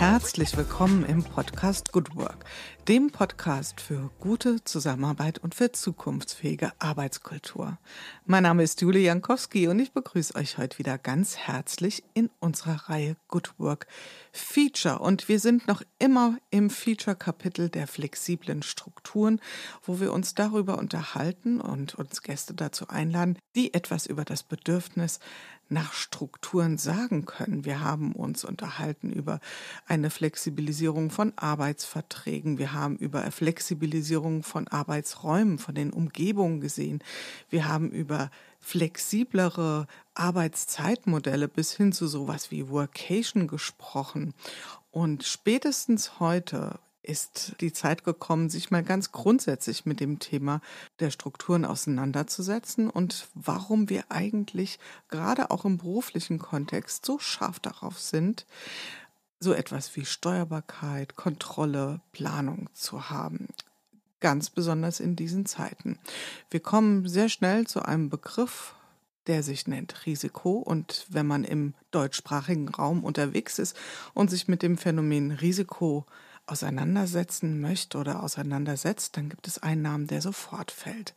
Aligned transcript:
Herzlich 0.00 0.56
willkommen 0.56 1.04
im 1.04 1.22
Podcast 1.22 1.92
Good 1.92 2.16
Work, 2.16 2.46
dem 2.88 3.10
Podcast 3.10 3.82
für 3.82 4.10
gute 4.18 4.64
Zusammenarbeit 4.64 5.40
und 5.40 5.54
für 5.54 5.72
zukunftsfähige 5.72 6.72
Arbeitskultur. 6.78 7.76
Mein 8.24 8.44
Name 8.44 8.62
ist 8.62 8.80
Julie 8.80 9.02
Jankowski 9.02 9.68
und 9.68 9.78
ich 9.78 9.92
begrüße 9.92 10.34
euch 10.36 10.56
heute 10.56 10.78
wieder 10.78 10.96
ganz 10.96 11.36
herzlich 11.36 12.02
in 12.14 12.30
unserer 12.40 12.88
Reihe 12.88 13.16
Good 13.28 13.52
Work 13.58 13.88
Feature. 14.32 15.00
Und 15.00 15.28
wir 15.28 15.38
sind 15.38 15.68
noch 15.68 15.82
immer 15.98 16.38
im 16.48 16.70
Feature-Kapitel 16.70 17.68
der 17.68 17.86
flexiblen 17.86 18.62
Strukturen, 18.62 19.38
wo 19.82 20.00
wir 20.00 20.14
uns 20.14 20.34
darüber 20.34 20.78
unterhalten 20.78 21.60
und 21.60 21.94
uns 21.94 22.22
Gäste 22.22 22.54
dazu 22.54 22.88
einladen, 22.88 23.36
die 23.54 23.74
etwas 23.74 24.06
über 24.06 24.24
das 24.24 24.44
Bedürfnis 24.44 25.20
nach 25.70 25.92
Strukturen 25.92 26.78
sagen 26.78 27.24
können. 27.24 27.64
Wir 27.64 27.80
haben 27.80 28.12
uns 28.12 28.44
unterhalten 28.44 29.10
über 29.10 29.40
eine 29.86 30.10
Flexibilisierung 30.10 31.10
von 31.10 31.32
Arbeitsverträgen. 31.36 32.58
Wir 32.58 32.72
haben 32.72 32.96
über 32.96 33.30
Flexibilisierung 33.30 34.42
von 34.42 34.68
Arbeitsräumen, 34.68 35.58
von 35.58 35.74
den 35.74 35.92
Umgebungen 35.92 36.60
gesehen. 36.60 37.02
Wir 37.48 37.68
haben 37.68 37.90
über 37.90 38.30
flexiblere 38.58 39.86
Arbeitszeitmodelle 40.14 41.48
bis 41.48 41.72
hin 41.72 41.92
zu 41.92 42.06
sowas 42.06 42.50
wie 42.50 42.68
Workation 42.68 43.46
gesprochen. 43.46 44.34
Und 44.90 45.24
spätestens 45.24 46.18
heute 46.18 46.80
ist 47.02 47.56
die 47.60 47.72
Zeit 47.72 48.04
gekommen, 48.04 48.50
sich 48.50 48.70
mal 48.70 48.82
ganz 48.82 49.12
grundsätzlich 49.12 49.86
mit 49.86 50.00
dem 50.00 50.18
Thema 50.18 50.60
der 50.98 51.10
Strukturen 51.10 51.64
auseinanderzusetzen 51.64 52.90
und 52.90 53.28
warum 53.34 53.88
wir 53.88 54.04
eigentlich 54.10 54.78
gerade 55.08 55.50
auch 55.50 55.64
im 55.64 55.78
beruflichen 55.78 56.38
Kontext 56.38 57.06
so 57.06 57.18
scharf 57.18 57.58
darauf 57.60 57.98
sind, 57.98 58.46
so 59.40 59.54
etwas 59.54 59.96
wie 59.96 60.04
Steuerbarkeit, 60.04 61.16
Kontrolle, 61.16 62.00
Planung 62.12 62.68
zu 62.74 63.08
haben. 63.08 63.48
Ganz 64.20 64.50
besonders 64.50 65.00
in 65.00 65.16
diesen 65.16 65.46
Zeiten. 65.46 65.98
Wir 66.50 66.60
kommen 66.60 67.08
sehr 67.08 67.30
schnell 67.30 67.66
zu 67.66 67.82
einem 67.82 68.10
Begriff, 68.10 68.74
der 69.26 69.42
sich 69.42 69.66
nennt 69.66 70.06
Risiko. 70.06 70.58
Und 70.58 71.06
wenn 71.08 71.26
man 71.26 71.44
im 71.44 71.74
deutschsprachigen 71.90 72.68
Raum 72.68 73.02
unterwegs 73.02 73.58
ist 73.58 73.76
und 74.12 74.30
sich 74.30 74.46
mit 74.46 74.62
dem 74.62 74.76
Phänomen 74.76 75.30
Risiko 75.30 76.04
auseinandersetzen 76.50 77.60
möchte 77.60 77.98
oder 77.98 78.22
auseinandersetzt, 78.22 79.16
dann 79.16 79.28
gibt 79.28 79.46
es 79.46 79.62
einen 79.62 79.82
Namen, 79.82 80.06
der 80.06 80.20
sofort 80.20 80.70
fällt. 80.70 81.14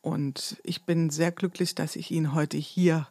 Und 0.00 0.60
ich 0.64 0.84
bin 0.84 1.10
sehr 1.10 1.32
glücklich, 1.32 1.74
dass 1.74 1.96
ich 1.96 2.10
ihn 2.10 2.34
heute 2.34 2.56
hier 2.56 3.08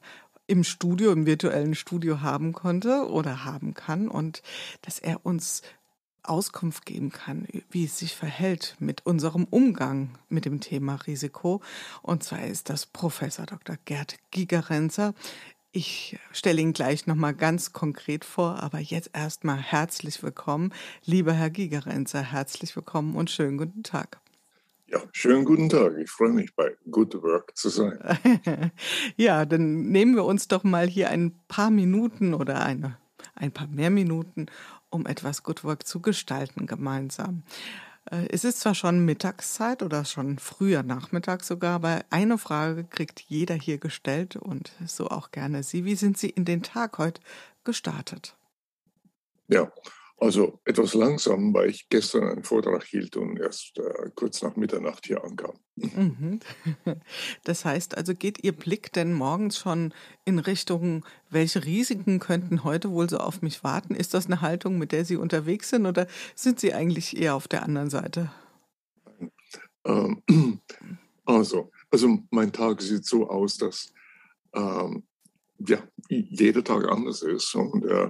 im 0.47 0.63
Studio, 0.63 1.11
im 1.11 1.25
virtuellen 1.25 1.75
Studio 1.75 2.21
haben 2.21 2.53
konnte 2.53 3.07
oder 3.09 3.45
haben 3.45 3.75
kann 3.75 4.07
und 4.07 4.41
dass 4.81 4.97
er 4.97 5.25
uns 5.25 5.61
Auskunft 6.23 6.85
geben 6.85 7.11
kann, 7.11 7.47
wie 7.69 7.85
es 7.85 7.97
sich 7.99 8.15
verhält 8.15 8.75
mit 8.79 9.05
unserem 9.05 9.45
Umgang 9.45 10.17
mit 10.27 10.45
dem 10.45 10.59
Thema 10.59 10.95
Risiko. 10.95 11.61
Und 12.01 12.23
zwar 12.23 12.43
ist 12.43 12.69
das 12.69 12.85
Professor 12.85 13.45
Dr. 13.45 13.77
Gerd 13.85 14.17
Gigerenzer. 14.31 15.13
Ich 15.71 16.17
stelle 16.31 16.61
ihn 16.61 16.73
gleich 16.73 17.05
nochmal 17.05 17.35
ganz 17.35 17.73
konkret 17.73 18.25
vor, 18.25 18.63
aber 18.63 18.79
jetzt 18.79 19.11
erstmal 19.13 19.59
herzlich 19.59 20.23
willkommen. 20.23 20.73
Lieber 21.05 21.33
Herr 21.33 21.51
Gigerenzer, 21.51 22.23
herzlich 22.23 22.75
willkommen 22.75 23.15
und 23.15 23.29
schönen 23.29 23.59
guten 23.59 23.83
Tag. 23.83 24.19
Ja, 24.87 24.99
schönen 25.11 25.45
guten 25.45 25.69
Tag. 25.69 25.95
Ich 25.99 26.09
freue 26.09 26.31
mich, 26.31 26.55
bei 26.55 26.75
Good 26.89 27.21
Work 27.21 27.55
zu 27.55 27.69
sein. 27.69 27.99
ja, 29.15 29.45
dann 29.45 29.91
nehmen 29.91 30.15
wir 30.15 30.25
uns 30.25 30.47
doch 30.47 30.63
mal 30.63 30.87
hier 30.87 31.11
ein 31.11 31.35
paar 31.47 31.69
Minuten 31.69 32.33
oder 32.33 32.65
eine, 32.65 32.97
ein 33.35 33.51
paar 33.51 33.67
mehr 33.67 33.91
Minuten, 33.91 34.47
um 34.89 35.05
etwas 35.05 35.43
Good 35.43 35.63
Work 35.63 35.85
zu 35.85 36.01
gestalten 36.01 36.65
gemeinsam. 36.65 37.43
Äh, 38.05 38.27
es 38.29 38.43
ist 38.43 38.59
zwar 38.59 38.75
schon 38.75 39.05
Mittagszeit 39.05 39.83
oder 39.83 40.05
schon 40.05 40.39
früher 40.39 40.83
Nachmittag 40.83 41.43
sogar, 41.43 41.75
aber 41.75 42.03
eine 42.09 42.37
Frage 42.37 42.83
kriegt 42.83 43.21
jeder 43.21 43.55
hier 43.55 43.77
gestellt 43.77 44.35
und 44.35 44.71
so 44.85 45.09
auch 45.09 45.31
gerne 45.31 45.63
Sie. 45.63 45.85
Wie 45.85 45.95
sind 45.95 46.17
Sie 46.17 46.29
in 46.29 46.45
den 46.45 46.63
Tag 46.63 46.97
heute 46.97 47.21
gestartet? 47.63 48.35
Ja, 49.47 49.71
also 50.21 50.59
etwas 50.65 50.93
langsam, 50.93 51.53
weil 51.53 51.69
ich 51.69 51.87
gestern 51.89 52.27
einen 52.27 52.43
Vortrag 52.43 52.83
hielt 52.83 53.15
und 53.15 53.39
erst 53.39 53.77
äh, 53.77 54.09
kurz 54.15 54.41
nach 54.41 54.55
Mitternacht 54.55 55.05
hier 55.05 55.23
ankam. 55.23 55.57
Mhm. 55.75 56.39
Das 57.43 57.65
heißt 57.65 57.97
also, 57.97 58.13
geht 58.13 58.43
Ihr 58.43 58.51
Blick 58.51 58.91
denn 58.93 59.13
morgens 59.13 59.57
schon 59.57 59.93
in 60.25 60.39
Richtung, 60.39 61.05
welche 61.29 61.63
Risiken 61.63 62.19
könnten 62.19 62.63
heute 62.63 62.91
wohl 62.91 63.09
so 63.09 63.17
auf 63.17 63.41
mich 63.41 63.63
warten? 63.63 63.95
Ist 63.95 64.13
das 64.13 64.25
eine 64.25 64.41
Haltung, 64.41 64.77
mit 64.77 64.91
der 64.91 65.05
Sie 65.05 65.15
unterwegs 65.15 65.69
sind 65.69 65.85
oder 65.85 66.07
sind 66.35 66.59
Sie 66.59 66.73
eigentlich 66.73 67.17
eher 67.17 67.35
auf 67.35 67.47
der 67.47 67.63
anderen 67.63 67.89
Seite? 67.89 68.31
Ähm, 69.85 70.21
also, 71.25 71.71
also 71.89 72.19
mein 72.29 72.51
Tag 72.51 72.81
sieht 72.81 73.05
so 73.05 73.29
aus, 73.29 73.57
dass 73.57 73.93
ähm, 74.53 75.03
ja, 75.59 75.83
jeder 76.09 76.63
Tag 76.63 76.87
anders 76.89 77.21
ist 77.21 77.53
und 77.55 77.85
äh, 77.85 78.09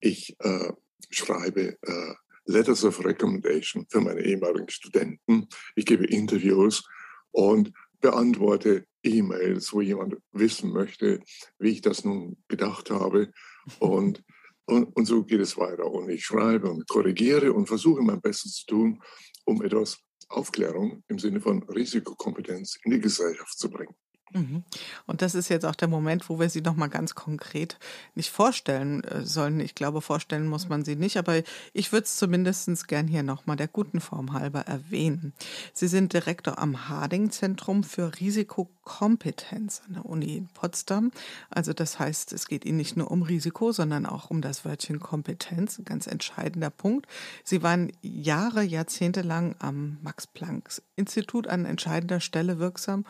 ich 0.00 0.36
äh, 0.40 0.72
schreibe 1.16 1.76
äh, 1.82 2.14
Letters 2.46 2.84
of 2.84 3.04
Recommendation 3.04 3.86
für 3.88 4.00
meine 4.00 4.22
ehemaligen 4.22 4.68
Studenten. 4.68 5.48
Ich 5.76 5.86
gebe 5.86 6.06
Interviews 6.06 6.84
und 7.30 7.72
beantworte 8.00 8.86
E-Mails, 9.02 9.72
wo 9.72 9.80
jemand 9.80 10.16
wissen 10.32 10.72
möchte, 10.72 11.20
wie 11.58 11.70
ich 11.70 11.80
das 11.80 12.04
nun 12.04 12.36
gedacht 12.48 12.90
habe. 12.90 13.30
Und, 13.78 14.22
und, 14.66 14.84
und 14.96 15.06
so 15.06 15.24
geht 15.24 15.40
es 15.40 15.56
weiter. 15.56 15.90
Und 15.90 16.10
ich 16.10 16.24
schreibe 16.24 16.70
und 16.70 16.86
korrigiere 16.86 17.52
und 17.52 17.66
versuche 17.66 18.02
mein 18.02 18.20
Bestes 18.20 18.56
zu 18.56 18.66
tun, 18.66 19.02
um 19.44 19.62
etwas 19.62 19.98
Aufklärung 20.28 21.02
im 21.08 21.18
Sinne 21.18 21.40
von 21.40 21.62
Risikokompetenz 21.62 22.78
in 22.84 22.92
die 22.92 23.00
Gesellschaft 23.00 23.58
zu 23.58 23.70
bringen. 23.70 23.94
Mhm. 24.34 24.64
Und 25.06 25.22
das 25.22 25.36
ist 25.36 25.48
jetzt 25.48 25.64
auch 25.64 25.76
der 25.76 25.86
Moment, 25.86 26.28
wo 26.28 26.40
wir 26.40 26.50
sie 26.50 26.60
nochmal 26.60 26.88
ganz 26.88 27.14
konkret 27.14 27.78
nicht 28.16 28.30
vorstellen 28.30 29.04
äh, 29.04 29.24
sollen. 29.24 29.60
Ich 29.60 29.76
glaube, 29.76 30.00
vorstellen 30.00 30.48
muss 30.48 30.68
man 30.68 30.84
sie 30.84 30.96
nicht, 30.96 31.16
aber 31.16 31.40
ich 31.72 31.92
würde 31.92 32.04
es 32.04 32.16
zumindest 32.16 32.88
gern 32.88 33.06
hier 33.06 33.22
nochmal 33.22 33.56
der 33.56 33.68
guten 33.68 34.00
Form 34.00 34.32
halber 34.32 34.62
erwähnen. 34.62 35.34
Sie 35.72 35.86
sind 35.86 36.12
Direktor 36.12 36.58
am 36.58 36.88
Harding-Zentrum 36.88 37.84
für 37.84 38.18
Risikokompetenz 38.18 39.82
an 39.86 39.94
der 39.94 40.06
Uni 40.06 40.36
in 40.36 40.48
Potsdam. 40.48 41.12
Also 41.50 41.72
das 41.72 42.00
heißt, 42.00 42.32
es 42.32 42.48
geht 42.48 42.64
Ihnen 42.64 42.78
nicht 42.78 42.96
nur 42.96 43.12
um 43.12 43.22
Risiko, 43.22 43.70
sondern 43.70 44.04
auch 44.04 44.30
um 44.30 44.40
das 44.40 44.64
Wörtchen 44.64 44.98
Kompetenz, 44.98 45.78
ein 45.78 45.84
ganz 45.84 46.08
entscheidender 46.08 46.70
Punkt. 46.70 47.06
Sie 47.44 47.62
waren 47.62 47.92
Jahre, 48.02 48.64
Jahrzehnte 48.64 49.22
lang 49.22 49.54
am 49.60 49.98
Max-Planck-Institut 50.02 51.46
an 51.46 51.66
entscheidender 51.66 52.18
Stelle 52.18 52.58
wirksam 52.58 53.04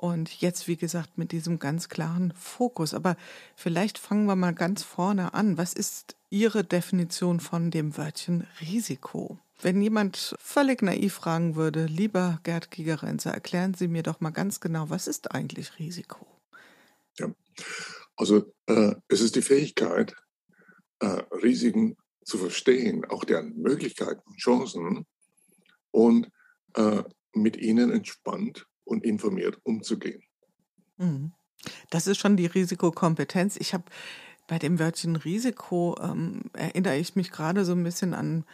und 0.00 0.40
jetzt, 0.40 0.66
wie 0.66 0.76
gesagt, 0.76 1.18
mit 1.18 1.30
diesem 1.30 1.58
ganz 1.58 1.90
klaren 1.90 2.32
Fokus. 2.32 2.94
Aber 2.94 3.16
vielleicht 3.54 3.98
fangen 3.98 4.24
wir 4.24 4.34
mal 4.34 4.54
ganz 4.54 4.82
vorne 4.82 5.34
an. 5.34 5.58
Was 5.58 5.74
ist 5.74 6.16
Ihre 6.30 6.64
Definition 6.64 7.38
von 7.38 7.70
dem 7.70 7.98
Wörtchen 7.98 8.46
Risiko? 8.62 9.38
Wenn 9.60 9.82
jemand 9.82 10.34
völlig 10.40 10.80
naiv 10.80 11.12
fragen 11.12 11.54
würde, 11.54 11.84
lieber 11.84 12.40
Gerd 12.44 12.70
Gigerenzer, 12.70 13.32
erklären 13.32 13.74
Sie 13.74 13.88
mir 13.88 14.02
doch 14.02 14.20
mal 14.20 14.30
ganz 14.30 14.60
genau, 14.60 14.88
was 14.88 15.06
ist 15.06 15.32
eigentlich 15.32 15.78
Risiko? 15.78 16.26
Ja, 17.18 17.30
also 18.16 18.50
äh, 18.66 18.94
es 19.08 19.20
ist 19.20 19.36
die 19.36 19.42
Fähigkeit, 19.42 20.16
äh, 21.00 21.22
Risiken 21.42 21.98
zu 22.24 22.38
verstehen, 22.38 23.04
auch 23.04 23.24
deren 23.24 23.54
Möglichkeiten 23.58 24.22
und 24.24 24.38
Chancen 24.38 25.04
und 25.90 26.30
äh, 26.74 27.02
mit 27.34 27.58
ihnen 27.58 27.90
entspannt 27.90 28.66
und 28.90 29.04
informiert 29.04 29.58
umzugehen. 29.62 30.22
Mhm. 30.98 31.32
Das 31.90 32.06
ist 32.06 32.18
schon 32.18 32.36
die 32.36 32.46
Risikokompetenz. 32.46 33.56
Ich 33.56 33.72
habe 33.72 33.84
bei 34.48 34.58
dem 34.58 34.78
Wörtchen 34.78 35.16
Risiko 35.16 35.96
ähm, 36.02 36.42
erinnere 36.54 36.96
ich 36.96 37.14
mich 37.14 37.30
gerade 37.30 37.64
so 37.64 37.72
ein 37.72 37.84
bisschen 37.84 38.14
an 38.14 38.44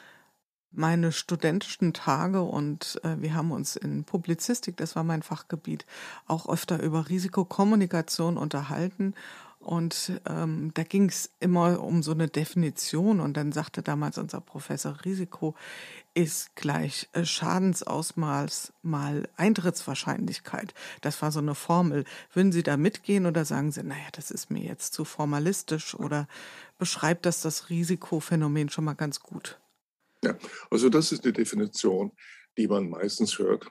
meine 0.71 1.11
studentischen 1.11 1.95
Tage 1.95 2.43
und 2.43 3.01
äh, 3.03 3.17
wir 3.19 3.35
haben 3.35 3.51
uns 3.51 3.77
in 3.77 4.05
Publizistik, 4.05 4.77
das 4.77 4.95
war 4.95 5.05
mein 5.05 5.23
Fachgebiet, 5.23 5.87
auch 6.27 6.49
öfter 6.51 6.83
über 6.83 7.09
Risikokommunikation 7.09 8.37
unterhalten 8.37 9.15
und 9.67 10.21
ähm, 10.29 10.71
da 10.75 10.85
ging 10.85 11.09
es 11.09 11.29
immer 11.41 11.83
um 11.83 12.05
so 12.05 12.13
eine 12.13 12.29
Definition. 12.29 13.19
Und 13.19 13.37
dann 13.37 13.51
sagte 13.51 13.83
damals 13.83 14.17
unser 14.17 14.41
Professor, 14.41 14.97
Risiko 15.05 15.57
ist 16.15 16.55
gleich 16.55 17.09
äh, 17.15 17.25
Schadensausmaß 17.25 18.73
mal 18.83 19.29
Eintrittswahrscheinlichkeit. 19.37 20.73
Das 21.01 21.21
war 21.21 21.33
so 21.33 21.41
eine 21.41 21.57
Formel. 21.57 22.05
Würden 22.33 22.53
Sie 22.53 22.63
da 22.63 22.77
mitgehen 22.77 23.27
oder 23.27 23.45
sagen 23.45 23.73
Sie, 23.73 23.83
naja, 23.83 24.07
das 24.13 24.31
ist 24.31 24.53
mir 24.53 24.63
jetzt 24.63 24.95
zu 24.95 25.05
formalistisch 25.05 25.97
oder 25.97 26.29
beschreibt 26.79 27.27
das 27.27 27.43
das 27.43 27.69
Risikophänomen 27.69 28.69
schon 28.69 28.85
mal 28.85 28.95
ganz 28.95 29.19
gut? 29.19 29.59
Ja, 30.23 30.39
also 30.71 30.89
das 30.91 31.11
ist 31.11 31.25
die 31.25 31.33
Definition, 31.33 32.13
die 32.57 32.69
man 32.69 32.89
meistens 32.89 33.37
hört. 33.41 33.67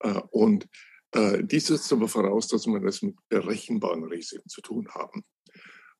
Äh, 0.00 0.14
und 0.30 0.66
Äh, 1.12 1.42
dies 1.44 1.66
setzt 1.66 1.92
aber 1.92 2.08
voraus, 2.08 2.48
dass 2.48 2.66
wir 2.66 2.80
das 2.80 3.02
mit 3.02 3.16
berechenbaren 3.28 4.04
Risiken 4.04 4.48
zu 4.48 4.60
tun 4.60 4.88
haben. 4.90 5.24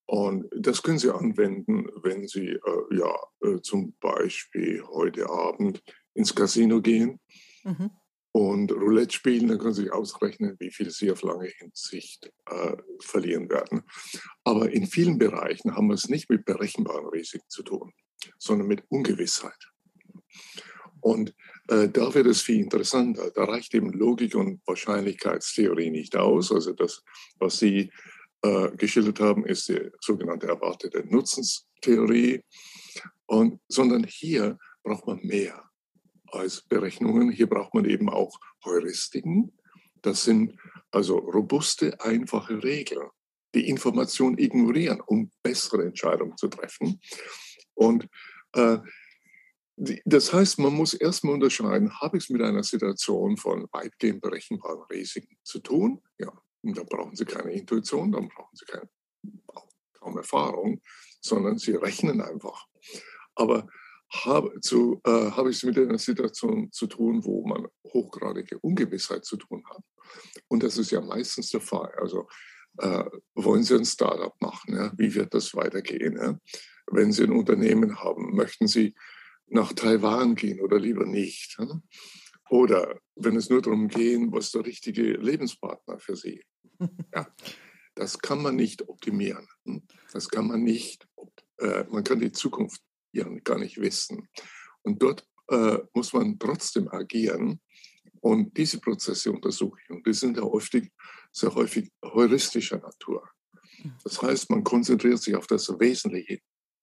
Und 0.07 0.47
das 0.57 0.83
können 0.83 0.99
Sie 0.99 1.15
anwenden, 1.15 1.87
wenn 2.03 2.27
Sie 2.27 2.49
äh, 2.49 2.97
ja 2.97 3.15
äh, 3.43 3.61
zum 3.61 3.95
Beispiel 4.01 4.83
heute 4.87 5.29
Abend 5.29 5.83
ins 6.15 6.35
Casino 6.35 6.81
gehen 6.81 7.21
mhm. 7.63 7.91
und 8.33 8.73
Roulette 8.73 9.15
spielen, 9.15 9.49
dann 9.49 9.59
können 9.59 9.75
Sie 9.75 9.83
sich 9.83 9.93
ausrechnen, 9.93 10.57
wie 10.61 10.71
viel 10.71 10.91
Sie 10.91 11.11
auf 11.11 11.21
lange 11.21 11.49
Hinsicht 11.49 12.33
äh, 12.47 12.77
verlieren 13.01 13.51
werden. 13.51 13.83
Aber 14.45 14.71
in 14.71 14.87
vielen 14.87 15.19
Bereichen 15.19 15.77
haben 15.77 15.89
wir 15.89 15.95
es 15.95 16.09
nicht 16.09 16.31
mit 16.31 16.47
berechenbaren 16.47 17.07
Risiken 17.09 17.49
zu 17.49 17.63
tun, 17.63 17.93
sondern 18.39 18.67
mit 18.67 18.85
Ungewissheit. 18.89 19.69
Und 21.01 21.35
da 21.69 22.15
wird 22.15 22.27
es 22.27 22.41
viel 22.41 22.61
interessanter. 22.61 23.31
Da 23.31 23.45
reicht 23.45 23.75
eben 23.75 23.93
Logik 23.93 24.35
und 24.35 24.67
Wahrscheinlichkeitstheorie 24.67 25.91
nicht 25.91 26.17
aus. 26.17 26.51
Also 26.51 26.73
das, 26.73 27.03
was 27.39 27.59
Sie 27.59 27.93
äh, 28.43 28.71
geschildert 28.77 29.21
haben, 29.21 29.45
ist 29.45 29.69
die 29.69 29.91
sogenannte 30.01 30.47
erwartete 30.47 31.05
Nutzenstheorie. 31.07 32.43
Und, 33.27 33.61
sondern 33.69 34.05
hier 34.05 34.59
braucht 34.83 35.07
man 35.07 35.21
mehr 35.23 35.69
als 36.29 36.63
Berechnungen. 36.63 37.31
Hier 37.31 37.49
braucht 37.49 37.75
man 37.75 37.85
eben 37.85 38.09
auch 38.09 38.39
Heuristiken. 38.65 39.53
Das 40.03 40.25
sind 40.25 40.55
also 40.91 41.19
robuste, 41.19 42.01
einfache 42.01 42.63
Regeln, 42.63 43.09
die 43.55 43.69
Information 43.69 44.39
ignorieren, 44.39 45.01
um 45.01 45.31
bessere 45.43 45.85
Entscheidungen 45.85 46.37
zu 46.37 46.49
treffen. 46.49 47.01
Und 47.75 48.09
äh, 48.55 48.79
das 50.05 50.33
heißt, 50.33 50.59
man 50.59 50.73
muss 50.73 50.95
erstmal 50.95 51.35
unterscheiden, 51.35 52.01
habe 52.01 52.19
ich 52.19 52.25
es 52.25 52.31
mit 52.31 52.43
einer 52.43 52.65
Situation 52.65 53.37
von 53.37 53.69
weitgehend 53.73 54.21
berechenbaren 54.21 54.83
Risiken 54.91 55.37
zu 55.45 55.61
tun? 55.61 56.03
Ja, 56.19 56.33
und 56.63 56.77
da 56.77 56.83
brauchen 56.83 57.15
Sie 57.15 57.25
keine 57.25 57.53
Intuition, 57.53 58.11
dann 58.11 58.29
brauchen 58.29 58.57
Sie 58.57 58.65
keine, 58.65 58.89
kaum 59.95 60.17
Erfahrung, 60.17 60.81
sondern 61.21 61.59
Sie 61.59 61.73
rechnen 61.73 62.21
einfach. 62.21 62.67
Aber 63.37 63.69
habe, 64.11 64.53
äh, 64.55 65.31
habe 65.31 65.51
ich 65.51 65.59
es 65.59 65.63
mit 65.63 65.79
einer 65.79 65.99
Situation 65.99 66.73
zu 66.73 66.87
tun, 66.87 67.25
wo 67.25 67.47
man 67.47 67.69
hochgradige 67.93 68.59
Ungewissheit 68.59 69.25
zu 69.25 69.37
tun 69.37 69.63
hat. 69.69 69.83
Und 70.49 70.63
das 70.63 70.79
ist 70.79 70.91
ja 70.91 71.01
meistens 71.01 71.51
der 71.51 71.61
Fall. 71.61 71.93
Also 72.01 72.27
äh, 72.79 73.05
wollen 73.35 73.63
Sie 73.63 73.75
ein 73.75 73.85
Startup 73.85 74.35
machen? 74.41 74.75
Ja? 74.75 74.93
Wie 74.97 75.15
wird 75.15 75.35
das 75.35 75.55
weitergehen? 75.55 76.17
Ja? 76.17 76.39
Wenn 76.91 77.13
Sie 77.13 77.25
ein 77.25 77.33
Unternehmen 77.33 78.01
haben, 78.01 78.35
möchten 78.35 78.67
Sie 78.67 78.95
nach 79.51 79.73
Taiwan 79.73 80.35
gehen 80.35 80.61
oder 80.61 80.79
lieber 80.79 81.07
nicht? 81.07 81.57
Oder 82.51 83.01
wenn 83.17 83.37
es 83.37 83.51
nur 83.51 83.63
darum 83.63 83.89
geht, 83.89 84.33
was 84.33 84.51
der 84.53 84.65
richtige 84.65 85.13
Lebenspartner 85.13 85.99
für 85.99 86.17
Sie? 86.17 86.45
Ja, 87.15 87.27
das 87.95 88.19
kann 88.21 88.41
man 88.41 88.55
nicht 88.55 88.89
optimieren. 88.89 89.49
Hm? 89.65 89.83
Das 90.13 90.29
kann 90.29 90.47
man 90.47 90.63
nicht, 90.63 91.09
äh, 91.59 91.85
man 91.91 92.05
kann 92.05 92.21
die 92.21 92.31
Zukunft 92.31 92.81
ja 93.13 93.29
gar 93.43 93.59
nicht 93.59 93.81
wissen. 93.81 94.29
Und 94.83 95.03
dort 95.03 95.27
äh, 95.49 95.79
muss 95.93 96.13
man 96.13 96.39
trotzdem 96.39 96.89
agieren. 96.89 97.61
Und 98.21 98.57
diese 98.57 98.81
Prozesse 98.81 99.33
untersuche 99.33 99.81
ich. 99.83 99.91
Und 99.91 100.07
die 100.07 100.13
sind 100.13 100.37
ja 100.37 100.45
häufig, 100.45 100.93
sehr 101.33 101.55
häufig 101.55 101.91
heuristischer 102.05 102.79
Natur. 102.79 103.29
Das 104.05 104.21
heißt, 104.23 104.51
man 104.51 104.65
konzentriert 104.65 105.23
sich 105.23 105.35
auf 105.35 105.47
das 105.47 105.69
Wesentliche 105.79 106.41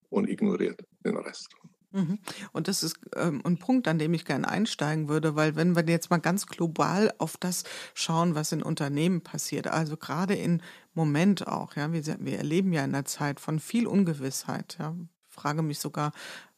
und 0.09 0.29
ignoriert 0.29 0.81
den 1.05 1.17
Rest. 1.17 1.55
Mhm. 1.95 2.19
Und 2.51 2.67
das 2.67 2.83
ist 2.83 2.97
ähm, 3.15 3.41
ein 3.45 3.57
Punkt, 3.57 3.87
an 3.87 3.97
dem 3.97 4.13
ich 4.13 4.25
gerne 4.25 4.49
einsteigen 4.49 5.07
würde, 5.07 5.37
weil 5.37 5.55
wenn 5.55 5.77
wir 5.77 5.83
jetzt 5.87 6.09
mal 6.09 6.17
ganz 6.17 6.45
global 6.45 7.13
auf 7.19 7.37
das 7.37 7.63
schauen, 7.93 8.35
was 8.35 8.51
in 8.51 8.61
Unternehmen 8.61 9.21
passiert, 9.21 9.67
also 9.67 9.95
gerade 9.95 10.35
im 10.35 10.59
Moment 10.93 11.47
auch, 11.47 11.77
ja, 11.77 11.93
wir, 11.93 12.03
wir 12.19 12.37
erleben 12.37 12.73
ja 12.73 12.83
in 12.83 12.93
einer 12.93 13.05
Zeit 13.05 13.39
von 13.39 13.59
viel 13.59 13.87
Ungewissheit, 13.87 14.75
ja, 14.77 14.93
ich 15.29 15.33
frage 15.33 15.61
mich 15.61 15.79
sogar, 15.79 16.11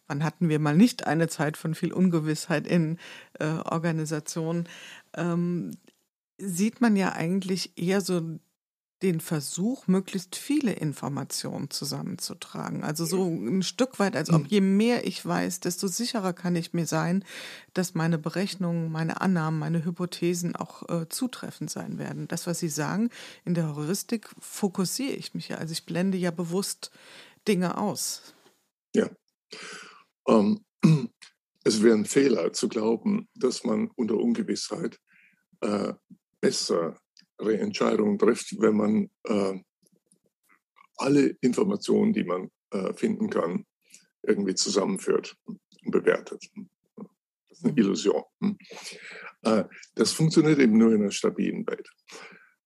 wann 0.07 0.23
hatten 0.23 0.49
wir 0.49 0.57
mal 0.57 0.75
nicht 0.75 1.05
eine 1.05 1.27
Zeit 1.27 1.55
von 1.55 1.75
viel 1.75 1.93
Ungewissheit 1.93 2.65
in 2.65 2.97
äh, 3.33 3.45
Organisationen, 3.45 4.67
ähm, 5.13 5.71
sieht 6.39 6.81
man 6.81 6.95
ja 6.95 7.11
eigentlich 7.11 7.77
eher 7.77 8.01
so 8.01 8.39
den 9.03 9.19
Versuch, 9.19 9.87
möglichst 9.87 10.35
viele 10.35 10.73
Informationen 10.73 11.69
zusammenzutragen. 11.69 12.83
Also 12.83 13.05
so 13.05 13.25
ein 13.27 13.61
Stück 13.61 13.99
weit, 13.99 14.15
als 14.15 14.31
ob 14.31 14.41
hm. 14.41 14.47
je 14.49 14.61
mehr 14.61 15.05
ich 15.05 15.23
weiß, 15.23 15.59
desto 15.59 15.87
sicherer 15.87 16.33
kann 16.33 16.55
ich 16.55 16.73
mir 16.73 16.87
sein, 16.87 17.23
dass 17.73 17.93
meine 17.93 18.17
Berechnungen, 18.17 18.91
meine 18.91 19.21
Annahmen, 19.21 19.59
meine 19.59 19.85
Hypothesen 19.85 20.55
auch 20.55 20.89
äh, 20.89 21.07
zutreffend 21.09 21.69
sein 21.69 21.99
werden. 21.99 22.27
Das, 22.27 22.47
was 22.47 22.59
Sie 22.59 22.69
sagen, 22.69 23.09
in 23.45 23.53
der 23.53 23.75
Heuristik 23.75 24.29
fokussiere 24.39 25.13
ich 25.13 25.35
mich 25.35 25.49
ja. 25.49 25.57
Also 25.57 25.73
ich 25.73 25.85
blende 25.85 26.17
ja 26.17 26.31
bewusst 26.31 26.91
Dinge 27.47 27.77
aus. 27.77 28.33
Ja. 28.95 29.09
Ähm, 30.27 30.65
es 31.63 31.83
wäre 31.83 31.95
ein 31.95 32.05
Fehler 32.05 32.51
zu 32.51 32.67
glauben, 32.67 33.29
dass 33.35 33.63
man 33.63 33.91
unter 33.95 34.15
Ungewissheit 34.15 34.99
äh, 35.61 35.93
besser 36.41 36.99
Entscheidungen 37.39 38.17
trifft, 38.17 38.59
wenn 38.59 38.75
man 38.75 39.09
äh, 39.23 39.59
alle 40.97 41.37
Informationen, 41.41 42.13
die 42.13 42.23
man 42.23 42.49
äh, 42.71 42.93
finden 42.93 43.29
kann, 43.29 43.65
irgendwie 44.23 44.55
zusammenführt 44.55 45.35
und 45.45 45.61
bewertet. 45.83 46.43
Das 46.95 47.59
ist 47.59 47.63
eine 47.63 47.73
mhm. 47.73 47.77
Illusion. 47.77 48.23
Hm? 48.41 48.57
Äh, 49.43 49.63
das 49.95 50.11
funktioniert 50.11 50.59
eben 50.59 50.77
nur 50.77 50.93
in 50.93 51.01
einer 51.01 51.11
stabilen 51.11 51.65
Welt. 51.67 51.89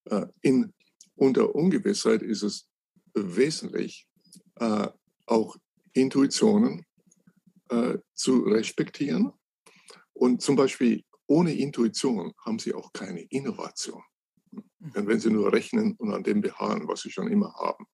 Äh, 0.06 0.26
in, 0.42 0.74
unter 1.16 1.54
Ungewissheit 1.54 2.24
ist 2.24 2.42
es 2.42 2.68
wesentlich, 3.14 4.08
äh, 4.56 4.88
auch 5.26 5.58
Intuitionen 5.94 6.86
äh, 7.70 7.98
zu 8.14 8.40
respektieren. 8.42 9.34
Und 10.14 10.42
zum 10.42 10.56
Beispiel 10.56 11.04
ohne 11.28 11.54
Intuition 11.54 12.34
haben 12.46 12.60
Sie 12.60 12.74
auch 12.74 12.92
keine 12.94 13.22
Innovation. 13.22 14.02
Denn 14.84 15.08
wenn 15.08 15.20
Sie 15.20 15.30
nur 15.30 15.54
rechnen 15.54 15.96
und 15.98 16.14
an 16.14 16.24
dem 16.24 16.42
beharren, 16.42 16.88
was 16.88 17.02
Sie 17.02 17.12
schon 17.12 17.28
immer 17.28 17.54
haben, 17.54 17.86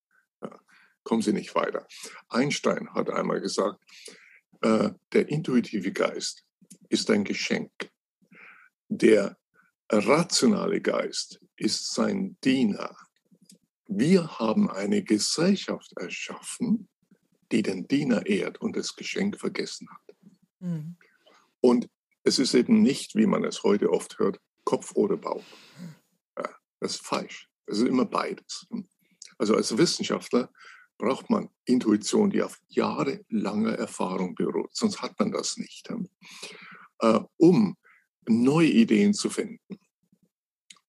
kommen 1.03 1.21
Sie 1.21 1.33
nicht 1.33 1.53
weiter. 1.55 1.87
Einstein 2.29 2.93
hat 2.93 3.09
einmal 3.09 3.41
gesagt, 3.41 3.81
äh, 4.61 4.91
der 5.13 5.29
intuitive 5.29 5.91
Geist 5.91 6.43
ist 6.89 7.09
ein 7.09 7.23
Geschenk. 7.23 7.71
Der 8.89 9.37
rationale 9.89 10.81
Geist 10.81 11.39
ist 11.55 11.93
sein 11.93 12.37
Diener. 12.43 12.95
Wir 13.87 14.39
haben 14.39 14.69
eine 14.69 15.03
Gesellschaft 15.03 15.93
erschaffen, 15.97 16.89
die 17.51 17.61
den 17.61 17.87
Diener 17.87 18.25
ehrt 18.25 18.59
und 18.59 18.75
das 18.75 18.95
Geschenk 18.95 19.39
vergessen 19.39 19.87
hat. 19.89 20.15
Mhm. 20.59 20.97
Und 21.61 21.89
es 22.23 22.39
ist 22.39 22.53
eben 22.53 22.81
nicht, 22.81 23.15
wie 23.15 23.27
man 23.27 23.45
es 23.45 23.63
heute 23.63 23.91
oft 23.91 24.19
hört, 24.19 24.39
Kopf 24.65 24.91
oder 24.95 25.15
Bauch. 25.15 25.45
Das 26.79 26.95
ist 26.95 27.05
falsch. 27.05 27.49
Es 27.65 27.79
ist 27.79 27.87
immer 27.87 28.05
beides. 28.05 28.67
Also 29.37 29.55
als 29.55 29.77
Wissenschaftler 29.77 30.51
braucht 30.97 31.29
man 31.29 31.49
Intuition, 31.65 32.29
die 32.29 32.41
auf 32.41 32.59
jahrelanger 32.67 33.73
Erfahrung 33.73 34.35
beruht. 34.35 34.75
Sonst 34.75 35.01
hat 35.01 35.19
man 35.19 35.31
das 35.31 35.57
nicht. 35.57 35.89
Äh, 36.99 37.19
um 37.37 37.77
neue 38.27 38.69
Ideen 38.69 39.13
zu 39.13 39.29
finden. 39.29 39.79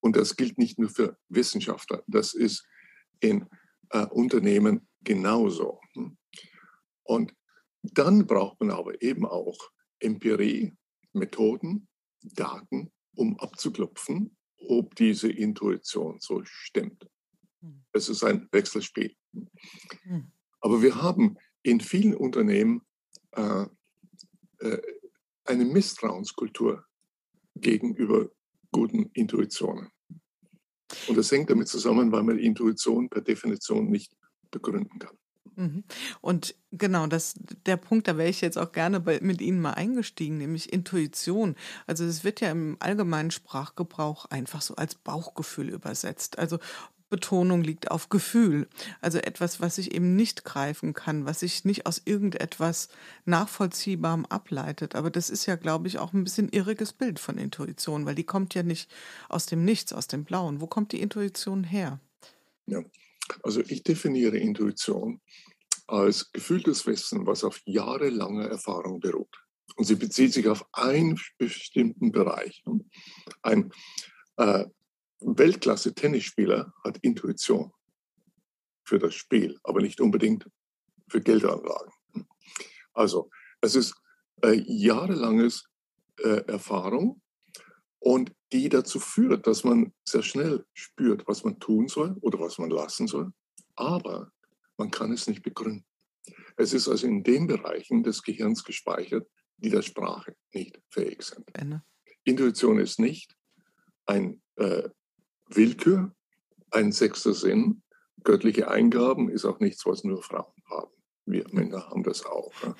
Und 0.01 0.17
das 0.17 0.37
gilt 0.37 0.59
nicht 0.59 0.79
nur 0.79 0.89
für 0.89 1.19
Wissenschaftler, 1.29 2.03
das 2.07 2.35
ist 2.35 2.67
in 3.21 3.47
äh, 3.91 4.07
Unternehmen 4.07 4.89
genauso. 5.03 5.81
Und 7.03 7.35
dann 7.83 8.27
braucht 8.27 8.61
man 8.61 8.71
aber 8.71 9.01
eben 9.03 9.27
auch 9.27 9.59
Empirie, 9.99 10.77
Methoden, 11.13 11.89
Daten, 12.23 12.93
um 13.15 13.39
abzuklopfen, 13.39 14.38
ob 14.59 14.95
diese 14.97 15.31
Intuition 15.31 16.19
so 16.21 16.43
stimmt. 16.45 17.09
Hm. 17.61 17.85
Es 17.93 18.09
ist 18.09 18.23
ein 18.25 18.49
Wechselspiel. 18.53 19.15
Hm. 20.03 20.33
Aber 20.61 20.83
wir 20.83 21.01
haben 21.01 21.37
in 21.63 21.81
vielen 21.81 22.15
Unternehmen 22.15 22.83
äh, 23.33 23.67
äh, 24.59 24.83
eine 25.45 25.65
Misstrauenskultur 25.65 26.85
gegenüber 27.55 28.31
guten 28.73 29.11
Intuitionen. 29.13 29.89
Und 31.07 31.17
das 31.17 31.31
hängt 31.31 31.51
damit 31.51 31.69
zusammen, 31.69 32.13
weil 32.13 32.23
man 32.23 32.39
Intuition 32.39 33.09
per 33.09 33.23
Definition 33.23 33.91
nicht 33.91 34.17
begründen 34.51 34.99
kann. 34.99 35.17
Mhm. 35.57 35.85
Und 36.21 36.55
genau, 36.73 37.07
das, 37.07 37.35
der 37.67 37.77
Punkt, 37.77 38.09
da 38.09 38.17
wäre 38.17 38.29
ich 38.29 38.41
jetzt 38.41 38.59
auch 38.59 38.73
gerne 38.73 39.01
bei, 39.01 39.21
mit 39.21 39.41
Ihnen 39.41 39.61
mal 39.61 39.73
eingestiegen, 39.73 40.39
nämlich 40.39 40.73
Intuition. 40.73 41.57
Also 41.87 42.05
es 42.05 42.25
wird 42.25 42.41
ja 42.41 42.51
im 42.51 42.77
allgemeinen 42.81 43.31
Sprachgebrauch 43.31 44.27
einfach 44.27 44.63
so 44.63 44.77
als 44.77 44.95
Bauchgefühl 44.95 45.69
übersetzt. 45.71 46.39
Also 46.39 46.59
Betonung 47.11 47.63
liegt 47.63 47.91
auf 47.91 48.09
Gefühl. 48.09 48.69
Also 49.01 49.19
etwas, 49.19 49.61
was 49.61 49.79
ich 49.79 49.95
eben 49.95 50.15
nicht 50.17 50.45
greifen 50.45 50.93
kann, 50.93 51.25
was 51.25 51.41
sich 51.41 51.65
nicht 51.65 51.87
aus 51.87 52.03
irgendetwas 52.05 52.89
Nachvollziehbarem 53.25 54.27
ableitet. 54.27 54.95
Aber 54.95 55.11
das 55.11 55.31
ist 55.31 55.47
ja, 55.47 55.57
glaube 55.57 55.89
ich, 55.89 55.99
auch 55.99 56.13
ein 56.13 56.25
bisschen 56.25 56.49
irriges 56.51 56.93
Bild 56.93 57.19
von 57.19 57.39
Intuition, 57.39 58.07
weil 58.07 58.15
die 58.15 58.25
kommt 58.25 58.55
ja 58.55 58.63
nicht 58.63 58.91
aus 59.29 59.47
dem 59.47 59.65
Nichts, 59.65 59.93
aus 59.93 60.07
dem 60.07 60.25
Blauen. 60.25 60.61
Wo 60.61 60.67
kommt 60.67 60.93
die 60.93 61.01
Intuition 61.01 61.65
her? 61.65 61.99
Ja, 62.67 62.83
also 63.43 63.61
ich 63.61 63.83
definiere 63.83 64.39
Intuition 64.39 65.21
als 65.87 66.31
gefühltes 66.33 66.87
Wissen, 66.87 67.27
was 67.27 67.45
auf 67.45 67.61
jahrelanger 67.65 68.49
Erfahrung 68.49 69.01
beruht. 69.01 69.35
Und 69.77 69.85
sie 69.85 69.97
bezieht 69.97 70.33
sich 70.33 70.49
auf 70.49 70.67
einen 70.73 71.19
bestimmten 71.39 72.13
Bereich. 72.13 72.63
Ein 73.43 73.71
äh, 74.37 74.67
Weltklasse-Tennisspieler 75.21 76.73
hat 76.85 76.99
Intuition 76.99 77.73
für 78.85 78.99
das 78.99 79.15
Spiel, 79.15 79.59
aber 79.63 79.81
nicht 79.81 80.01
unbedingt 80.01 80.49
für 81.09 81.21
Geldanlagen. 81.21 81.93
Also 82.93 83.31
es 83.61 83.75
ist 83.75 83.95
äh, 84.43 84.63
jahrelanges 84.67 85.69
äh, 86.23 86.45
Erfahrung 86.47 87.21
und 87.99 88.33
die 88.53 88.69
dazu 88.69 88.99
führt, 88.99 89.47
dass 89.47 89.65
man 89.65 89.93
sehr 90.05 90.23
schnell 90.23 90.65
spürt, 90.73 91.27
was 91.27 91.45
man 91.45 91.59
tun 91.59 91.89
soll 91.89 92.17
oder 92.21 92.41
was 92.41 92.59
man 92.59 92.71
lassen 92.71 93.07
soll, 93.07 93.33
aber 93.77 94.33
man 94.77 94.91
kann 94.91 95.13
es 95.13 95.27
nicht 95.27 95.43
begründen. 95.43 95.85
Es 96.57 96.73
ist 96.73 96.89
also 96.89 97.07
in 97.07 97.23
den 97.23 97.47
Bereichen 97.47 98.03
des 98.03 98.23
Gehirns 98.23 98.65
gespeichert, 98.65 99.29
die 99.59 99.71
der 99.71 99.83
Sprache 99.83 100.35
nicht 100.53 100.81
fähig 100.91 101.23
sind. 101.23 101.53
Benne. 101.53 101.83
Intuition 102.25 102.79
ist 102.79 102.99
nicht 102.99 103.35
ein 104.07 104.41
äh, 104.57 104.89
Willkür, 105.49 106.13
ein 106.71 106.93
sechster 106.93 107.35
Sinn. 107.35 107.83
Göttliche 108.25 108.69
Eingaben 108.69 109.29
ist 109.29 109.45
auch 109.45 109.61
nichts, 109.61 109.87
was 109.87 110.05
nur 110.05 110.23
Frauen 110.23 110.53
haben. 110.69 110.93
Wir 111.25 111.45
Männer 111.53 111.89
haben 111.89 112.03
das 112.03 112.25
auch. 112.25 112.53
Ja. 112.63 112.75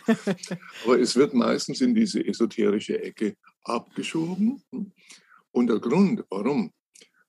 Aber 0.85 0.99
es 0.99 1.17
wird 1.17 1.35
meistens 1.35 1.81
in 1.81 1.95
diese 1.95 2.25
esoterische 2.25 3.01
Ecke 3.01 3.37
abgeschoben. 3.63 4.63
Und 5.53 5.69
der 5.69 5.79
Grund, 5.79 6.25
warum 6.31 6.73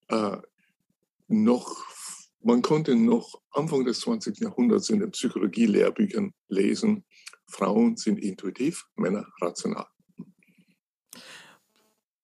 äh, 0.07 0.37
noch, 1.27 1.83
man 2.41 2.61
konnte 2.61 2.95
noch 2.95 3.41
Anfang 3.51 3.85
des 3.85 3.99
20. 4.01 4.39
Jahrhunderts 4.39 4.89
in 4.89 4.99
den 4.99 5.11
Psychologie-Lehrbüchern 5.11 6.33
lesen, 6.47 7.05
Frauen 7.47 7.97
sind 7.97 8.19
intuitiv, 8.19 8.85
Männer 8.95 9.25
rational 9.41 9.87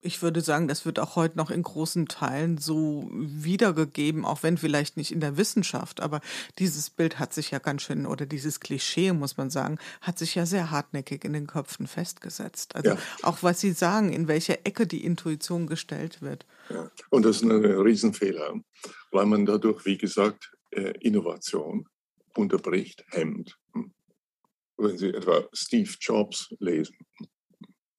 ich 0.06 0.22
würde 0.22 0.42
sagen, 0.42 0.68
das 0.68 0.86
wird 0.86 1.00
auch 1.00 1.16
heute 1.16 1.38
noch 1.38 1.50
in 1.50 1.64
großen 1.64 2.08
Teilen 2.08 2.58
so 2.58 3.10
wiedergegeben, 3.12 4.24
auch 4.24 4.44
wenn 4.44 4.58
vielleicht 4.58 4.98
nicht 4.98 5.12
in 5.12 5.20
der 5.20 5.38
Wissenschaft, 5.38 6.00
aber 6.00 6.22
dieses 6.60 6.90
Bild 6.90 7.20
hat 7.20 7.34
sich 7.34 7.52
ja 7.52 7.60
ganz 7.60 7.82
schön, 7.82 8.06
oder 8.06 8.26
dieses 8.26 8.60
Klischee, 8.60 9.12
muss 9.14 9.38
man 9.38 9.50
sagen, 9.50 9.80
hat 10.02 10.20
sich 10.20 10.36
ja 10.36 10.46
sehr 10.46 10.72
hartnäckig 10.72 11.26
in 11.26 11.34
den 11.34 11.48
Köpfen 11.48 11.88
festgesetzt. 11.88 12.76
Also 12.76 12.92
ja. 12.92 12.98
auch 13.24 13.42
was 13.42 13.60
Sie 13.60 13.72
sagen, 13.72 14.14
in 14.14 14.28
welche 14.28 14.64
Ecke 14.64 14.86
die 14.86 15.04
Intuition 15.04 15.66
gestellt 15.68 16.22
wird. 16.22 16.46
Ja. 16.70 16.90
Und 17.10 17.26
das 17.26 17.38
ist 17.38 17.44
ein 17.44 17.52
Riesenfehler, 17.52 18.54
weil 19.12 19.26
man 19.26 19.46
dadurch, 19.46 19.86
wie 19.86 19.98
gesagt, 19.98 20.52
äh, 20.72 20.94
Innovation 21.00 21.88
unterbricht, 22.36 23.04
hemmt. 23.10 23.58
Wenn 24.78 24.98
Sie 24.98 25.10
etwa 25.10 25.48
Steve 25.54 25.92
Jobs 26.00 26.54
lesen, 26.60 26.98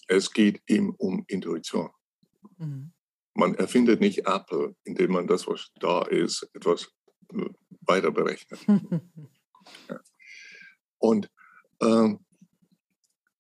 es 0.08 0.30
geht 0.32 0.62
ihm 0.68 0.94
um 0.98 1.24
Intuition. 1.26 1.90
Mhm. 2.58 2.92
Man 3.34 3.54
erfindet 3.54 4.00
nicht 4.00 4.26
Apple, 4.26 4.74
indem 4.84 5.12
man 5.12 5.26
das, 5.26 5.46
was 5.46 5.70
da 5.78 6.02
ist, 6.02 6.48
etwas 6.54 6.90
äh, 7.32 7.50
weiter 7.82 8.10
berechnet. 8.10 8.60
ja. 9.88 10.00
Und 10.98 11.30
ähm, 11.82 12.24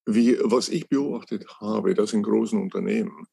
wie, 0.04 0.38
was 0.42 0.68
ich 0.68 0.88
beobachtet 0.88 1.46
habe, 1.60 1.94
dass 1.94 2.12
in 2.12 2.22
großen 2.22 2.60
Unternehmen 2.60 3.26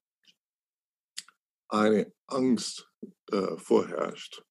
eine 1.67 2.11
Angst 2.27 2.89
äh, 3.31 3.57
vorherrscht, 3.57 4.43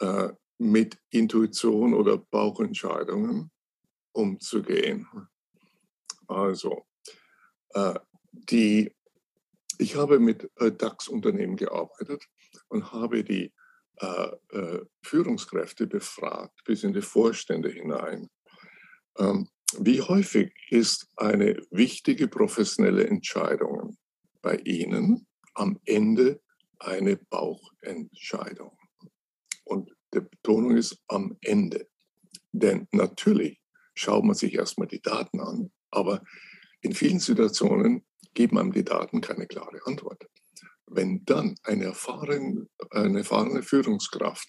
äh, 0.00 0.30
mit 0.58 0.98
Intuition 1.10 1.94
oder 1.94 2.18
Bauchentscheidungen 2.18 3.50
umzugehen. 4.12 5.08
Also, 6.26 6.86
äh, 7.70 7.94
die 8.32 8.94
ich 9.78 9.96
habe 9.96 10.18
mit 10.18 10.50
äh, 10.56 10.72
DAX-Unternehmen 10.72 11.56
gearbeitet 11.56 12.24
und 12.68 12.92
habe 12.92 13.24
die 13.24 13.52
äh, 14.00 14.56
äh, 14.56 14.84
Führungskräfte 15.02 15.86
befragt, 15.86 16.62
bis 16.64 16.84
in 16.84 16.92
die 16.92 17.02
Vorstände 17.02 17.70
hinein. 17.70 18.28
Ähm, 19.18 19.48
wie 19.78 20.00
häufig 20.00 20.52
ist 20.70 21.08
eine 21.16 21.60
wichtige 21.70 22.28
professionelle 22.28 23.06
Entscheidung 23.06 23.96
bei 24.40 24.56
Ihnen 24.56 25.26
am 25.54 25.78
Ende 25.84 26.40
eine 26.78 27.16
Bauchentscheidung? 27.16 28.76
Und 29.64 29.90
die 30.14 30.20
Betonung 30.20 30.76
ist 30.76 31.02
am 31.08 31.36
Ende. 31.42 31.88
Denn 32.52 32.88
natürlich 32.92 33.60
schaut 33.94 34.24
man 34.24 34.34
sich 34.34 34.54
erstmal 34.54 34.88
die 34.88 35.02
Daten 35.02 35.40
an, 35.40 35.70
aber 35.90 36.22
in 36.80 36.94
vielen 36.94 37.18
Situationen 37.18 38.04
geben 38.38 38.56
einem 38.56 38.72
die 38.72 38.84
Daten 38.84 39.20
keine 39.20 39.48
klare 39.48 39.84
Antwort. 39.84 40.24
Wenn 40.86 41.24
dann 41.24 41.56
eine 41.64 41.86
erfahrene, 41.86 42.68
eine 42.90 43.18
erfahrene 43.18 43.64
Führungskraft 43.64 44.48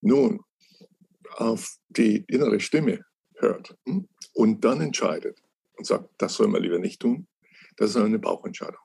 nun 0.00 0.42
auf 1.32 1.76
die 1.88 2.24
innere 2.28 2.60
Stimme 2.60 3.04
hört 3.34 3.76
hm, 3.84 4.08
und 4.32 4.64
dann 4.64 4.80
entscheidet 4.80 5.42
und 5.76 5.84
sagt, 5.88 6.08
das 6.18 6.34
soll 6.34 6.46
man 6.46 6.62
lieber 6.62 6.78
nicht 6.78 7.00
tun, 7.00 7.26
das 7.76 7.90
ist 7.90 7.96
eine 7.96 8.20
Bauchentscheidung. 8.20 8.80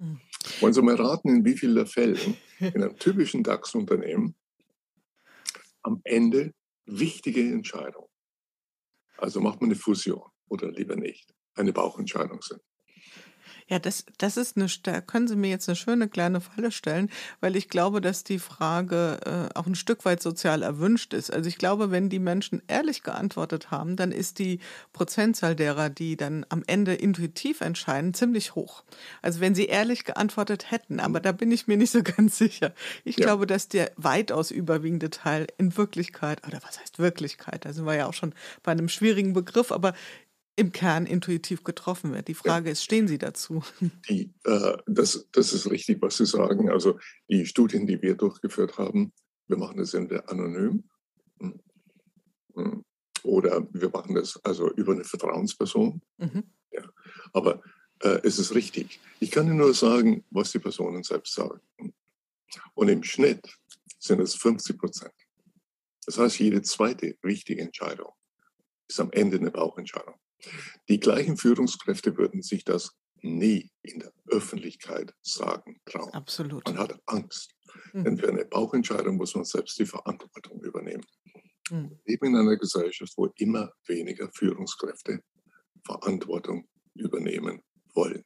Mhm. 0.00 0.20
Wollen 0.58 0.74
Sie 0.74 0.82
mal 0.82 0.96
raten, 0.96 1.28
in 1.28 1.44
wie 1.44 1.56
vielen 1.56 1.86
Fällen 1.86 2.36
in 2.58 2.82
einem 2.82 2.98
typischen 2.98 3.44
DAX-Unternehmen 3.44 4.34
am 5.82 6.00
Ende 6.02 6.52
wichtige 6.86 7.42
Entscheidungen, 7.42 8.08
also 9.18 9.40
macht 9.40 9.60
man 9.60 9.70
eine 9.70 9.78
Fusion 9.78 10.28
oder 10.48 10.68
lieber 10.72 10.96
nicht, 10.96 11.32
eine 11.54 11.72
Bauchentscheidung 11.72 12.42
sind? 12.42 12.60
Ja, 13.68 13.78
das, 13.78 14.04
das 14.18 14.36
ist 14.36 14.56
eine, 14.56 14.66
da 14.82 15.00
können 15.00 15.28
Sie 15.28 15.36
mir 15.36 15.50
jetzt 15.50 15.68
eine 15.68 15.76
schöne 15.76 16.08
kleine 16.08 16.40
Falle 16.40 16.72
stellen, 16.72 17.10
weil 17.40 17.56
ich 17.56 17.68
glaube, 17.68 18.00
dass 18.00 18.24
die 18.24 18.38
Frage 18.38 19.20
äh, 19.24 19.58
auch 19.58 19.66
ein 19.66 19.74
Stück 19.74 20.04
weit 20.04 20.22
sozial 20.22 20.62
erwünscht 20.62 21.14
ist. 21.14 21.32
Also 21.32 21.48
ich 21.48 21.58
glaube, 21.58 21.90
wenn 21.90 22.08
die 22.08 22.18
Menschen 22.18 22.62
ehrlich 22.68 23.02
geantwortet 23.02 23.70
haben, 23.70 23.96
dann 23.96 24.12
ist 24.12 24.38
die 24.38 24.60
Prozentzahl 24.92 25.56
derer, 25.56 25.90
die 25.90 26.16
dann 26.16 26.44
am 26.48 26.62
Ende 26.66 26.94
intuitiv 26.94 27.60
entscheiden, 27.60 28.14
ziemlich 28.14 28.54
hoch. 28.54 28.82
Also 29.22 29.40
wenn 29.40 29.54
sie 29.54 29.66
ehrlich 29.66 30.04
geantwortet 30.04 30.70
hätten, 30.70 31.00
aber 31.00 31.20
da 31.20 31.32
bin 31.32 31.50
ich 31.50 31.66
mir 31.66 31.76
nicht 31.76 31.92
so 31.92 32.02
ganz 32.16 32.38
sicher. 32.38 32.72
Ich 33.04 33.16
ja. 33.16 33.26
glaube, 33.26 33.46
dass 33.46 33.68
der 33.68 33.92
weitaus 33.96 34.50
überwiegende 34.50 35.10
Teil 35.10 35.46
in 35.58 35.76
Wirklichkeit, 35.76 36.46
oder 36.46 36.60
was 36.66 36.80
heißt 36.80 36.98
Wirklichkeit, 36.98 37.64
da 37.64 37.72
sind 37.72 37.86
wir 37.86 37.94
ja 37.94 38.06
auch 38.06 38.14
schon 38.14 38.34
bei 38.62 38.72
einem 38.72 38.88
schwierigen 38.88 39.32
Begriff, 39.32 39.72
aber 39.72 39.94
im 40.56 40.72
Kern 40.72 41.06
intuitiv 41.06 41.64
getroffen 41.64 42.12
wird. 42.12 42.28
Die 42.28 42.34
Frage 42.34 42.66
ja. 42.66 42.72
ist, 42.72 42.84
stehen 42.84 43.08
Sie 43.08 43.18
dazu? 43.18 43.62
Die, 44.08 44.32
äh, 44.44 44.76
das, 44.86 45.28
das 45.32 45.52
ist 45.52 45.70
richtig, 45.70 46.02
was 46.02 46.18
Sie 46.18 46.26
sagen. 46.26 46.70
Also 46.70 46.98
die 47.28 47.46
Studien, 47.46 47.86
die 47.86 48.02
wir 48.02 48.14
durchgeführt 48.14 48.78
haben, 48.78 49.12
wir 49.48 49.56
machen 49.56 49.78
das 49.78 49.94
entweder 49.94 50.30
anonym 50.30 50.84
hm, 51.40 51.60
hm, 52.54 52.84
oder 53.22 53.66
wir 53.72 53.90
machen 53.90 54.14
das 54.14 54.38
also 54.44 54.70
über 54.72 54.92
eine 54.92 55.04
Vertrauensperson. 55.04 56.00
Mhm. 56.18 56.44
Ja. 56.70 56.82
Aber 57.32 57.62
äh, 58.00 58.20
es 58.24 58.38
ist 58.38 58.54
richtig. 58.54 59.00
Ich 59.20 59.30
kann 59.30 59.46
Ihnen 59.46 59.56
nur 59.56 59.74
sagen, 59.74 60.24
was 60.30 60.52
die 60.52 60.58
Personen 60.58 61.02
selbst 61.02 61.34
sagen. 61.34 61.60
Und 62.74 62.88
im 62.88 63.02
Schnitt 63.02 63.58
sind 63.98 64.20
es 64.20 64.34
50 64.34 64.78
Prozent. 64.78 65.14
Das 66.04 66.18
heißt, 66.18 66.40
jede 66.40 66.62
zweite 66.62 67.16
wichtige 67.22 67.62
Entscheidung 67.62 68.12
ist 68.88 69.00
am 69.00 69.10
Ende 69.12 69.38
eine 69.38 69.50
Bauchentscheidung. 69.50 70.16
Die 70.88 71.00
gleichen 71.00 71.36
Führungskräfte 71.36 72.16
würden 72.16 72.42
sich 72.42 72.64
das 72.64 72.96
nie 73.20 73.70
in 73.82 74.00
der 74.00 74.12
Öffentlichkeit 74.26 75.14
sagen 75.22 75.80
trauen. 75.84 76.12
Absolut. 76.12 76.64
Man 76.66 76.78
hat 76.78 77.00
Angst. 77.06 77.54
Mhm. 77.92 78.04
Denn 78.04 78.18
für 78.18 78.28
eine 78.28 78.44
Bauchentscheidung 78.44 79.16
muss 79.16 79.34
man 79.34 79.44
selbst 79.44 79.78
die 79.78 79.86
Verantwortung 79.86 80.62
übernehmen. 80.62 81.06
Mhm. 81.70 81.90
Wir 81.90 82.00
leben 82.06 82.26
in 82.26 82.36
einer 82.36 82.56
Gesellschaft, 82.56 83.12
wo 83.16 83.26
immer 83.36 83.72
weniger 83.86 84.30
Führungskräfte 84.32 85.22
Verantwortung 85.84 86.68
übernehmen 86.94 87.62
wollen. 87.94 88.24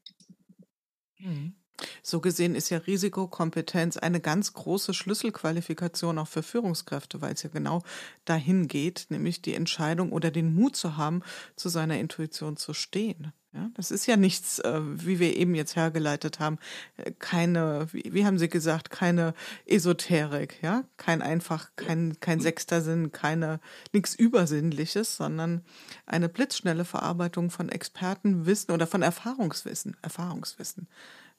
Mhm. 1.18 1.56
So 2.02 2.20
gesehen 2.20 2.54
ist 2.54 2.70
ja 2.70 2.78
Risikokompetenz 2.78 3.96
eine 3.96 4.20
ganz 4.20 4.52
große 4.52 4.94
Schlüsselqualifikation 4.94 6.18
auch 6.18 6.28
für 6.28 6.42
Führungskräfte, 6.42 7.20
weil 7.20 7.34
es 7.34 7.42
ja 7.42 7.50
genau 7.50 7.82
dahin 8.24 8.68
geht, 8.68 9.06
nämlich 9.08 9.42
die 9.42 9.54
Entscheidung 9.54 10.12
oder 10.12 10.30
den 10.30 10.54
Mut 10.54 10.76
zu 10.76 10.96
haben, 10.96 11.22
zu 11.56 11.68
seiner 11.68 11.98
Intuition 11.98 12.56
zu 12.56 12.74
stehen. 12.74 13.32
Ja, 13.56 13.70
das 13.72 13.90
ist 13.90 14.06
ja 14.06 14.18
nichts, 14.18 14.58
äh, 14.58 14.80
wie 14.82 15.18
wir 15.18 15.34
eben 15.34 15.54
jetzt 15.54 15.76
hergeleitet 15.76 16.40
haben, 16.40 16.58
äh, 16.98 17.12
keine, 17.18 17.88
wie, 17.92 18.26
haben 18.26 18.38
Sie 18.38 18.50
gesagt, 18.50 18.90
keine 18.90 19.32
Esoterik, 19.64 20.58
ja, 20.62 20.84
kein 20.98 21.22
einfach, 21.22 21.70
kein, 21.74 22.20
kein 22.20 22.40
sechster 22.40 22.82
Sinn, 22.82 23.12
keine, 23.12 23.60
nichts 23.94 24.14
Übersinnliches, 24.14 25.16
sondern 25.16 25.62
eine 26.04 26.28
blitzschnelle 26.28 26.84
Verarbeitung 26.84 27.50
von 27.50 27.70
Expertenwissen 27.70 28.74
oder 28.74 28.86
von 28.86 29.00
Erfahrungswissen, 29.00 29.96
Erfahrungswissen, 30.02 30.86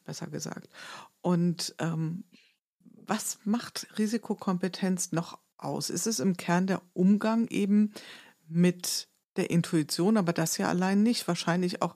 besser 0.07 0.27
gesagt. 0.27 0.69
Und 1.21 1.75
ähm, 1.77 2.23
was 3.05 3.39
macht 3.45 3.87
Risikokompetenz 3.97 5.11
noch 5.11 5.39
aus? 5.57 5.89
Ist 5.89 6.07
es 6.07 6.19
im 6.19 6.35
Kern 6.35 6.67
der 6.67 6.81
Umgang 6.93 7.47
eben 7.49 7.93
mit 8.47 9.07
der 9.35 9.49
Intuition, 9.51 10.17
aber 10.17 10.33
das 10.33 10.57
ja 10.57 10.67
allein 10.67 11.03
nicht. 11.03 11.27
Wahrscheinlich 11.27 11.81
auch 11.81 11.95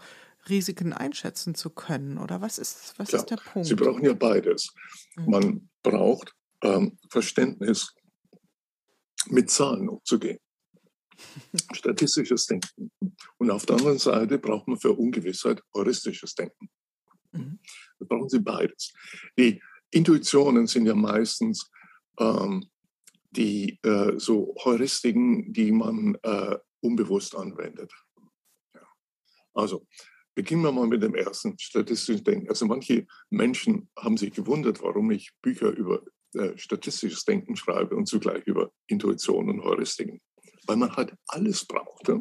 Risiken 0.49 0.93
einschätzen 0.93 1.55
zu 1.55 1.69
können. 1.69 2.17
Oder 2.17 2.41
was 2.41 2.57
ist, 2.57 2.93
was 2.97 3.09
Klar, 3.09 3.21
ist 3.21 3.29
der 3.29 3.37
Punkt? 3.37 3.67
Sie 3.67 3.75
brauchen 3.75 4.05
ja 4.05 4.13
beides. 4.13 4.73
Mhm. 5.15 5.29
Man 5.29 5.69
braucht 5.83 6.33
ähm, 6.61 6.97
Verständnis, 7.09 7.93
mit 9.27 9.51
Zahlen 9.51 9.89
umzugehen. 9.89 10.39
Statistisches 11.73 12.47
Denken. 12.47 12.91
Und 13.37 13.51
auf 13.51 13.65
der 13.65 13.77
anderen 13.77 13.99
Seite 13.99 14.39
braucht 14.39 14.67
man 14.67 14.79
für 14.79 14.93
Ungewissheit 14.93 15.61
heuristisches 15.75 16.33
Denken. 16.33 16.69
Mhm. 17.31 17.59
Da 18.01 18.05
brauchen 18.07 18.29
Sie 18.29 18.39
beides. 18.39 18.93
Die 19.37 19.61
Intuitionen 19.91 20.67
sind 20.67 20.87
ja 20.87 20.95
meistens 20.95 21.69
ähm, 22.19 22.65
die 23.29 23.79
äh, 23.83 24.17
so 24.17 24.55
Heuristiken, 24.63 25.53
die 25.53 25.71
man 25.71 26.17
äh, 26.23 26.57
unbewusst 26.81 27.35
anwendet. 27.35 27.91
Ja. 28.73 28.81
Also 29.53 29.85
beginnen 30.33 30.63
wir 30.63 30.71
mal 30.71 30.87
mit 30.87 31.03
dem 31.03 31.15
ersten 31.15 31.57
statistischen 31.59 32.23
Denken. 32.23 32.49
Also 32.49 32.65
manche 32.65 33.05
Menschen 33.29 33.89
haben 33.97 34.17
sich 34.17 34.33
gewundert, 34.33 34.81
warum 34.81 35.11
ich 35.11 35.31
Bücher 35.41 35.69
über 35.69 36.03
äh, 36.33 36.57
statistisches 36.57 37.23
Denken 37.23 37.55
schreibe 37.55 37.95
und 37.95 38.07
zugleich 38.07 38.43
über 38.47 38.71
Intuition 38.87 39.49
und 39.49 39.63
Heuristiken. 39.63 40.19
Weil 40.65 40.77
man 40.77 40.95
halt 40.95 41.13
alles 41.27 41.65
braucht. 41.65 42.07
Ja? 42.07 42.19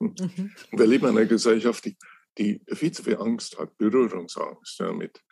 Mhm. 0.00 0.52
Wir 0.72 0.86
leben 0.86 1.06
in 1.06 1.16
einer 1.16 1.26
Gesellschaft, 1.26 1.84
die, 1.84 1.96
die 2.40 2.60
viel 2.72 2.90
zu 2.90 3.02
viel 3.02 3.18
Angst 3.18 3.58
hat, 3.58 3.76
Berührungsangst 3.76 4.80
ja, 4.80 4.92
mit 4.92 5.22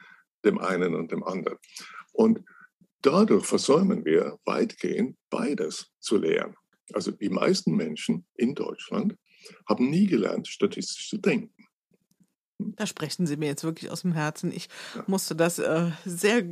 dem 0.45 0.59
einen 0.59 0.95
und 0.95 1.11
dem 1.11 1.25
anderen. 1.25 1.59
Und 2.13 2.45
dadurch 3.01 3.47
versäumen 3.47 4.05
wir 4.05 4.39
weitgehend 4.45 5.17
beides 5.31 5.91
zu 5.99 6.19
lehren. 6.19 6.55
Also 6.93 7.11
die 7.11 7.31
meisten 7.31 7.75
Menschen 7.75 8.27
in 8.35 8.55
Deutschland 8.55 9.17
haben 9.67 9.89
nie 9.91 10.07
gelernt, 10.07 10.49
statistisch 10.49 11.09
zu 11.09 11.19
denken. 11.19 11.68
Da 12.59 12.87
sprechen 12.87 13.27
Sie 13.27 13.37
mir 13.37 13.47
jetzt 13.47 13.63
wirklich 13.63 13.91
aus 13.91 14.03
dem 14.03 14.13
Herzen. 14.13 14.51
Ich 14.51 14.69
musste 15.07 15.37
das 15.37 15.61
äh, 15.61 15.91
sehr, 16.05 16.43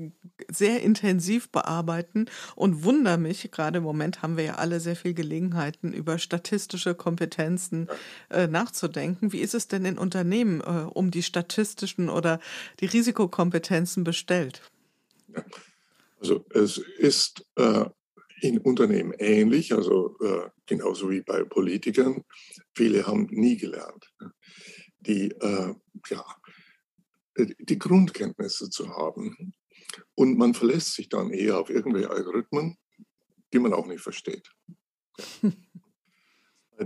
sehr 0.49 0.83
intensiv 0.83 1.51
bearbeiten 1.51 2.27
und 2.55 2.85
wundere 2.85 3.19
mich, 3.19 3.51
gerade 3.51 3.79
im 3.79 3.85
Moment 3.85 4.23
haben 4.23 4.37
wir 4.37 4.45
ja 4.45 4.55
alle 4.55 4.79
sehr 4.79 4.95
viel 4.95 5.15
Gelegenheiten, 5.15 5.93
über 5.93 6.19
statistische 6.19 6.95
Kompetenzen 6.95 7.89
äh, 8.31 8.47
nachzudenken. 8.47 9.33
Wie 9.33 9.41
ist 9.41 9.55
es 9.55 9.67
denn 9.67 9.85
in 9.85 9.99
Unternehmen 9.99 10.61
äh, 10.61 10.87
um 10.93 11.11
die 11.11 11.25
statistischen 11.25 12.09
oder 12.09 12.39
die 12.79 12.87
Risikokompetenzen 12.87 14.05
bestellt? 14.05 14.63
Also 16.21 16.45
es 16.51 16.79
ist 16.79 17.45
äh, 17.57 17.85
in 18.41 18.59
Unternehmen 18.59 19.13
ähnlich, 19.19 19.73
also 19.73 20.17
äh, 20.21 20.51
genauso 20.67 21.11
wie 21.11 21.23
bei 21.23 21.43
Politikern. 21.43 22.23
Viele 22.75 23.07
haben 23.07 23.27
nie 23.31 23.57
gelernt, 23.57 24.13
die, 25.07 25.31
äh, 25.31 25.75
ja, 26.09 26.25
die 27.37 27.79
Grundkenntnisse 27.79 28.71
zu 28.71 28.89
haben. 28.89 29.55
Und 30.15 30.39
man 30.39 30.55
verlässt 30.55 30.95
sich 30.95 31.09
dann 31.09 31.31
eher 31.31 31.59
auf 31.59 31.71
irgendwelche 31.71 32.11
Algorithmen, 32.11 32.77
die 33.53 33.59
man 33.59 33.73
auch 33.73 33.87
nicht 33.87 34.01
versteht. 34.01 34.51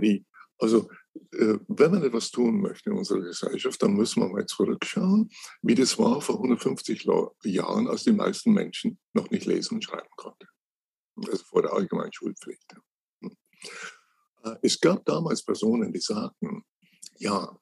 die, 0.01 0.25
also 0.57 0.89
äh, 1.31 1.57
wenn 1.67 1.91
man 1.91 2.03
etwas 2.03 2.31
tun 2.31 2.61
möchte 2.61 2.89
in 2.91 2.97
unserer 2.97 3.21
Gesellschaft, 3.21 3.81
dann 3.81 3.93
muss 3.93 4.15
man 4.15 4.31
mal 4.31 4.45
zurückschauen, 4.45 5.29
wie 5.61 5.75
das 5.75 5.97
war 5.97 6.21
vor 6.21 6.35
150 6.35 7.07
Jahren, 7.43 7.87
als 7.87 8.03
die 8.03 8.13
meisten 8.13 8.53
Menschen 8.53 8.99
noch 9.13 9.29
nicht 9.31 9.45
lesen 9.45 9.75
und 9.75 9.83
schreiben 9.83 10.09
konnten 10.15 10.47
also 11.29 11.43
vor 11.45 11.61
der 11.61 11.73
allgemeinen 11.73 12.13
Schulpflicht. 12.13 12.75
Hm. 13.21 13.35
Äh, 14.43 14.55
es 14.61 14.79
gab 14.79 15.05
damals 15.05 15.43
Personen, 15.43 15.91
die 15.91 15.99
sagten, 15.99 16.63
ja, 17.17 17.57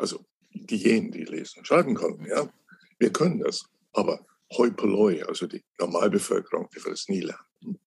also 0.00 0.24
diejenigen, 0.52 1.12
die 1.12 1.24
lesen 1.24 1.58
und 1.58 1.66
schreiben 1.66 1.94
konnten, 1.94 2.26
ja, 2.26 2.50
wir 2.98 3.12
können 3.12 3.40
das, 3.40 3.64
aber 3.92 4.24
Hoi 4.56 4.70
Polloi, 4.70 5.22
also 5.22 5.46
die 5.46 5.62
Normalbevölkerung, 5.78 6.68
die 6.74 6.84
wird 6.84 6.94
es 6.94 7.08
nie 7.08 7.20
lernen. 7.20 7.78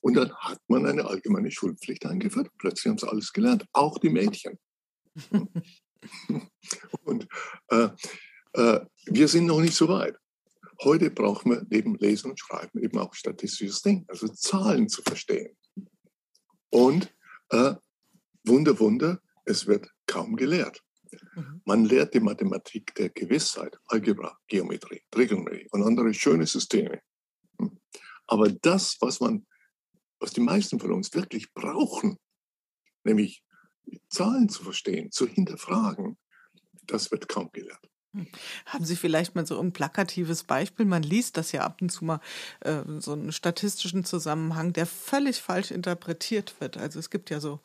Und 0.00 0.14
dann 0.14 0.34
hat 0.36 0.60
man 0.68 0.86
eine 0.86 1.04
allgemeine 1.04 1.50
Schulpflicht 1.50 2.06
eingeführt. 2.06 2.50
Plötzlich 2.58 2.90
haben 2.90 2.98
sie 2.98 3.08
alles 3.08 3.32
gelernt, 3.32 3.64
auch 3.72 3.98
die 3.98 4.10
Mädchen. 4.10 4.58
Und 7.04 7.28
äh, 7.68 7.88
äh, 8.52 8.80
wir 9.06 9.28
sind 9.28 9.46
noch 9.46 9.60
nicht 9.60 9.74
so 9.74 9.88
weit. 9.88 10.16
Heute 10.82 11.10
brauchen 11.10 11.52
wir 11.52 11.66
neben 11.70 11.94
Lesen 11.96 12.32
und 12.32 12.40
Schreiben 12.40 12.80
eben 12.80 12.98
auch 12.98 13.14
statistisches 13.14 13.82
Denken, 13.82 14.06
also 14.08 14.26
Zahlen 14.26 14.88
zu 14.88 15.02
verstehen. 15.02 15.56
Und 16.70 17.14
äh, 17.50 17.74
Wunder, 18.44 18.80
Wunder, 18.80 19.20
es 19.44 19.66
wird 19.66 19.88
kaum 20.06 20.36
gelehrt. 20.36 20.82
Mhm. 21.34 21.62
Man 21.64 21.84
lehrt 21.84 22.14
die 22.14 22.20
Mathematik 22.20 22.94
der 22.94 23.10
Gewissheit, 23.10 23.76
Algebra, 23.86 24.38
Geometrie, 24.48 25.02
Trigonometrie 25.10 25.68
und 25.70 25.82
andere 25.82 26.14
schöne 26.14 26.46
Systeme. 26.46 27.00
Hm. 27.58 27.78
Aber 28.26 28.50
das, 28.50 28.96
was 29.00 29.20
man, 29.20 29.46
was 30.20 30.32
die 30.32 30.40
meisten 30.40 30.80
von 30.80 30.92
uns 30.92 31.12
wirklich 31.12 31.52
brauchen, 31.52 32.18
nämlich 33.04 33.44
Zahlen 34.08 34.48
zu 34.48 34.62
verstehen, 34.62 35.10
zu 35.10 35.26
hinterfragen, 35.26 36.16
das 36.86 37.10
wird 37.10 37.28
kaum 37.28 37.50
gelehrt. 37.52 37.91
Haben 38.66 38.84
Sie 38.84 38.96
vielleicht 38.96 39.34
mal 39.34 39.46
so 39.46 39.58
ein 39.58 39.72
plakatives 39.72 40.44
Beispiel? 40.44 40.84
Man 40.84 41.02
liest 41.02 41.38
das 41.38 41.52
ja 41.52 41.62
ab 41.62 41.80
und 41.80 41.90
zu 41.90 42.04
mal, 42.04 42.20
äh, 42.60 42.82
so 42.98 43.12
einen 43.12 43.32
statistischen 43.32 44.04
Zusammenhang, 44.04 44.74
der 44.74 44.84
völlig 44.86 45.40
falsch 45.40 45.70
interpretiert 45.70 46.54
wird. 46.60 46.76
Also 46.76 46.98
es 46.98 47.08
gibt 47.08 47.30
ja 47.30 47.40
so, 47.40 47.60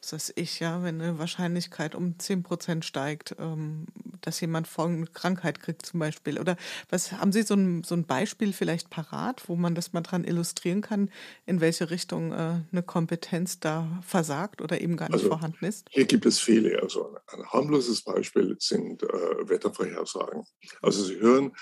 was 0.00 0.12
weiß 0.12 0.32
ich, 0.36 0.58
ja, 0.58 0.82
wenn 0.82 1.00
eine 1.00 1.18
Wahrscheinlichkeit 1.18 1.94
um 1.94 2.18
10 2.18 2.42
Prozent 2.42 2.84
steigt, 2.84 3.36
ähm, 3.38 3.86
dass 4.26 4.40
jemand 4.40 4.68
folgende 4.68 5.10
Krankheit 5.10 5.60
kriegt 5.60 5.86
zum 5.86 6.00
Beispiel. 6.00 6.38
Oder 6.38 6.56
was 6.88 7.12
haben 7.12 7.32
Sie 7.32 7.42
so 7.42 7.54
ein, 7.54 7.84
so 7.84 7.94
ein 7.94 8.04
Beispiel 8.04 8.52
vielleicht 8.52 8.90
parat, 8.90 9.48
wo 9.48 9.56
man 9.56 9.74
das 9.74 9.92
mal 9.92 10.02
dran 10.02 10.24
illustrieren 10.24 10.80
kann, 10.80 11.10
in 11.46 11.60
welche 11.60 11.90
Richtung 11.90 12.32
äh, 12.32 12.60
eine 12.70 12.82
Kompetenz 12.84 13.60
da 13.60 14.02
versagt 14.06 14.62
oder 14.62 14.80
eben 14.80 14.96
gar 14.96 15.06
nicht 15.06 15.14
also, 15.14 15.28
vorhanden 15.28 15.64
ist? 15.64 15.86
Hier 15.90 16.06
gibt 16.06 16.26
es 16.26 16.38
viele. 16.38 16.80
Also 16.82 17.16
ein 17.28 17.44
harmloses 17.46 18.02
Beispiel 18.02 18.56
sind 18.58 19.02
äh, 19.02 19.06
Wettervorhersagen 19.06 20.12
Vorhersagen. 20.12 20.44
Also 20.80 21.04
Sie 21.04 21.18
hören, 21.18 21.52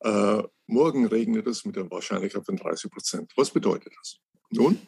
äh, 0.00 0.42
morgen 0.66 1.06
regnet 1.06 1.46
es 1.46 1.64
mit 1.64 1.76
der 1.76 1.90
Wahrscheinlichkeit 1.90 2.44
von 2.44 2.56
30 2.56 2.90
Prozent. 2.90 3.32
Was 3.36 3.50
bedeutet 3.50 3.92
das? 3.98 4.18
Nun, 4.50 4.80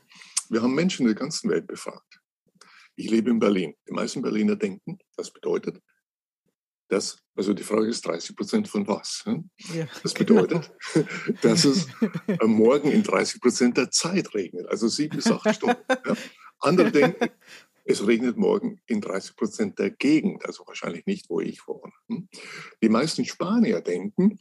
wir 0.51 0.63
haben 0.63 0.75
Menschen 0.75 1.03
in 1.03 1.15
der 1.15 1.21
ganzen 1.21 1.51
Welt 1.51 1.67
befragt. 1.67 2.21
Ich 2.97 3.11
lebe 3.11 3.31
in 3.31 3.39
Berlin. 3.39 3.75
Die 3.89 3.93
meisten 3.93 4.23
Berliner 4.23 4.57
denken, 4.57 4.99
das 5.17 5.33
bedeutet, 5.33 5.81
dass, 6.89 7.19
also 7.35 7.55
die 7.55 7.63
Frage 7.63 7.89
ist 7.89 8.07
30 8.07 8.37
Prozent 8.37 8.69
von 8.69 8.87
was? 8.87 9.25
Ja, 9.75 9.87
das 10.03 10.15
bedeutet, 10.15 10.71
genau. 10.93 11.07
dass 11.43 11.65
es 11.65 11.89
morgen 12.43 12.91
in 12.91 13.03
30 13.03 13.41
Prozent 13.41 13.77
der 13.77 13.91
Zeit 13.91 14.35
regnet, 14.35 14.67
also 14.69 14.89
sieben 14.89 15.17
bis 15.17 15.27
acht 15.27 15.55
Stunden. 15.55 15.83
Ja? 15.89 16.15
Andere 16.61 16.93
denken, 16.93 17.31
es 17.85 18.07
regnet 18.07 18.37
morgen 18.37 18.81
in 18.87 19.01
30 19.01 19.37
Prozent 19.37 19.79
der 19.79 19.91
Gegend, 19.91 20.45
also 20.47 20.67
wahrscheinlich 20.67 21.07
nicht, 21.07 21.29
wo 21.29 21.41
ich 21.41 21.67
wohne. 21.67 21.93
Hm? 22.09 22.29
Die 22.83 22.89
meisten 22.89 23.25
Spanier 23.25 23.81
denken, 23.81 24.39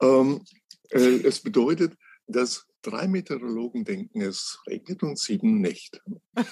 ähm, 0.00 0.44
äh, 0.90 0.98
es 0.98 1.40
bedeutet, 1.40 1.96
dass 2.26 2.66
drei 2.82 3.06
Meteorologen 3.06 3.84
denken, 3.84 4.20
es 4.20 4.60
regnet 4.66 5.02
und 5.02 5.18
sieben 5.18 5.60
nicht. 5.60 6.02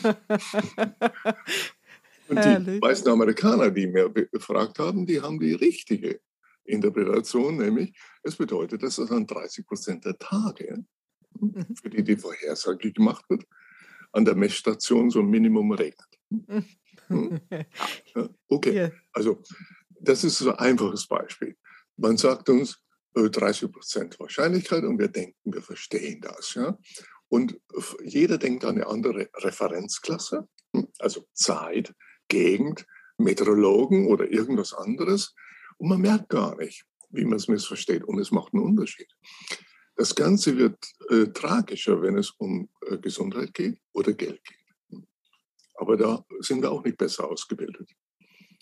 und 2.31 2.67
die 2.67 2.79
meisten 2.81 3.09
Amerikaner, 3.09 3.71
die 3.71 3.87
mir 3.87 4.09
befragt 4.09 4.79
haben, 4.79 5.07
die 5.07 5.21
haben 5.21 5.39
die 5.39 5.55
richtige 5.55 6.21
Interpretation, 6.65 7.57
nämlich 7.57 7.93
es 8.23 8.37
bedeutet, 8.37 8.83
dass 8.83 8.99
es 8.99 9.11
an 9.11 9.27
30 9.27 9.67
Prozent 9.67 10.05
der 10.05 10.19
Tage, 10.19 10.85
hm, 11.39 11.53
mhm. 11.55 11.77
für 11.77 11.91
die 11.91 12.05
die 12.05 12.17
Vorhersage 12.17 12.93
gemacht 12.93 13.25
wird, 13.29 13.45
an 14.13 14.25
der 14.25 14.35
Messstation 14.35 15.11
so 15.11 15.21
ein 15.21 15.31
Minimum 15.31 15.73
regnet. 15.73 16.09
Hm? 17.09 17.41
Okay, 18.47 18.93
also 19.13 19.43
das 20.01 20.23
ist 20.23 20.39
so 20.39 20.51
ein 20.53 20.59
einfaches 20.59 21.09
Beispiel. 21.09 21.57
Man 21.97 22.17
sagt 22.17 22.49
uns 22.49 22.81
30 23.15 23.63
äh, 23.63 23.69
Prozent 23.69 24.21
Wahrscheinlichkeit 24.21 24.85
und 24.85 24.99
wir 24.99 25.09
denken, 25.09 25.53
wir 25.53 25.63
verstehen 25.63 26.21
das. 26.21 26.55
Ja? 26.55 26.79
Und 27.29 27.61
jeder 28.05 28.39
denkt 28.39 28.65
an 28.65 28.77
eine 28.77 28.87
andere 28.87 29.29
Referenzklasse, 29.35 30.49
hm? 30.73 30.89
also 31.01 31.27
Zeit, 31.33 31.93
Gegend, 32.31 32.87
Meteorologen 33.19 34.07
oder 34.07 34.31
irgendwas 34.31 34.73
anderes 34.73 35.35
und 35.77 35.91
man 35.91 36.01
merkt 36.01 36.31
gar 36.31 36.57
nicht, 36.57 36.87
wie 37.11 37.27
man 37.27 37.37
es 37.37 37.49
missversteht 37.49 38.05
und 38.05 38.19
es 38.19 38.31
macht 38.31 38.55
einen 38.55 38.63
Unterschied. 38.63 39.09
Das 39.97 40.15
Ganze 40.15 40.57
wird 40.57 40.79
äh, 41.11 41.27
tragischer, 41.27 42.01
wenn 42.01 42.17
es 42.17 42.31
um 42.31 42.71
äh, 42.87 42.97
Gesundheit 42.97 43.53
geht 43.53 43.79
oder 43.93 44.15
Geld 44.15 44.43
geht. 44.43 45.05
Aber 45.75 45.97
da 45.97 46.25
sind 46.41 46.63
wir 46.63 46.71
auch 46.71 46.85
nicht 46.85 46.97
besser 46.97 47.29
ausgebildet. 47.29 47.91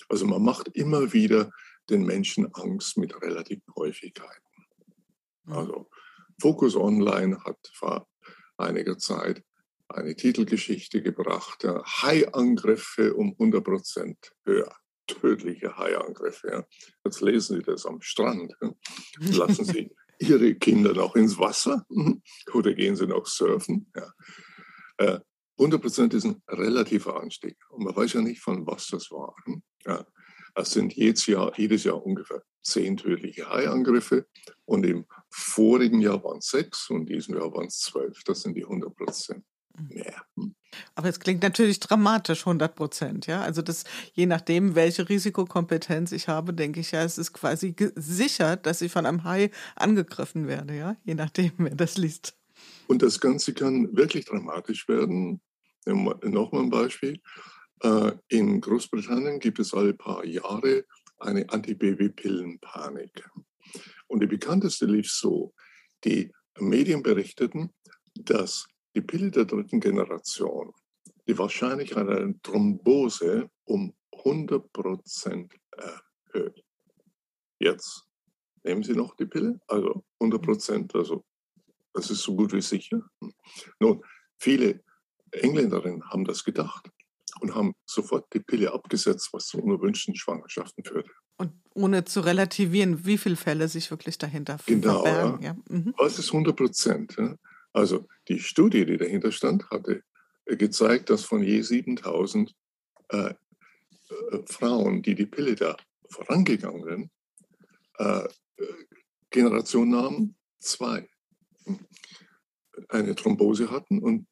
Also 0.09 0.26
man 0.26 0.42
macht 0.42 0.68
immer 0.68 1.12
wieder 1.12 1.50
den 1.90 2.04
Menschen 2.04 2.52
Angst 2.54 2.96
mit 2.96 3.14
relativen 3.22 3.74
Häufigkeiten. 3.76 4.46
Also 5.46 5.88
Focus 6.40 6.76
Online 6.76 7.42
hat 7.44 7.59
vor 7.72 8.09
einiger 8.57 8.98
Zeit 8.98 9.42
eine 9.88 10.14
Titelgeschichte 10.14 11.03
gebracht, 11.03 11.64
Haiangriffe 11.64 13.14
um 13.14 13.33
100 13.33 13.64
Prozent 13.64 14.33
höher. 14.44 14.74
Tödliche 15.07 15.77
Haiangriffe. 15.79 16.48
Ja. 16.51 16.64
Jetzt 17.05 17.22
lesen 17.22 17.57
Sie 17.57 17.62
das 17.62 17.87
am 17.87 18.03
Strand. 18.03 18.53
Ja. 18.61 18.74
Lassen 19.20 19.64
Sie 19.64 19.90
Ihre 20.18 20.55
Kinder 20.57 20.92
noch 20.92 21.16
ins 21.16 21.38
Wasser 21.38 21.87
mhm, 21.88 22.22
oder 22.53 22.74
gehen 22.74 22.96
Sie 22.96 23.07
noch 23.07 23.27
surfen. 23.27 23.90
Ja. 23.96 25.22
100 25.59 25.81
äh, 25.81 25.83
Prozent 25.83 26.12
ist 26.12 26.24
ein 26.24 26.42
relativer 26.48 27.18
Anstieg. 27.18 27.57
Und 27.70 27.85
man 27.85 27.96
weiß 27.96 28.14
ja 28.14 28.20
nicht, 28.20 28.40
von 28.40 28.66
was 28.66 28.88
das 28.88 29.11
war. 29.11 29.35
Hm. 29.44 29.62
Ja. 29.87 30.07
Es 30.55 30.72
sind 30.72 30.92
jedes 30.94 31.27
Jahr, 31.27 31.57
jedes 31.57 31.85
Jahr 31.85 32.05
ungefähr 32.05 32.42
zehn 32.62 32.96
tödliche 32.96 33.48
Haiangriffe 33.48 34.27
und 34.64 34.85
im 34.85 35.07
vorigen 35.31 36.01
Jahr 36.01 36.22
waren 36.24 36.38
es 36.38 36.48
sechs 36.48 36.90
und 36.90 37.03
in 37.03 37.07
diesem 37.07 37.37
Jahr 37.37 37.53
waren 37.55 37.66
es 37.66 37.79
zwölf. 37.79 38.22
Das 38.24 38.42
sind 38.42 38.55
die 38.57 38.64
100 38.64 38.94
Prozent 38.94 39.44
Hm. 40.36 40.54
Aber 40.94 41.08
es 41.08 41.20
klingt 41.20 41.42
natürlich 41.42 41.80
dramatisch, 41.80 42.40
100 42.40 42.74
Prozent, 42.74 43.26
ja. 43.26 43.40
Also 43.40 43.62
das, 43.62 43.84
je 44.12 44.26
nachdem, 44.26 44.74
welche 44.74 45.08
Risikokompetenz 45.08 46.12
ich 46.12 46.28
habe, 46.28 46.52
denke 46.52 46.80
ich 46.80 46.90
ja, 46.90 47.02
es 47.02 47.18
ist 47.18 47.32
quasi 47.32 47.74
sicher, 47.94 48.56
dass 48.56 48.82
ich 48.82 48.92
von 48.92 49.06
einem 49.06 49.24
Hai 49.24 49.50
angegriffen 49.76 50.46
werde, 50.46 50.76
ja. 50.76 50.96
Je 51.04 51.14
nachdem, 51.14 51.52
wer 51.58 51.74
das 51.74 51.96
liest. 51.96 52.36
Und 52.86 53.02
das 53.02 53.20
Ganze 53.20 53.54
kann 53.54 53.96
wirklich 53.96 54.24
dramatisch 54.24 54.88
werden. 54.88 55.40
Nochmal 55.86 56.62
ein 56.62 56.70
Beispiel. 56.70 57.20
Äh, 57.82 58.12
in 58.28 58.60
Großbritannien 58.60 59.38
gibt 59.38 59.58
es 59.58 59.72
alle 59.72 59.94
paar 59.94 60.24
Jahre 60.24 60.84
eine 61.18 61.48
Antibabypillenpanik. 61.48 63.28
Und 64.06 64.20
die 64.20 64.26
bekannteste 64.26 64.86
lief 64.86 65.10
so. 65.10 65.54
Die 66.04 66.32
Medien 66.58 67.02
berichteten, 67.02 67.70
dass 68.14 68.66
die 68.94 69.03
Pille 69.03 69.31
der 69.31 69.44
dritten 69.44 69.81
Generation 69.81 70.72
die 71.29 71.38
Wahrscheinlichkeit 71.38 72.09
einer 72.09 72.35
Thrombose 72.42 73.51
um 73.64 73.94
100 74.16 74.72
Prozent 74.72 75.55
erhöht. 75.77 76.64
Jetzt 77.61 78.05
nehmen 78.64 78.83
Sie 78.83 78.94
noch 78.94 79.14
die 79.14 79.27
Pille, 79.27 79.61
also 79.68 80.03
100 80.20 80.42
Prozent, 80.42 80.94
also 80.94 81.24
das 81.92 82.11
ist 82.11 82.22
so 82.22 82.35
gut 82.35 82.53
wie 82.53 82.62
sicher. 82.62 83.03
Nun, 83.79 84.03
viele 84.38 84.83
Engländerinnen 85.33 86.09
haben 86.11 86.24
das 86.24 86.42
gedacht 86.42 86.90
und 87.40 87.55
haben 87.55 87.74
sofort 87.85 88.33
die 88.33 88.40
Pille 88.40 88.72
abgesetzt, 88.72 89.29
was 89.33 89.46
zu 89.46 89.59
unerwünschten 89.59 90.14
Schwangerschaften 90.14 90.85
führte. 90.85 91.11
Und 91.37 91.53
ohne 91.74 92.05
zu 92.05 92.20
relativieren, 92.20 93.05
wie 93.05 93.18
viele 93.18 93.37
Fälle 93.37 93.68
sich 93.68 93.90
wirklich 93.90 94.18
dahinter 94.18 94.59
genau, 94.66 95.03
verbergen. 95.03 95.42
Ja. 95.42 95.53
Ja. 95.53 95.77
Mhm. 95.77 95.94
Was 95.98 96.18
ist 96.18 96.29
100 96.29 96.57
Prozent? 96.57 97.16
Ja? 97.18 97.37
Also 97.72 98.07
die 98.28 98.40
Studie, 98.40 98.85
die 98.85 98.96
dahinter 98.96 99.33
stand, 99.33 99.70
hatte 99.70 100.02
gezeigt, 100.46 101.11
dass 101.11 101.24
von 101.24 101.42
je 101.42 101.61
7000 101.61 102.54
äh, 103.09 103.16
äh, 103.28 103.35
Frauen, 104.46 105.02
die 105.02 105.14
die 105.14 105.26
Pille 105.26 105.54
der 105.54 105.76
vorangegangenen 106.11 107.11
äh, 107.98 108.24
äh 108.24 108.28
Generation 109.31 109.90
nahmen, 109.90 110.37
zwei 110.59 111.07
eine 112.88 113.14
Thrombose 113.14 113.70
hatten 113.70 113.98
und 113.98 114.26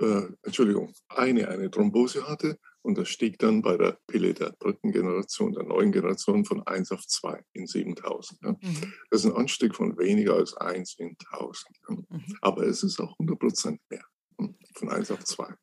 äh, 0.00 0.22
Entschuldigung, 0.42 0.94
eine 1.08 1.48
eine 1.48 1.70
Thrombose 1.70 2.26
hatte 2.26 2.58
und 2.82 2.96
das 2.96 3.08
stieg 3.08 3.38
dann 3.38 3.62
bei 3.62 3.76
der 3.76 3.98
Pille 4.06 4.34
der 4.34 4.52
dritten 4.58 4.92
Generation, 4.92 5.52
der 5.52 5.64
neuen 5.64 5.92
Generation 5.92 6.44
von 6.44 6.66
1 6.66 6.92
auf 6.92 7.06
2 7.06 7.44
in 7.52 7.66
7000. 7.66 8.40
Ja. 8.42 8.52
Mhm. 8.52 8.92
Das 9.10 9.24
ist 9.24 9.26
ein 9.26 9.36
Anstieg 9.36 9.74
von 9.74 9.98
weniger 9.98 10.34
als 10.34 10.56
1 10.56 10.94
in 10.98 11.16
1000. 11.32 11.76
Ja. 11.88 11.96
Mhm. 12.08 12.38
Aber 12.40 12.62
es 12.62 12.82
ist 12.82 13.00
auch 13.00 13.18
100 13.18 13.38
Prozent 13.38 13.80
mehr, 13.90 14.04
hm, 14.38 14.56
von 14.74 14.90
1 14.90 15.10
auf 15.10 15.24
2. 15.24 15.54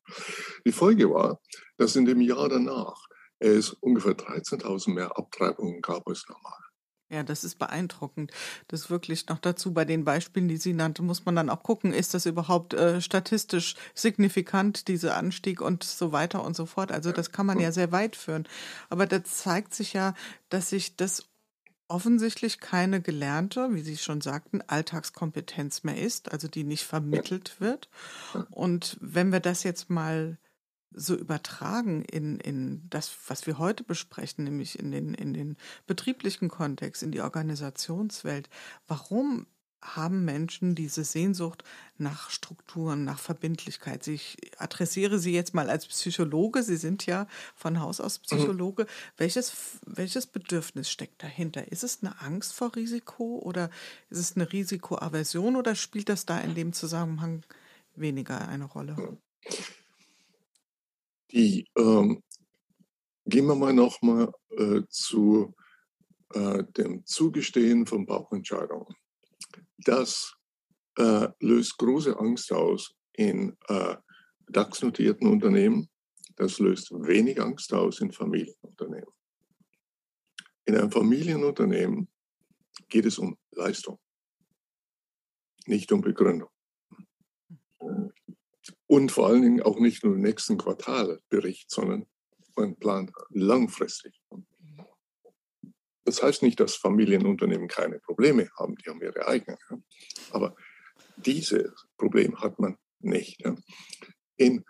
Die 0.66 0.72
Folge 0.72 1.10
war, 1.10 1.40
dass 1.78 1.96
in 1.96 2.04
dem 2.04 2.20
Jahr 2.20 2.48
danach 2.48 3.06
es 3.38 3.70
ungefähr 3.70 4.14
13.000 4.14 4.94
mehr 4.94 5.16
Abtreibungen 5.16 5.80
gab 5.82 6.06
als 6.08 6.24
normal. 6.28 6.65
Ja, 7.08 7.22
das 7.22 7.44
ist 7.44 7.58
beeindruckend. 7.60 8.32
Das 8.66 8.90
wirklich 8.90 9.28
noch 9.28 9.38
dazu 9.38 9.72
bei 9.72 9.84
den 9.84 10.04
Beispielen, 10.04 10.48
die 10.48 10.56
Sie 10.56 10.72
nannte, 10.72 11.02
muss 11.02 11.24
man 11.24 11.36
dann 11.36 11.50
auch 11.50 11.62
gucken, 11.62 11.92
ist 11.92 12.14
das 12.14 12.26
überhaupt 12.26 12.74
äh, 12.74 13.00
statistisch 13.00 13.76
signifikant, 13.94 14.88
dieser 14.88 15.16
Anstieg 15.16 15.60
und 15.60 15.84
so 15.84 16.10
weiter 16.10 16.44
und 16.44 16.56
so 16.56 16.66
fort. 16.66 16.90
Also 16.90 17.12
das 17.12 17.30
kann 17.30 17.46
man 17.46 17.60
ja 17.60 17.70
sehr 17.70 17.92
weit 17.92 18.16
führen. 18.16 18.48
Aber 18.88 19.06
da 19.06 19.22
zeigt 19.22 19.72
sich 19.72 19.92
ja, 19.92 20.14
dass 20.48 20.70
sich 20.70 20.96
das 20.96 21.28
offensichtlich 21.88 22.58
keine 22.58 23.00
gelernte, 23.00 23.68
wie 23.72 23.82
Sie 23.82 23.96
schon 23.96 24.20
sagten, 24.20 24.60
Alltagskompetenz 24.66 25.84
mehr 25.84 25.96
ist, 25.96 26.32
also 26.32 26.48
die 26.48 26.64
nicht 26.64 26.84
vermittelt 26.84 27.60
wird. 27.60 27.88
Und 28.50 28.96
wenn 29.00 29.30
wir 29.30 29.38
das 29.38 29.62
jetzt 29.62 29.90
mal 29.90 30.38
so 30.96 31.14
übertragen 31.14 32.02
in, 32.02 32.40
in 32.40 32.88
das, 32.88 33.14
was 33.28 33.46
wir 33.46 33.58
heute 33.58 33.84
besprechen, 33.84 34.44
nämlich 34.44 34.78
in 34.78 34.90
den, 34.90 35.14
in 35.14 35.34
den 35.34 35.56
betrieblichen 35.86 36.48
Kontext, 36.48 37.02
in 37.02 37.12
die 37.12 37.20
Organisationswelt. 37.20 38.48
Warum 38.88 39.46
haben 39.82 40.24
Menschen 40.24 40.74
diese 40.74 41.04
Sehnsucht 41.04 41.62
nach 41.98 42.30
Strukturen, 42.30 43.04
nach 43.04 43.18
Verbindlichkeit? 43.18 44.06
Ich 44.08 44.36
adressiere 44.58 45.18
Sie 45.18 45.32
jetzt 45.32 45.54
mal 45.54 45.68
als 45.68 45.86
Psychologe. 45.86 46.62
Sie 46.62 46.76
sind 46.76 47.04
ja 47.06 47.28
von 47.54 47.78
Haus 47.78 48.00
aus 48.00 48.18
mhm. 48.18 48.22
Psychologe. 48.22 48.84
Mhm. 48.84 48.88
Welches, 49.18 49.52
welches 49.84 50.26
Bedürfnis 50.26 50.90
steckt 50.90 51.22
dahinter? 51.22 51.70
Ist 51.70 51.84
es 51.84 52.02
eine 52.02 52.20
Angst 52.22 52.54
vor 52.54 52.74
Risiko 52.74 53.38
oder 53.38 53.70
ist 54.08 54.18
es 54.18 54.34
eine 54.34 54.50
Risikoaversion 54.50 55.56
oder 55.56 55.74
spielt 55.74 56.08
das 56.08 56.24
da 56.24 56.40
in 56.40 56.54
dem 56.54 56.72
Zusammenhang 56.72 57.44
weniger 57.94 58.48
eine 58.48 58.64
Rolle? 58.64 59.18
Ähm, 61.36 62.22
gehen 63.26 63.46
wir 63.46 63.54
mal 63.54 63.74
nochmal 63.74 64.32
äh, 64.56 64.80
zu 64.88 65.54
äh, 66.32 66.64
dem 66.76 67.04
Zugestehen 67.04 67.86
von 67.86 68.06
Bauchentscheidungen. 68.06 68.94
Das 69.78 70.34
äh, 70.96 71.28
löst 71.40 71.76
große 71.76 72.18
Angst 72.18 72.50
aus 72.52 72.94
in 73.12 73.54
äh, 73.68 73.96
DAX-notierten 74.48 75.28
Unternehmen. 75.28 75.90
Das 76.36 76.58
löst 76.58 76.90
wenig 76.92 77.38
Angst 77.40 77.72
aus 77.74 78.00
in 78.00 78.12
Familienunternehmen. 78.12 79.12
In 80.64 80.76
einem 80.76 80.90
Familienunternehmen 80.90 82.08
geht 82.88 83.04
es 83.04 83.18
um 83.18 83.36
Leistung, 83.52 83.98
nicht 85.66 85.92
um 85.92 86.00
Begründung. 86.00 86.48
Und 88.86 89.10
vor 89.10 89.28
allen 89.28 89.42
Dingen 89.42 89.62
auch 89.62 89.80
nicht 89.80 90.04
nur 90.04 90.14
den 90.14 90.22
nächsten 90.22 90.58
Quartalbericht, 90.58 91.70
sondern 91.70 92.06
man 92.54 92.76
plant 92.76 93.10
langfristig. 93.30 94.20
Das 96.04 96.22
heißt 96.22 96.42
nicht, 96.42 96.60
dass 96.60 96.76
Familienunternehmen 96.76 97.66
keine 97.66 97.98
Probleme 97.98 98.48
haben, 98.58 98.76
die 98.76 98.88
haben 98.88 99.02
ihre 99.02 99.26
eigenen. 99.26 99.58
Aber 100.30 100.54
dieses 101.16 101.72
Problem 101.96 102.40
hat 102.40 102.58
man 102.60 102.76
nicht. 103.00 103.42
In 104.36 104.64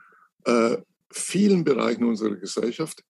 äh, 0.44 0.78
vielen 1.12 1.64
Bereichen 1.64 2.04
unserer 2.04 2.36
Gesellschaft 2.36 3.02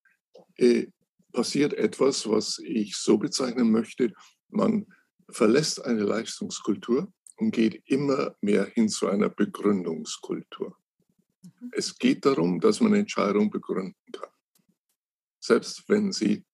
äh, 0.56 0.88
passiert 1.32 1.74
etwas, 1.74 2.28
was 2.28 2.58
ich 2.58 2.96
so 2.96 3.18
bezeichnen 3.18 3.70
möchte. 3.70 4.12
Man 4.48 4.86
verlässt 5.30 5.84
eine 5.84 6.02
Leistungskultur 6.02 7.12
und 7.36 7.50
geht 7.52 7.82
immer 7.86 8.34
mehr 8.40 8.64
hin 8.64 8.88
zu 8.88 9.06
einer 9.08 9.28
Begründungskultur. 9.28 10.76
Es 11.72 11.96
geht 11.98 12.24
darum, 12.24 12.60
dass 12.60 12.80
man 12.80 12.94
Entscheidungen 12.94 13.50
begründen 13.50 13.94
kann, 14.12 14.30
selbst 15.40 15.88
wenn 15.88 16.12
sie 16.12 16.44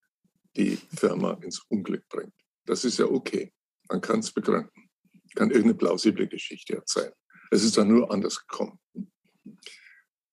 die 0.57 0.77
Firma 0.77 1.33
ins 1.43 1.61
Unglück 1.69 2.09
bringt. 2.09 2.35
Das 2.65 2.85
ist 2.85 2.99
ja 2.99 3.07
okay. 3.07 3.53
Man 3.89 4.01
kann 4.01 4.21
es 4.21 4.33
begründen, 4.33 4.91
kann 5.35 5.51
irgendeine 5.51 5.75
plausible 5.75 6.29
Geschichte 6.29 6.77
erzählen. 6.77 7.13
Es 7.51 7.65
ist 7.65 7.77
dann 7.77 7.89
nur 7.89 8.11
anders 8.11 8.39
gekommen. 8.47 8.79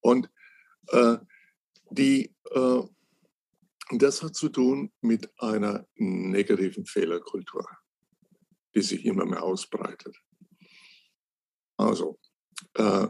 Und 0.02 0.30
äh, 0.88 1.18
die, 1.90 2.34
äh, 2.52 2.84
das 3.92 4.24
hat 4.24 4.36
zu 4.36 4.50
tun 4.50 4.92
mit 5.02 5.30
einer 5.42 5.86
negativen 5.96 6.86
Fehlerkultur, 6.86 7.68
die 8.76 8.82
sich 8.82 9.06
immer 9.06 9.26
mehr 9.26 9.44
ausbreitet. 9.44 10.16
Also, 11.78 12.20
äh, 12.76 13.08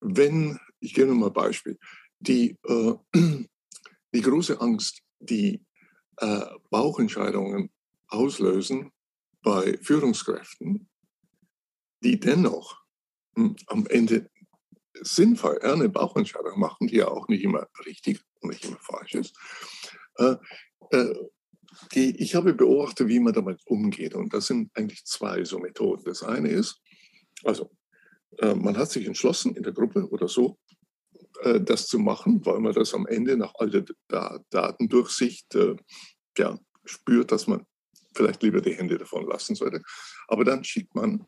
wenn, 0.00 0.58
ich 0.80 0.94
gebe 0.94 1.08
nochmal 1.08 1.30
ein 1.30 1.34
Beispiel, 1.34 1.78
die, 2.18 2.58
äh, 2.64 2.94
die 4.14 4.20
große 4.20 4.60
Angst 4.60 5.02
die 5.20 5.64
äh, 6.16 6.46
Bauchentscheidungen 6.70 7.70
auslösen 8.08 8.90
bei 9.42 9.78
Führungskräften, 9.82 10.88
die 12.02 12.18
dennoch 12.18 12.82
hm, 13.36 13.56
am 13.66 13.86
Ende 13.86 14.30
sinnvoll 15.02 15.60
eine 15.60 15.88
Bauchentscheidung 15.88 16.58
machen, 16.58 16.88
die 16.88 16.96
ja 16.96 17.08
auch 17.08 17.28
nicht 17.28 17.44
immer 17.44 17.68
richtig 17.86 18.22
und 18.40 18.50
nicht 18.50 18.64
immer 18.64 18.78
falsch 18.80 19.14
ist. 19.14 19.36
Äh, 20.16 20.36
äh, 20.90 21.14
die, 21.94 22.16
ich 22.20 22.34
habe 22.34 22.52
beobachtet, 22.52 23.08
wie 23.08 23.20
man 23.20 23.32
damit 23.32 23.60
umgeht. 23.66 24.14
Und 24.14 24.34
das 24.34 24.46
sind 24.46 24.70
eigentlich 24.74 25.04
zwei 25.04 25.44
so 25.44 25.58
Methoden. 25.58 26.02
Das 26.04 26.22
eine 26.22 26.48
ist, 26.48 26.80
also 27.44 27.70
man 28.42 28.76
hat 28.76 28.90
sich 28.90 29.06
entschlossen 29.06 29.56
in 29.56 29.62
der 29.62 29.72
Gruppe 29.72 30.08
oder 30.08 30.28
so, 30.28 30.58
äh, 31.42 31.60
das 31.60 31.86
zu 31.86 31.98
machen, 31.98 32.44
weil 32.44 32.60
man 32.60 32.72
das 32.72 32.94
am 32.94 33.06
Ende 33.06 33.36
nach 33.36 33.54
all 33.58 33.70
der 33.70 33.84
da 34.08 34.38
Datendurchsicht 34.50 35.54
äh, 35.54 35.76
ja, 36.36 36.58
spürt, 36.84 37.32
dass 37.32 37.46
man 37.46 37.64
vielleicht 38.14 38.42
lieber 38.42 38.60
die 38.60 38.74
Hände 38.74 38.98
davon 38.98 39.26
lassen 39.26 39.54
sollte. 39.54 39.82
Aber 40.28 40.44
dann 40.44 40.64
schickt 40.64 40.94
man 40.94 41.26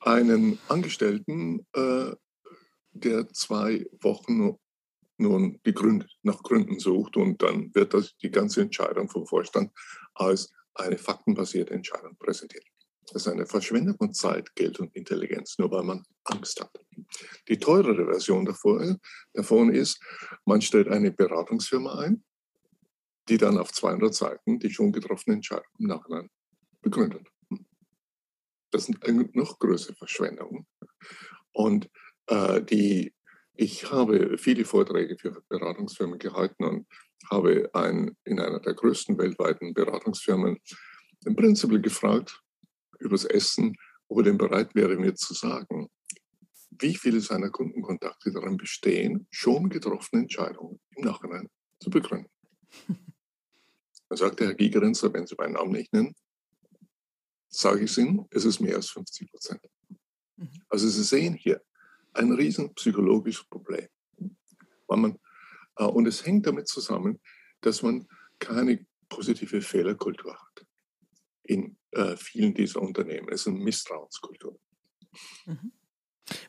einen 0.00 0.58
Angestellten, 0.68 1.66
äh, 1.72 2.12
der 2.92 3.28
zwei 3.28 3.86
Wochen 4.00 4.56
nun 5.16 5.60
die 5.64 5.74
Gründe, 5.74 6.06
nach 6.22 6.42
Gründen 6.42 6.80
sucht 6.80 7.16
und 7.16 7.42
dann 7.42 7.74
wird 7.74 7.94
das, 7.94 8.16
die 8.16 8.30
ganze 8.30 8.62
Entscheidung 8.62 9.08
vom 9.08 9.26
Vorstand 9.26 9.70
als 10.14 10.52
eine 10.74 10.98
faktenbasierte 10.98 11.74
Entscheidung 11.74 12.16
präsentiert. 12.16 12.64
Das 13.06 13.22
ist 13.22 13.28
eine 13.28 13.46
Verschwendung 13.46 13.96
von 13.96 14.14
Zeit, 14.14 14.54
Geld 14.54 14.78
und 14.78 14.94
Intelligenz, 14.94 15.58
nur 15.58 15.70
weil 15.70 15.82
man 15.82 16.04
Angst 16.24 16.60
hat. 16.60 16.70
Die 17.48 17.58
teurere 17.58 18.06
Version 18.06 18.44
davon, 18.44 18.98
davon 19.32 19.72
ist, 19.74 20.00
man 20.44 20.62
stellt 20.62 20.88
eine 20.88 21.10
Beratungsfirma 21.10 21.98
ein, 21.98 22.22
die 23.28 23.38
dann 23.38 23.58
auf 23.58 23.72
200 23.72 24.14
Seiten 24.14 24.58
die 24.58 24.70
schon 24.70 24.92
getroffene 24.92 25.36
Entscheidung 25.36 25.72
im 25.78 25.86
Nachhinein 25.86 26.30
begründet. 26.82 27.26
Das 28.70 28.84
sind 28.84 29.34
noch 29.34 29.58
größere 29.58 29.96
Verschwendungen. 29.96 30.66
Und 31.52 31.90
äh, 32.26 32.62
die 32.62 33.12
ich 33.60 33.90
habe 33.90 34.38
viele 34.38 34.64
Vorträge 34.64 35.18
für 35.18 35.42
Beratungsfirmen 35.50 36.18
gehalten 36.18 36.64
und 36.64 36.86
habe 37.30 37.68
ein, 37.74 38.16
in 38.24 38.40
einer 38.40 38.58
der 38.58 38.72
größten 38.72 39.18
weltweiten 39.18 39.74
Beratungsfirmen 39.74 40.58
im 41.26 41.36
Prinzip 41.36 41.82
gefragt, 41.82 42.40
übers 43.00 43.24
Essen, 43.24 43.76
ob 44.08 44.18
er 44.18 44.24
denn 44.24 44.38
bereit 44.38 44.74
wäre, 44.74 44.96
mir 44.96 45.14
zu 45.14 45.34
sagen, 45.34 45.88
wie 46.70 46.94
viele 46.94 47.20
seiner 47.20 47.50
Kundenkontakte 47.50 48.32
daran 48.32 48.56
bestehen, 48.56 49.26
schon 49.30 49.68
getroffene 49.68 50.22
Entscheidungen 50.22 50.80
im 50.96 51.04
Nachhinein 51.04 51.48
zu 51.80 51.90
begründen. 51.90 52.30
Dann 54.08 54.18
sagte 54.18 54.46
Herr 54.46 54.54
Gigerenzer, 54.54 55.12
wenn 55.12 55.26
Sie 55.26 55.36
meinen 55.36 55.52
Namen 55.52 55.72
nicht 55.72 55.92
nennen, 55.92 56.14
sage 57.48 57.84
ich 57.84 57.90
es 57.90 57.98
Ihnen, 57.98 58.26
es 58.30 58.44
ist 58.44 58.60
mehr 58.60 58.76
als 58.76 58.90
50 58.90 59.30
Prozent. 59.30 59.60
Mhm. 60.36 60.50
Also 60.68 60.88
Sie 60.88 61.02
sehen 61.02 61.34
hier, 61.34 61.62
ein 62.12 62.32
riesen 62.32 62.74
psychologisches 62.74 63.44
Problem. 63.44 63.86
Weil 64.86 64.98
man, 64.98 65.18
äh, 65.76 65.84
und 65.84 66.06
es 66.06 66.24
hängt 66.26 66.46
damit 66.46 66.68
zusammen, 66.68 67.20
dass 67.60 67.82
man 67.82 68.06
keine 68.38 68.84
positive 69.08 69.60
Fehlerkultur 69.60 70.34
hat 70.34 70.66
in 71.44 71.76
äh, 71.92 72.16
vielen 72.16 72.54
dieser 72.54 72.80
Unternehmen. 72.80 73.28
Es 73.30 73.42
ist 73.42 73.48
eine 73.48 73.58
Misstrauenskultur. 73.58 74.58
Mhm. 75.46 75.72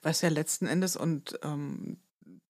Was 0.02 0.22
ja 0.22 0.30
letzten 0.30 0.68
Endes, 0.68 0.96
und 0.96 1.40
ähm, 1.44 1.98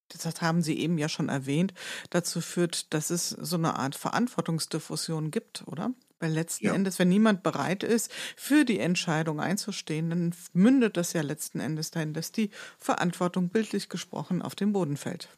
das 0.10 0.42
haben 0.42 0.62
Sie 0.62 0.78
eben 0.78 0.98
ja 0.98 1.08
schon 1.08 1.30
erwähnt, 1.30 1.74
dazu 2.10 2.42
führt, 2.42 2.94
dass 2.94 3.10
es 3.10 3.30
so 3.30 3.56
eine 3.56 3.76
Art 3.78 3.96
Verantwortungsdiffusion 3.96 5.32
gibt, 5.32 5.64
oder? 5.68 5.94
Weil 6.20 6.34
letzten 6.34 6.68
ja. 6.68 6.74
Endes, 6.74 7.00
wenn 7.00 7.10
niemand 7.10 7.42
bereit 7.42 7.84
ist, 7.84 8.12
für 8.36 8.64
die 8.64 8.80
Entscheidung 8.80 9.40
einzustehen, 9.40 10.10
dann 10.10 10.36
mündet 10.54 10.98
das 10.98 11.14
ja 11.14 11.22
letzten 11.22 11.60
Endes 11.60 11.90
dahin, 11.92 12.14
dass 12.14 12.32
die 12.32 12.52
Verantwortung 12.78 13.50
bildlich 13.50 13.90
gesprochen 13.90 14.42
auf 14.42 14.54
den 14.54 14.72
Boden 14.74 14.98
fällt. 14.98 15.30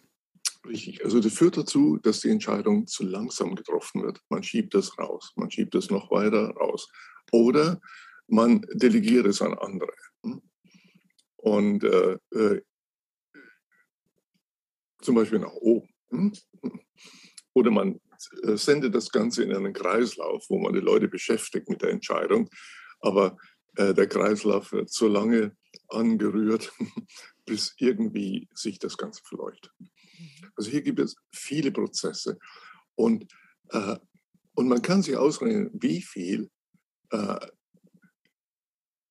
Richtig. 0.68 1.04
Also 1.04 1.20
das 1.20 1.34
führt 1.34 1.58
dazu, 1.58 2.00
dass 2.02 2.22
die 2.22 2.30
Entscheidung 2.30 2.88
zu 2.88 3.04
langsam 3.04 3.56
getroffen 3.56 4.04
wird. 4.04 4.22
Man 4.30 4.44
schiebt 4.44 4.76
es 4.76 4.98
raus, 4.98 5.34
man 5.36 5.52
schiebt 5.52 5.76
es 5.76 5.90
noch 5.90 6.10
weiter 6.10 6.52
raus. 6.52 6.90
Oder 7.34 7.82
man 8.28 8.62
delegiert 8.74 9.26
es 9.26 9.42
an 9.42 9.56
andere. 9.56 9.92
Und 11.38 11.84
äh, 11.84 12.18
äh, 12.32 12.62
zum 15.02 15.16
Beispiel 15.16 15.40
nach 15.40 15.54
oben. 15.54 16.32
Oder 17.54 17.72
man 17.72 18.00
äh, 18.44 18.56
sendet 18.56 18.94
das 18.94 19.12
Ganze 19.12 19.44
in 19.44 19.52
einen 19.52 19.74
Kreislauf, 19.74 20.46
wo 20.48 20.60
man 20.60 20.74
die 20.74 20.80
Leute 20.80 21.08
beschäftigt 21.08 21.70
mit 21.70 21.82
der 21.82 21.90
Entscheidung. 21.90 22.50
Aber 23.00 23.36
äh, 23.78 23.96
der 23.96 24.08
Kreislauf 24.08 24.72
wird 24.72 24.92
so 24.92 25.08
lange 25.08 25.58
angerührt, 25.90 26.72
bis 27.46 27.74
irgendwie 27.78 28.48
sich 28.54 28.78
das 28.78 28.96
Ganze 28.96 29.24
verläuft. 29.26 29.72
Also 30.56 30.70
hier 30.70 30.84
gibt 30.84 31.00
es 31.00 31.16
viele 31.32 31.72
Prozesse 31.72 32.38
und, 32.94 33.26
äh, 33.70 33.98
und 34.54 34.68
man 34.68 34.84
kann 34.84 35.02
sich 35.02 35.18
ausrechnen, 35.18 35.72
wie 35.74 36.04
viel 36.04 36.52
äh, 37.14 37.40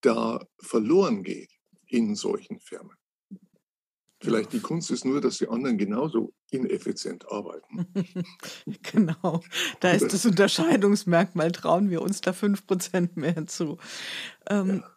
da 0.02 0.44
verloren 0.60 1.22
geht 1.22 1.52
in 1.86 2.14
solchen 2.14 2.58
Firmen. 2.60 2.96
Vielleicht 4.20 4.52
die 4.52 4.60
Kunst 4.60 4.90
ist 4.90 5.04
nur, 5.04 5.20
dass 5.20 5.38
die 5.38 5.48
anderen 5.48 5.78
genauso 5.78 6.32
ineffizient 6.50 7.30
arbeiten. 7.30 7.86
genau, 8.82 9.42
da 9.80 9.90
ist 9.90 10.12
das 10.12 10.24
Unterscheidungsmerkmal, 10.24 11.50
trauen 11.50 11.90
wir 11.90 12.02
uns 12.02 12.20
da 12.20 12.32
fünf 12.32 12.66
Prozent 12.66 13.16
mehr 13.16 13.46
zu. 13.46 13.78
Ähm, 14.48 14.82
ja. 14.84 14.91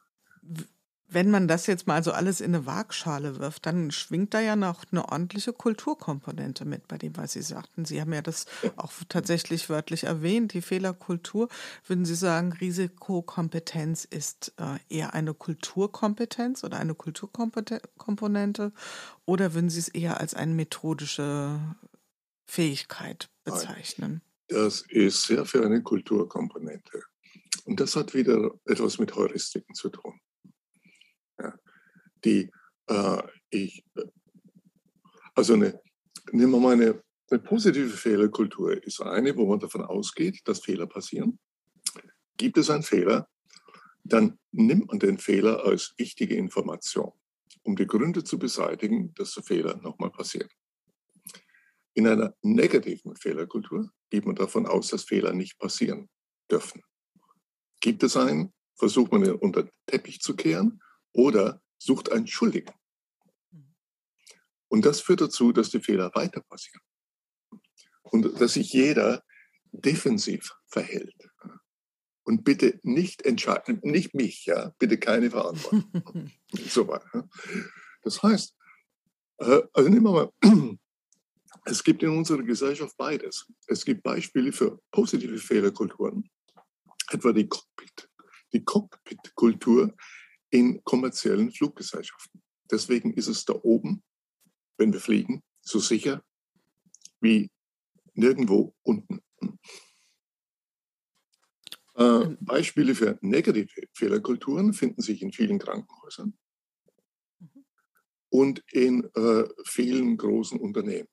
Wenn 1.08 1.30
man 1.30 1.48
das 1.48 1.68
jetzt 1.68 1.86
mal 1.86 2.04
so 2.04 2.12
alles 2.12 2.42
in 2.42 2.56
eine 2.56 2.66
Waagschale 2.66 3.40
wirft, 3.40 3.68
dann 3.68 3.92
schwingt 3.92 4.34
da 4.34 4.40
ja 4.40 4.56
noch 4.56 4.86
eine 4.92 5.08
ordentliche 5.08 5.54
Kulturkomponente 5.54 6.66
mit 6.66 6.88
bei 6.88 6.98
dem, 6.98 7.16
was 7.16 7.34
Sie 7.34 7.44
sagten. 7.44 7.86
Sie 7.86 8.02
haben 8.02 8.12
ja 8.12 8.24
das 8.24 8.48
auch 8.76 8.92
tatsächlich 9.08 9.70
wörtlich 9.70 10.06
erwähnt, 10.06 10.54
die 10.54 10.62
Fehlerkultur. 10.62 11.48
Würden 11.86 12.06
Sie 12.06 12.16
sagen, 12.16 12.54
Risikokompetenz 12.54 14.06
ist 14.06 14.54
äh, 14.58 14.80
eher 14.90 15.14
eine 15.14 15.36
Kulturkompetenz 15.36 16.64
oder 16.64 16.80
eine 16.80 16.96
Kulturkomponente? 16.96 18.74
Oder 19.26 19.54
würden 19.54 19.70
Sie 19.70 19.80
es 19.80 19.90
eher 19.90 20.20
als 20.20 20.34
eine 20.34 20.56
methodische 20.56 21.60
Fähigkeit 22.48 23.30
bezeichnen? 23.44 24.22
Das 24.48 24.82
ist 24.90 25.24
sehr 25.24 25.46
für 25.46 25.64
eine 25.64 25.84
Kulturkomponente. 25.84 27.04
Und 27.66 27.80
das 27.80 27.96
hat 27.96 28.16
wieder 28.16 28.52
etwas 28.66 28.98
mit 28.98 29.16
Heuristiken 29.16 29.76
zu 29.76 29.90
tun 29.90 30.20
die 32.26 32.50
äh, 32.88 33.24
ich, 33.50 33.84
also 35.34 35.54
eine, 35.54 35.80
nehmen 36.32 36.52
wir 36.52 36.60
mal 36.60 36.74
eine, 36.74 37.04
eine 37.30 37.40
positive 37.40 37.90
Fehlerkultur 37.90 38.84
ist 38.84 39.02
eine, 39.02 39.36
wo 39.36 39.46
man 39.48 39.60
davon 39.60 39.84
ausgeht, 39.84 40.42
dass 40.46 40.60
Fehler 40.60 40.86
passieren. 40.86 41.40
Gibt 42.38 42.58
es 42.58 42.70
einen 42.70 42.84
Fehler, 42.84 43.28
dann 44.04 44.38
nimmt 44.52 44.88
man 44.88 45.00
den 45.00 45.18
Fehler 45.18 45.66
als 45.66 45.94
wichtige 45.98 46.36
Information, 46.36 47.12
um 47.64 47.76
die 47.76 47.88
Gründe 47.88 48.24
zu 48.24 48.38
beseitigen, 48.38 49.14
dass 49.16 49.34
der 49.34 49.44
Fehler 49.44 49.78
nochmal 49.78 50.12
passiert. 50.12 50.52
In 51.94 52.08
einer 52.08 52.36
negativen 52.42 53.16
Fehlerkultur 53.16 53.90
geht 54.10 54.26
man 54.26 54.36
davon 54.36 54.68
aus, 54.68 54.90
dass 54.90 55.04
Fehler 55.04 55.34
nicht 55.34 55.58
passieren 55.58 56.10
dürfen. 56.52 56.84
Gibt 57.80 58.04
es 58.04 58.18
einen, 58.18 58.54
versucht 58.76 59.12
man 59.12 59.24
ihn 59.24 59.32
unter 59.32 59.64
den 59.64 59.72
Teppich 59.88 60.20
zu 60.20 60.36
kehren 60.36 60.82
oder 61.14 61.62
sucht 61.78 62.12
einen 62.12 62.28
Schuldigen. 62.28 62.74
Und 64.68 64.86
das 64.86 65.02
führt 65.02 65.22
dazu, 65.22 65.52
dass 65.52 65.70
die 65.70 65.80
Fehler 65.80 66.12
weiter 66.16 66.42
passieren. 66.42 66.82
Und 68.04 68.40
dass 68.42 68.54
sich 68.54 68.74
jeder 68.74 69.24
defensiv 69.72 70.54
verhält. 70.68 71.16
Und 72.24 72.44
bitte 72.44 72.80
nicht 72.84 73.22
entscheiden, 73.22 73.80
nicht 73.84 74.16
mich, 74.16 74.46
ja, 74.46 74.74
bitte 74.80 74.98
keine 74.98 75.30
Verantwortung. 75.30 76.32
so 76.52 76.88
weiter. 76.88 77.30
Das 78.02 78.24
heißt, 78.24 78.58
äh, 79.38 79.62
also 79.74 79.90
nehmen 79.90 80.06
wir 80.06 80.12
mal, 80.12 80.32
es 81.66 81.84
gibt 81.84 82.02
in 82.02 82.10
unserer 82.10 82.44
Gesellschaft 82.44 82.98
beides. 82.98 83.46
Es 83.68 83.86
gibt 83.86 84.02
Beispiele 84.02 84.52
für 84.52 84.80
positive 84.92 85.38
Fehlerkulturen, 85.38 86.30
etwa 87.12 87.32
die 87.32 87.48
Cockpit. 87.48 88.10
Die 88.54 88.64
Cockpit-Kultur 88.64 89.96
in 90.56 90.82
kommerziellen 90.86 91.52
Fluggesellschaften. 91.52 92.42
Deswegen 92.72 93.14
ist 93.14 93.28
es 93.28 93.44
da 93.44 93.54
oben, 93.62 94.02
wenn 94.78 94.94
wir 94.94 95.02
fliegen, 95.02 95.44
so 95.60 95.80
sicher 95.80 96.24
wie 97.20 97.52
nirgendwo 98.14 98.74
unten. 98.82 99.20
Äh, 101.96 102.38
Beispiele 102.40 102.96
für 102.96 103.20
negative 103.22 103.68
Fehlerkulturen 103.94 104.74
finden 104.74 105.02
sich 105.02 105.22
in 105.22 105.34
vielen 105.34 105.60
Krankenhäusern 105.60 106.38
und 108.30 108.64
in 108.72 109.04
äh, 109.14 109.44
vielen 109.66 110.16
großen 110.16 110.58
Unternehmen 110.58 111.10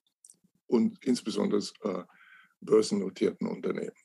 und 0.67 1.03
insbesondere 1.03 1.61
äh, 1.81 2.03
börsennotierten 2.61 3.47
Unternehmen, 3.47 3.95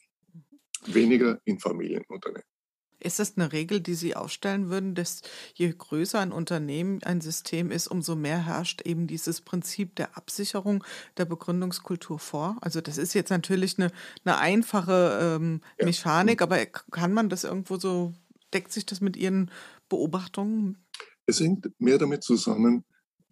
weniger 0.86 1.40
in 1.44 1.60
Familienunternehmen. 1.60 2.57
Ist 3.00 3.18
das 3.18 3.36
eine 3.36 3.52
Regel, 3.52 3.80
die 3.80 3.94
Sie 3.94 4.16
aufstellen 4.16 4.70
würden, 4.70 4.94
dass 4.94 5.22
je 5.54 5.72
größer 5.72 6.18
ein 6.18 6.32
Unternehmen 6.32 7.02
ein 7.04 7.20
System 7.20 7.70
ist, 7.70 7.86
umso 7.86 8.16
mehr 8.16 8.44
herrscht 8.44 8.82
eben 8.82 9.06
dieses 9.06 9.40
Prinzip 9.40 9.94
der 9.96 10.16
Absicherung 10.16 10.82
der 11.16 11.24
Begründungskultur 11.24 12.18
vor? 12.18 12.56
Also 12.60 12.80
das 12.80 12.98
ist 12.98 13.14
jetzt 13.14 13.30
natürlich 13.30 13.78
eine, 13.78 13.92
eine 14.24 14.38
einfache 14.38 15.36
ähm, 15.36 15.60
ja. 15.78 15.86
Mechanik, 15.86 16.42
aber 16.42 16.64
kann 16.66 17.12
man 17.12 17.28
das 17.28 17.44
irgendwo 17.44 17.78
so, 17.78 18.14
deckt 18.52 18.72
sich 18.72 18.84
das 18.84 19.00
mit 19.00 19.16
Ihren 19.16 19.50
Beobachtungen? 19.88 20.78
Es 21.26 21.40
hängt 21.40 21.68
mehr 21.78 21.98
damit 21.98 22.24
zusammen, 22.24 22.84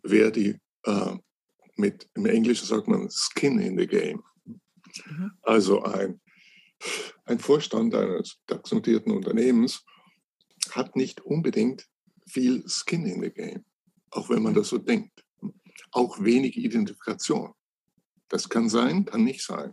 wer 0.02 0.30
die, 0.30 0.60
äh, 0.84 1.16
mit, 1.76 2.08
im 2.14 2.26
Englischen 2.26 2.66
sagt 2.66 2.88
man 2.88 3.08
Skin 3.10 3.58
in 3.58 3.78
the 3.78 3.86
Game. 3.86 4.22
Mhm. 5.06 5.32
Also 5.42 5.82
ein 5.82 6.20
ein 7.26 7.40
Vorstand 7.40 7.94
eines 7.94 8.38
DAX-notierten 8.46 9.12
Unternehmens 9.12 9.84
hat 10.70 10.96
nicht 10.96 11.20
unbedingt 11.20 11.86
viel 12.26 12.64
Skin 12.68 13.04
in 13.04 13.22
the 13.22 13.30
Game, 13.30 13.64
auch 14.10 14.30
wenn 14.30 14.42
man 14.42 14.54
das 14.54 14.68
so 14.68 14.78
denkt. 14.78 15.24
Auch 15.90 16.22
wenig 16.22 16.56
Identifikation. 16.56 17.52
Das 18.28 18.48
kann 18.48 18.68
sein, 18.68 19.04
kann 19.04 19.24
nicht 19.24 19.44
sein. 19.44 19.72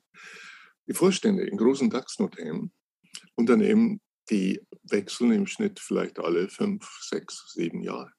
Die 0.88 0.94
Vorstände 0.94 1.44
in 1.44 1.58
großen 1.58 1.90
DAX-Unternehmen, 1.90 2.72
Unternehmen, 3.36 4.02
die 4.30 4.62
wechseln 4.84 5.32
im 5.32 5.48
Schnitt 5.48 5.80
vielleicht 5.80 6.20
alle 6.20 6.50
fünf, 6.50 6.88
sechs, 7.02 7.54
sieben 7.54 7.82
Jahre. 7.82 8.12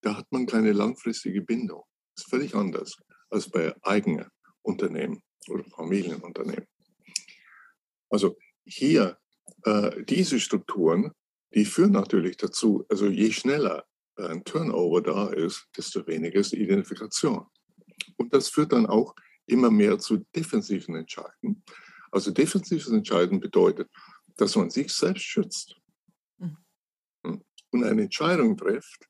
Da 0.00 0.16
hat 0.16 0.30
man 0.30 0.46
keine 0.46 0.72
langfristige 0.72 1.42
Bindung. 1.42 1.82
Das 2.14 2.24
ist 2.24 2.30
völlig 2.30 2.54
anders 2.54 2.96
als 3.30 3.48
bei 3.48 3.74
eigenen 3.82 4.28
Unternehmen 4.62 5.22
oder 5.48 5.64
Familienunternehmen. 5.64 6.66
Also 8.10 8.36
hier 8.64 9.18
äh, 9.64 10.04
diese 10.04 10.40
Strukturen, 10.40 11.12
die 11.54 11.64
führen 11.64 11.92
natürlich 11.92 12.36
dazu, 12.36 12.84
also 12.88 13.06
je 13.06 13.32
schneller 13.32 13.84
ein 14.16 14.44
Turnover 14.44 15.00
da 15.00 15.28
ist, 15.28 15.68
desto 15.76 16.06
weniger 16.06 16.40
ist 16.40 16.52
die 16.52 16.62
Identifikation. 16.62 17.46
Und 18.16 18.34
das 18.34 18.48
führt 18.48 18.72
dann 18.72 18.86
auch 18.86 19.14
immer 19.46 19.70
mehr 19.70 19.98
zu 19.98 20.18
defensiven 20.34 20.96
Entscheiden. 20.96 21.62
Also 22.10 22.30
defensives 22.30 22.88
Entscheiden 22.88 23.40
bedeutet, 23.40 23.88
dass 24.36 24.56
man 24.56 24.70
sich 24.70 24.92
selbst 24.92 25.24
schützt 25.24 25.76
mhm. 26.38 26.56
Hm, 27.24 27.42
und 27.70 27.84
eine 27.84 28.02
Entscheidung 28.02 28.56
trifft, 28.56 29.08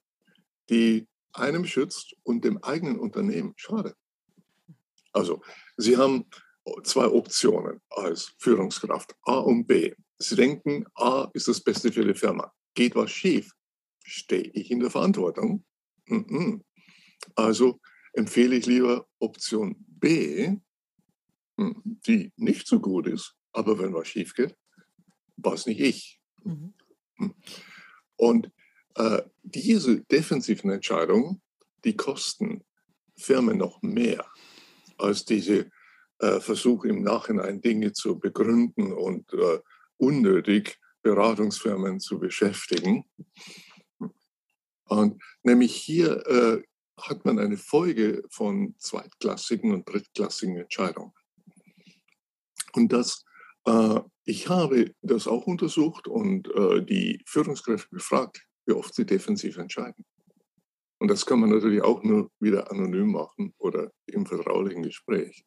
die 0.68 1.06
einem 1.32 1.64
schützt 1.64 2.14
und 2.22 2.44
dem 2.44 2.62
eigenen 2.62 2.98
Unternehmen 2.98 3.54
schadet. 3.56 3.96
Also 5.12 5.42
Sie 5.76 5.96
haben 5.96 6.26
zwei 6.83 7.07
Optionen 7.07 7.81
als 7.90 8.35
Führungskraft, 8.38 9.14
A 9.22 9.38
und 9.38 9.66
B. 9.66 9.94
Sie 10.18 10.37
denken, 10.37 10.85
A 10.94 11.31
ist 11.33 11.48
das 11.48 11.61
Beste 11.61 11.92
für 11.92 12.04
die 12.04 12.14
Firma. 12.14 12.52
Geht 12.74 12.94
was 12.94 13.11
schief? 13.11 13.52
Stehe 14.04 14.50
ich 14.54 14.70
in 14.70 14.81
der 14.81 14.90
Verantwortung? 14.90 15.64
Also 17.35 17.81
empfehle 18.12 18.57
ich 18.57 18.66
lieber 18.66 19.07
Option 19.18 19.76
B, 19.87 20.57
hm, 21.57 21.83
die 22.07 22.33
nicht 22.37 22.66
so 22.66 22.81
gut 22.81 23.07
ist, 23.07 23.35
aber 23.52 23.78
wenn 23.78 23.94
was 23.94 24.09
schief 24.09 24.35
geht, 24.35 24.57
war 25.37 25.54
es 25.54 25.66
nicht 25.66 25.81
ich. 25.81 26.20
Mhm. 26.44 26.74
Hm. 27.16 27.35
Und 28.16 28.50
äh, 28.94 29.22
diese 29.42 30.00
defensiven 30.04 30.70
Entscheidungen, 30.70 31.40
die 31.85 31.96
kosten 31.96 32.64
Firmen 33.16 33.59
noch 33.59 33.83
mehr 33.83 34.24
als 34.98 35.24
diese 35.24 35.70
äh, 36.20 36.40
versuche 36.40 36.88
im 36.88 37.02
Nachhinein 37.02 37.61
Dinge 37.61 37.92
zu 37.92 38.18
begründen 38.18 38.92
und 38.92 39.33
äh, 39.33 39.61
unnötig 39.96 40.78
Beratungsfirmen 41.02 42.00
zu 42.00 42.18
beschäftigen. 42.18 43.04
Und 44.85 45.22
nämlich 45.42 45.74
hier 45.74 46.26
äh, 46.26 46.62
hat 47.00 47.24
man 47.24 47.38
eine 47.38 47.57
Folge 47.57 48.24
von 48.31 48.74
zweitklassigen 48.78 49.72
und 49.72 49.88
drittklassigen 49.88 50.57
Entscheidungen. 50.57 51.12
Und 52.72 52.92
das, 52.92 53.24
äh, 53.66 54.00
ich 54.24 54.48
habe 54.48 54.94
das 55.02 55.26
auch 55.26 55.46
untersucht 55.46 56.09
und 56.09 56.48
äh, 56.54 56.83
die 56.85 57.22
Führungskräfte 57.26 57.88
befragt, 57.90 58.42
wie 58.66 58.72
oft 58.72 58.94
sie 58.94 59.07
defensiv 59.07 59.57
entscheiden. 59.59 60.04
Und 60.98 61.09
das 61.09 61.24
kann 61.24 61.40
man 61.40 61.50
natürlich 61.50 61.83
auch 61.83 62.02
nur 62.02 62.31
wieder 62.40 62.70
anonym 62.70 63.12
machen 63.12 63.54
oder 63.59 63.92
im 64.07 64.26
vertraulichen 64.26 64.83
Gespräch. 64.83 65.44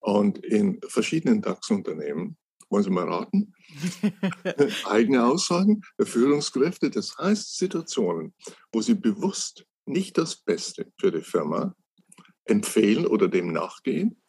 Und 0.00 0.38
in 0.38 0.80
verschiedenen 0.88 1.42
DAX-Unternehmen, 1.42 2.36
wollen 2.70 2.84
Sie 2.84 2.90
mal 2.90 3.08
raten, 3.08 3.52
eigene 4.86 5.24
Aussagen 5.24 5.82
der 5.98 6.06
Führungskräfte, 6.06 6.90
das 6.90 7.16
heißt 7.18 7.58
Situationen, 7.58 8.34
wo 8.72 8.80
sie 8.80 8.94
bewusst 8.94 9.66
nicht 9.86 10.16
das 10.16 10.36
Beste 10.36 10.90
für 10.98 11.10
die 11.10 11.22
Firma 11.22 11.74
empfehlen 12.44 13.06
oder 13.06 13.28
dem 13.28 13.52
nachgehen, 13.52 14.20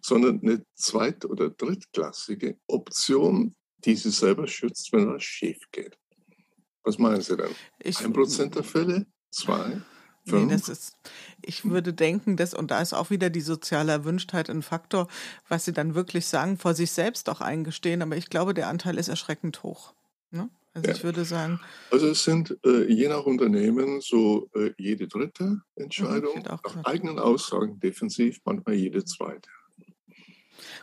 sondern 0.00 0.40
eine 0.40 0.64
zweit- 0.74 1.24
oder 1.24 1.50
drittklassige 1.50 2.58
Option, 2.66 3.54
die 3.84 3.96
sie 3.96 4.10
selber 4.10 4.46
schützt, 4.46 4.92
wenn 4.92 5.12
was 5.12 5.22
schief 5.22 5.58
geht. 5.70 5.98
Was 6.82 6.98
meinen 6.98 7.20
Sie 7.20 7.36
denn? 7.36 7.54
Ein 7.84 8.12
Prozent 8.12 8.54
der 8.54 8.64
Fälle? 8.64 9.06
Zwei? 9.30 9.82
Nee, 10.24 10.46
das 10.48 10.68
ist, 10.68 10.96
ich 11.42 11.64
würde 11.64 11.92
denken, 11.92 12.36
dass, 12.36 12.54
und 12.54 12.70
da 12.70 12.80
ist 12.80 12.92
auch 12.92 13.10
wieder 13.10 13.30
die 13.30 13.40
soziale 13.40 13.92
Erwünschtheit 13.92 14.50
ein 14.50 14.62
Faktor, 14.62 15.08
was 15.48 15.64
sie 15.64 15.72
dann 15.72 15.94
wirklich 15.94 16.26
sagen, 16.26 16.58
vor 16.58 16.74
sich 16.74 16.92
selbst 16.92 17.28
auch 17.28 17.40
eingestehen, 17.40 18.02
aber 18.02 18.16
ich 18.16 18.28
glaube, 18.28 18.54
der 18.54 18.68
Anteil 18.68 18.98
ist 18.98 19.08
erschreckend 19.08 19.62
hoch. 19.62 19.94
Ne? 20.30 20.48
Also 20.72 20.88
ja. 20.88 20.94
ich 20.94 21.02
würde 21.02 21.24
sagen. 21.24 21.60
Also 21.90 22.08
es 22.08 22.22
sind 22.22 22.56
äh, 22.64 22.84
je 22.84 23.08
nach 23.08 23.24
Unternehmen 23.24 24.00
so 24.00 24.48
äh, 24.54 24.70
jede 24.78 25.08
dritte 25.08 25.62
Entscheidung, 25.74 26.42
nach 26.44 26.84
eigenen 26.84 27.18
Aussagen 27.18 27.80
defensiv, 27.80 28.38
manchmal 28.44 28.74
jede 28.76 29.04
zweite. 29.04 29.48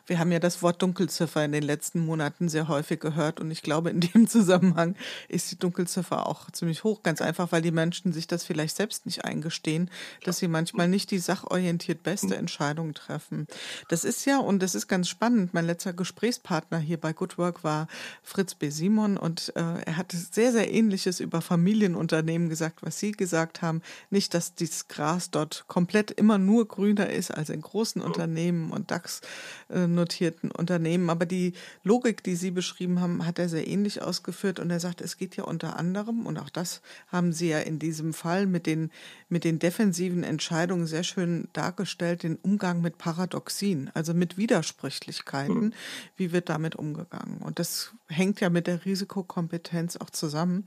Wir 0.08 0.20
haben 0.20 0.32
ja 0.32 0.40
das 0.40 0.62
Wort 0.62 0.82
Dunkelziffer 0.82 1.44
in 1.44 1.52
den 1.52 1.64
letzten 1.64 2.00
Monaten 2.00 2.48
sehr 2.48 2.70
häufig 2.70 3.02
gehört 3.02 3.42
und 3.42 3.52
ich 3.52 3.62
glaube, 3.62 3.90
in 3.90 4.00
dem 4.00 4.28
Zusammenhang 4.28 4.96
ist 5.28 5.52
die 5.52 5.60
Dunkelziffer 5.60 6.28
auch 6.28 6.50
ziemlich 6.52 6.86
hoch, 6.86 7.04
ganz 7.04 7.22
einfach, 7.22 7.52
weil 7.52 7.62
die 7.62 7.72
Menschen 7.72 8.14
sich 8.14 8.26
das 8.26 8.46
vielleicht 8.46 8.78
selbst 8.78 9.06
nicht 9.06 9.26
eingestehen, 9.26 9.92
dass 10.24 10.38
sie 10.38 10.48
manchmal 10.48 10.88
nicht 10.88 11.12
die 11.12 11.20
sachorientiert 11.20 12.04
beste. 12.04 12.38
Entscheidung 12.38 12.94
treffen. 12.94 13.48
Das 13.90 14.06
ist 14.06 14.26
ja, 14.26 14.40
und 14.40 14.64
das 14.64 14.76
ist 14.76 14.88
ganz 14.88 15.10
spannend, 15.10 15.54
mein 15.54 15.66
letzter 15.66 15.92
Gesprächspartner 15.92 16.80
hier 16.80 16.98
bei 16.98 17.12
Good 17.12 17.38
Work 17.38 17.64
war 17.66 17.88
Fritz 18.24 18.56
B. 18.56 18.70
Simon 18.70 19.18
und 19.18 19.52
äh, 19.56 19.82
er 19.86 19.98
hat 19.98 20.14
sehr, 20.14 20.54
sehr 20.54 20.72
Ähnliches 20.72 21.20
über 21.20 21.42
Familienunternehmen 21.42 22.48
gesagt, 22.48 22.80
was 22.82 23.00
Sie 23.00 23.12
gesagt 23.12 23.62
haben. 23.62 23.82
Nicht, 24.10 24.34
dass 24.34 24.56
dieses 24.56 24.88
Gras 24.88 25.32
dort 25.32 25.66
komplett 25.68 26.12
immer 26.12 26.38
nur 26.38 26.68
grüner 26.68 27.10
ist 27.10 27.32
als 27.32 27.50
in 27.50 27.62
großen 27.62 28.02
Unternehmen 28.02 28.72
und 28.72 28.92
DAX 28.92 29.22
äh, 29.70 29.88
notierten 29.98 30.52
Unternehmen. 30.52 31.10
Aber 31.10 31.26
die 31.26 31.54
Logik, 31.84 32.24
die 32.24 32.36
Sie 32.36 32.52
beschrieben 32.52 33.02
haben, 33.02 33.26
hat 33.26 33.38
er 33.38 33.50
sehr 33.50 33.68
ähnlich 33.68 34.02
ausgeführt. 34.02 34.60
Und 34.60 34.72
er 34.72 34.80
sagt, 34.80 35.02
es 35.02 35.18
geht 35.18 35.36
ja 35.36 35.44
unter 35.44 35.78
anderem, 35.78 36.26
und 36.26 36.38
auch 36.38 36.50
das 36.50 36.82
haben 37.08 37.34
Sie 37.34 37.50
ja 37.50 37.60
in 37.60 37.80
diesem 37.80 38.14
Fall 38.14 38.46
mit 38.46 38.66
den, 38.66 38.92
mit 39.28 39.44
den 39.44 39.60
defensiven 39.60 40.24
Entscheidungen 40.24 40.88
sehr 40.88 41.04
schön 41.04 41.50
dargestellt, 41.52 42.24
den 42.24 42.38
Umgang 42.38 42.82
mit 42.82 42.98
Paradoxien, 42.98 43.92
also 43.94 44.14
mit 44.14 44.38
Widersprüchlichkeiten. 44.38 45.66
Mhm. 45.66 45.74
Wie 46.16 46.32
wird 46.32 46.48
damit 46.48 46.76
umgegangen? 46.76 47.40
Und 47.40 47.60
das 47.60 47.94
hängt 48.08 48.40
ja 48.40 48.50
mit 48.50 48.68
der 48.68 48.86
Risikokompetenz 48.86 49.98
auch 49.98 50.10
zusammen. 50.10 50.66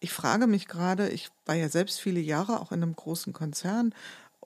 Ich 0.00 0.12
frage 0.12 0.46
mich 0.46 0.68
gerade, 0.68 1.08
ich 1.08 1.30
war 1.46 1.56
ja 1.56 1.68
selbst 1.68 2.00
viele 2.00 2.20
Jahre 2.20 2.60
auch 2.60 2.70
in 2.70 2.82
einem 2.82 2.94
großen 2.94 3.32
Konzern 3.32 3.94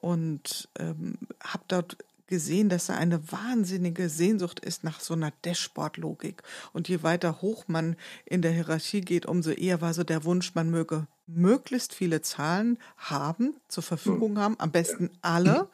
und 0.01 0.69
ähm, 0.79 1.17
habe 1.43 1.63
dort 1.67 1.97
gesehen, 2.31 2.69
dass 2.69 2.87
da 2.87 2.95
eine 2.95 3.31
wahnsinnige 3.31 4.07
Sehnsucht 4.09 4.61
ist 4.61 4.85
nach 4.85 5.01
so 5.01 5.13
einer 5.13 5.33
Dashboard-Logik. 5.43 6.41
Und 6.71 6.87
je 6.87 7.03
weiter 7.03 7.41
hoch 7.41 7.65
man 7.67 7.97
in 8.25 8.41
der 8.41 8.53
Hierarchie 8.53 9.01
geht, 9.01 9.25
umso 9.25 9.51
eher 9.51 9.81
war 9.81 9.93
so 9.93 10.05
der 10.05 10.23
Wunsch, 10.23 10.55
man 10.55 10.71
möge 10.71 11.05
möglichst 11.27 11.93
viele 11.93 12.21
Zahlen 12.21 12.77
haben, 12.97 13.55
zur 13.67 13.83
Verfügung 13.83 14.37
haben, 14.37 14.55
am 14.59 14.71
besten 14.71 15.09
alle, 15.21 15.69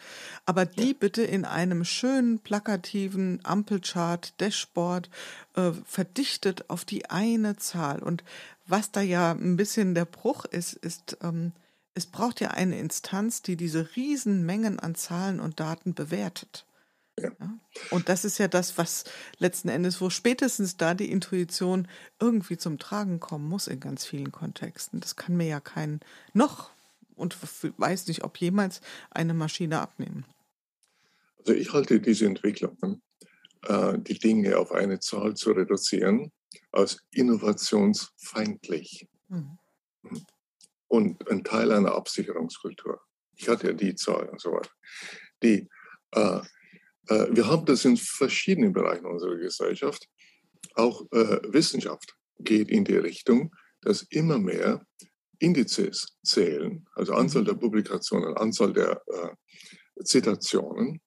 aber 0.46 0.66
die 0.66 0.94
bitte 0.94 1.24
in 1.24 1.46
einem 1.46 1.84
schönen, 1.84 2.40
plakativen 2.40 3.40
Ampelchart, 3.44 4.40
Dashboard 4.42 5.10
äh, 5.56 5.72
verdichtet 5.86 6.70
auf 6.70 6.86
die 6.86 7.10
eine 7.10 7.56
Zahl. 7.58 8.04
Und 8.04 8.24
was 8.66 8.92
da 8.92 9.02
ja 9.02 9.32
ein 9.32 9.58
bisschen 9.58 9.96
der 9.96 10.06
Bruch 10.06 10.46
ist, 10.46 10.74
ist, 10.74 11.18
ähm, 11.22 11.54
es 11.98 12.06
braucht 12.06 12.42
ja 12.42 12.52
eine 12.52 12.78
Instanz, 12.78 13.42
die 13.42 13.58
diese 13.58 13.96
Riesenmengen 13.96 14.80
an 14.80 14.94
Zahlen 14.94 15.40
und 15.40 15.60
Daten 15.60 15.96
bewertet. 15.96 16.64
Ja. 17.20 17.32
Und 17.90 18.08
das 18.08 18.24
ist 18.24 18.38
ja 18.38 18.48
das, 18.48 18.78
was 18.78 19.04
letzten 19.40 19.70
Endes, 19.70 20.00
wo 20.00 20.12
spätestens 20.12 20.78
da 20.78 20.94
die 20.94 21.10
Intuition 21.10 21.88
irgendwie 22.20 22.58
zum 22.58 22.78
Tragen 22.78 23.20
kommen 23.20 23.50
muss 23.50 23.66
in 23.66 23.80
ganz 23.80 24.06
vielen 24.06 24.32
Kontexten. 24.32 25.00
Das 25.00 25.16
kann 25.16 25.36
mir 25.36 25.48
ja 25.48 25.60
kein 25.60 26.02
noch 26.34 26.70
und 27.16 27.36
weiß 27.80 28.08
nicht, 28.10 28.24
ob 28.24 28.38
jemals 28.38 28.82
eine 29.10 29.34
Maschine 29.34 29.80
abnehmen. 29.80 30.24
Also 31.40 31.54
ich 31.54 31.74
halte 31.74 32.00
diese 32.00 32.28
Entwicklungen 32.28 33.02
äh, 33.64 33.98
die 33.98 34.20
Dinge 34.20 34.56
auf 34.60 34.72
eine 34.72 35.00
Zahl 35.00 35.34
zu 35.34 35.52
reduzieren, 35.52 36.32
als 36.72 37.04
innovationsfeindlich. 37.10 39.08
Mhm. 39.30 39.58
Und 40.88 41.30
ein 41.30 41.44
Teil 41.44 41.72
einer 41.72 41.96
Absicherungskultur. 41.96 43.02
Ich 43.36 43.50
hatte 43.50 43.68
ja 43.68 43.74
die 43.74 43.96
Zahl 43.96 44.30
und 44.30 44.40
so 44.42 44.52
weiter. 44.52 44.72
Die, 45.44 45.68
äh, 46.12 46.42
äh, 47.08 47.28
wir 47.30 47.48
haben 47.48 47.66
das 47.66 47.86
in 47.86 47.98
verschiedenen 47.98 48.74
Bereichen 48.74 49.06
unserer 49.06 49.38
Gesellschaft. 49.38 50.08
Auch 50.76 51.02
äh, 51.12 51.40
Wissenschaft 51.52 52.16
geht 52.40 52.70
in 52.70 52.86
die 52.86 52.98
Richtung, 52.98 53.54
dass 53.82 54.04
immer 54.04 54.40
mehr 54.40 54.86
Indizes 55.40 56.18
zählen, 56.24 56.88
also 56.96 57.14
Anzahl 57.14 57.44
der 57.44 57.54
Publikationen, 57.54 58.36
Anzahl 58.38 58.74
der 58.74 59.02
äh, 59.08 60.04
Zitationen, 60.04 61.02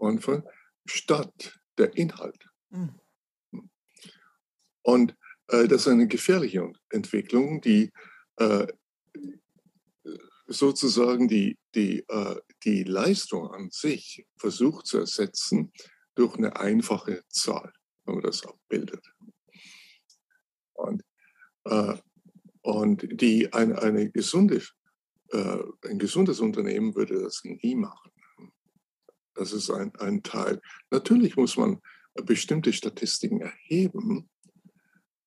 und 0.00 0.20
von, 0.20 0.42
statt 0.86 1.60
der 1.78 1.96
Inhalt. 1.96 2.48
Mhm. 2.70 2.98
Und 4.82 5.16
äh, 5.48 5.68
das 5.68 5.82
ist 5.82 5.88
eine 5.88 6.08
gefährliche 6.08 6.72
Entwicklung, 6.88 7.60
die 7.60 7.92
äh, 8.40 8.66
sozusagen 10.46 11.28
die, 11.28 11.58
die, 11.74 12.00
äh, 12.08 12.40
die 12.64 12.82
Leistung 12.82 13.50
an 13.50 13.70
sich 13.70 14.26
versucht 14.36 14.86
zu 14.86 14.98
ersetzen 14.98 15.72
durch 16.14 16.34
eine 16.36 16.56
einfache 16.56 17.22
Zahl, 17.28 17.72
wenn 18.04 18.16
man 18.16 18.24
das 18.24 18.44
abbildet. 18.44 19.06
Und, 20.72 21.04
äh, 21.64 21.96
und 22.62 23.06
die, 23.20 23.52
eine, 23.52 23.80
eine 23.80 24.10
gesunde, 24.10 24.62
äh, 25.28 25.58
ein 25.86 25.98
gesundes 25.98 26.40
Unternehmen 26.40 26.94
würde 26.94 27.22
das 27.22 27.42
nie 27.44 27.76
machen. 27.76 28.10
Das 29.34 29.52
ist 29.52 29.70
ein, 29.70 29.94
ein 29.96 30.22
Teil. 30.22 30.60
Natürlich 30.90 31.36
muss 31.36 31.56
man 31.56 31.80
bestimmte 32.24 32.72
Statistiken 32.72 33.40
erheben, 33.40 34.28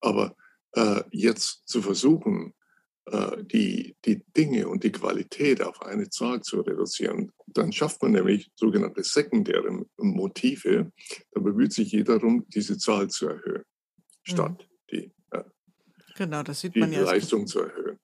aber 0.01 0.35
äh, 0.73 1.03
jetzt 1.11 1.67
zu 1.67 1.81
versuchen, 1.81 2.53
die, 3.05 3.95
die 4.05 4.23
Dinge 4.35 4.67
und 4.67 4.83
die 4.83 4.91
Qualität 4.91 5.61
auf 5.61 5.81
eine 5.81 6.09
Zahl 6.09 6.41
zu 6.41 6.61
reduzieren, 6.61 7.31
dann 7.47 7.73
schafft 7.73 8.01
man 8.01 8.13
nämlich 8.13 8.49
sogenannte 8.55 9.03
sekundäre 9.03 9.85
Motive. 9.97 10.91
Da 11.31 11.41
bemüht 11.41 11.73
sich 11.73 11.91
jeder 11.91 12.19
darum, 12.19 12.45
diese 12.49 12.77
Zahl 12.77 13.09
zu 13.09 13.27
erhöhen, 13.27 13.63
statt 14.23 14.51
mhm. 14.57 14.65
die, 14.91 15.11
äh, 15.31 15.43
genau, 16.15 16.43
das 16.43 16.61
sieht 16.61 16.75
die 16.75 16.79
man 16.79 16.93
ja 16.93 17.03
Leistung 17.03 17.45
zu 17.45 17.59
erhöhen. 17.59 17.99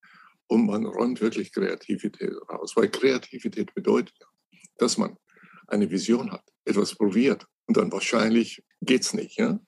Und 0.48 0.66
man 0.66 0.86
räumt 0.86 1.22
wirklich 1.22 1.54
Kreativität 1.54 2.34
raus, 2.50 2.74
weil 2.76 2.90
Kreativität 2.90 3.74
bedeutet, 3.74 4.18
dass 4.78 4.98
man 4.98 5.16
eine 5.68 5.90
Vision 5.90 6.32
hat, 6.32 6.44
etwas 6.66 6.96
probiert 6.96 7.46
und 7.68 7.78
dann 7.78 7.92
wahrscheinlich 7.92 8.64
geht 8.82 9.04
es 9.04 9.14
nicht. 9.14 9.38
Ja? 9.38 9.60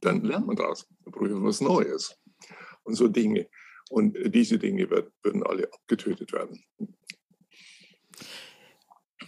Dann 0.00 0.22
lernt 0.22 0.46
man 0.46 0.56
daraus, 0.56 0.86
probiert 1.04 1.42
was 1.42 1.60
Neues 1.60 2.18
und 2.82 2.94
so 2.94 3.08
Dinge. 3.08 3.48
Und 3.90 4.16
diese 4.34 4.58
Dinge 4.58 4.90
wird, 4.90 5.12
würden 5.22 5.42
alle 5.44 5.72
abgetötet 5.72 6.32
werden. 6.32 6.64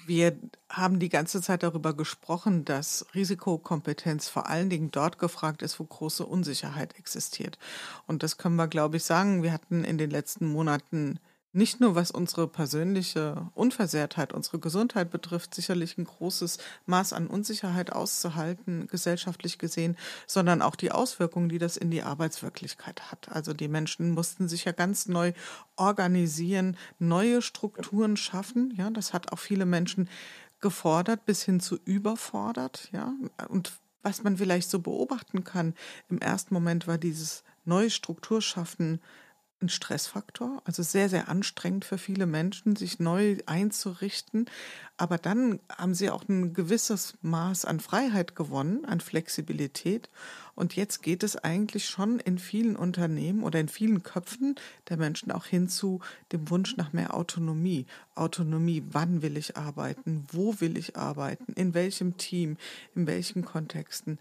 Wir 0.06 0.38
haben 0.70 0.98
die 1.00 1.10
ganze 1.10 1.42
Zeit 1.42 1.62
darüber 1.62 1.94
gesprochen, 1.94 2.64
dass 2.64 3.06
Risikokompetenz 3.14 4.28
vor 4.28 4.48
allen 4.48 4.70
Dingen 4.70 4.90
dort 4.90 5.18
gefragt 5.18 5.60
ist, 5.60 5.78
wo 5.78 5.84
große 5.84 6.24
Unsicherheit 6.24 6.98
existiert. 6.98 7.58
Und 8.06 8.22
das 8.22 8.38
können 8.38 8.56
wir, 8.56 8.68
glaube 8.68 8.96
ich, 8.96 9.04
sagen. 9.04 9.42
Wir 9.42 9.52
hatten 9.52 9.84
in 9.84 9.98
den 9.98 10.10
letzten 10.10 10.46
Monaten 10.46 11.20
nicht 11.52 11.80
nur 11.80 11.94
was 11.94 12.10
unsere 12.10 12.46
persönliche 12.46 13.50
Unversehrtheit, 13.54 14.32
unsere 14.32 14.58
Gesundheit 14.58 15.10
betrifft, 15.10 15.54
sicherlich 15.54 15.96
ein 15.96 16.04
großes 16.04 16.58
Maß 16.86 17.14
an 17.14 17.26
Unsicherheit 17.26 17.92
auszuhalten, 17.92 18.86
gesellschaftlich 18.86 19.58
gesehen, 19.58 19.96
sondern 20.26 20.60
auch 20.60 20.76
die 20.76 20.92
Auswirkungen, 20.92 21.48
die 21.48 21.58
das 21.58 21.76
in 21.76 21.90
die 21.90 22.02
Arbeitswirklichkeit 22.02 23.10
hat. 23.10 23.30
Also 23.30 23.54
die 23.54 23.68
Menschen 23.68 24.10
mussten 24.10 24.48
sich 24.48 24.66
ja 24.66 24.72
ganz 24.72 25.08
neu 25.08 25.32
organisieren, 25.76 26.76
neue 26.98 27.40
Strukturen 27.40 28.16
schaffen. 28.16 28.74
Ja, 28.76 28.90
das 28.90 29.12
hat 29.12 29.32
auch 29.32 29.38
viele 29.38 29.64
Menschen 29.64 30.08
gefordert 30.60 31.24
bis 31.24 31.42
hin 31.42 31.60
zu 31.60 31.78
überfordert. 31.84 32.90
Ja, 32.92 33.14
und 33.48 33.72
was 34.02 34.22
man 34.22 34.36
vielleicht 34.36 34.70
so 34.70 34.80
beobachten 34.80 35.44
kann, 35.44 35.74
im 36.08 36.18
ersten 36.18 36.54
Moment 36.54 36.86
war 36.86 36.98
dieses 36.98 37.42
neue 37.64 37.90
Strukturschaffen 37.90 39.00
ein 39.60 39.68
Stressfaktor, 39.68 40.62
also 40.64 40.82
sehr, 40.82 41.08
sehr 41.08 41.28
anstrengend 41.28 41.84
für 41.84 41.98
viele 41.98 42.26
Menschen, 42.26 42.76
sich 42.76 43.00
neu 43.00 43.38
einzurichten. 43.46 44.46
Aber 44.96 45.18
dann 45.18 45.60
haben 45.68 45.94
sie 45.94 46.10
auch 46.10 46.28
ein 46.28 46.54
gewisses 46.54 47.14
Maß 47.22 47.64
an 47.64 47.80
Freiheit 47.80 48.36
gewonnen, 48.36 48.84
an 48.84 49.00
Flexibilität. 49.00 50.10
Und 50.54 50.76
jetzt 50.76 51.02
geht 51.02 51.22
es 51.22 51.36
eigentlich 51.36 51.88
schon 51.88 52.18
in 52.20 52.38
vielen 52.38 52.76
Unternehmen 52.76 53.42
oder 53.42 53.60
in 53.60 53.68
vielen 53.68 54.02
Köpfen 54.02 54.56
der 54.88 54.96
Menschen 54.96 55.32
auch 55.32 55.46
hin 55.46 55.68
zu 55.68 56.00
dem 56.32 56.50
Wunsch 56.50 56.76
nach 56.76 56.92
mehr 56.92 57.14
Autonomie. 57.14 57.86
Autonomie, 58.14 58.82
wann 58.90 59.22
will 59.22 59.36
ich 59.36 59.56
arbeiten, 59.56 60.26
wo 60.32 60.60
will 60.60 60.76
ich 60.76 60.96
arbeiten, 60.96 61.52
in 61.52 61.74
welchem 61.74 62.16
Team, 62.16 62.56
in 62.94 63.06
welchen 63.06 63.44
Kontexten 63.44 64.18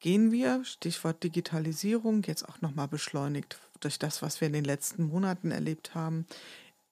gehen 0.00 0.32
wir, 0.32 0.64
Stichwort 0.64 1.22
Digitalisierung, 1.22 2.22
jetzt 2.22 2.48
auch 2.48 2.60
nochmal 2.62 2.88
beschleunigt 2.88 3.58
durch 3.80 3.98
das, 3.98 4.22
was 4.22 4.40
wir 4.40 4.46
in 4.46 4.52
den 4.52 4.64
letzten 4.64 5.04
Monaten 5.04 5.50
erlebt 5.50 5.94
haben, 5.94 6.26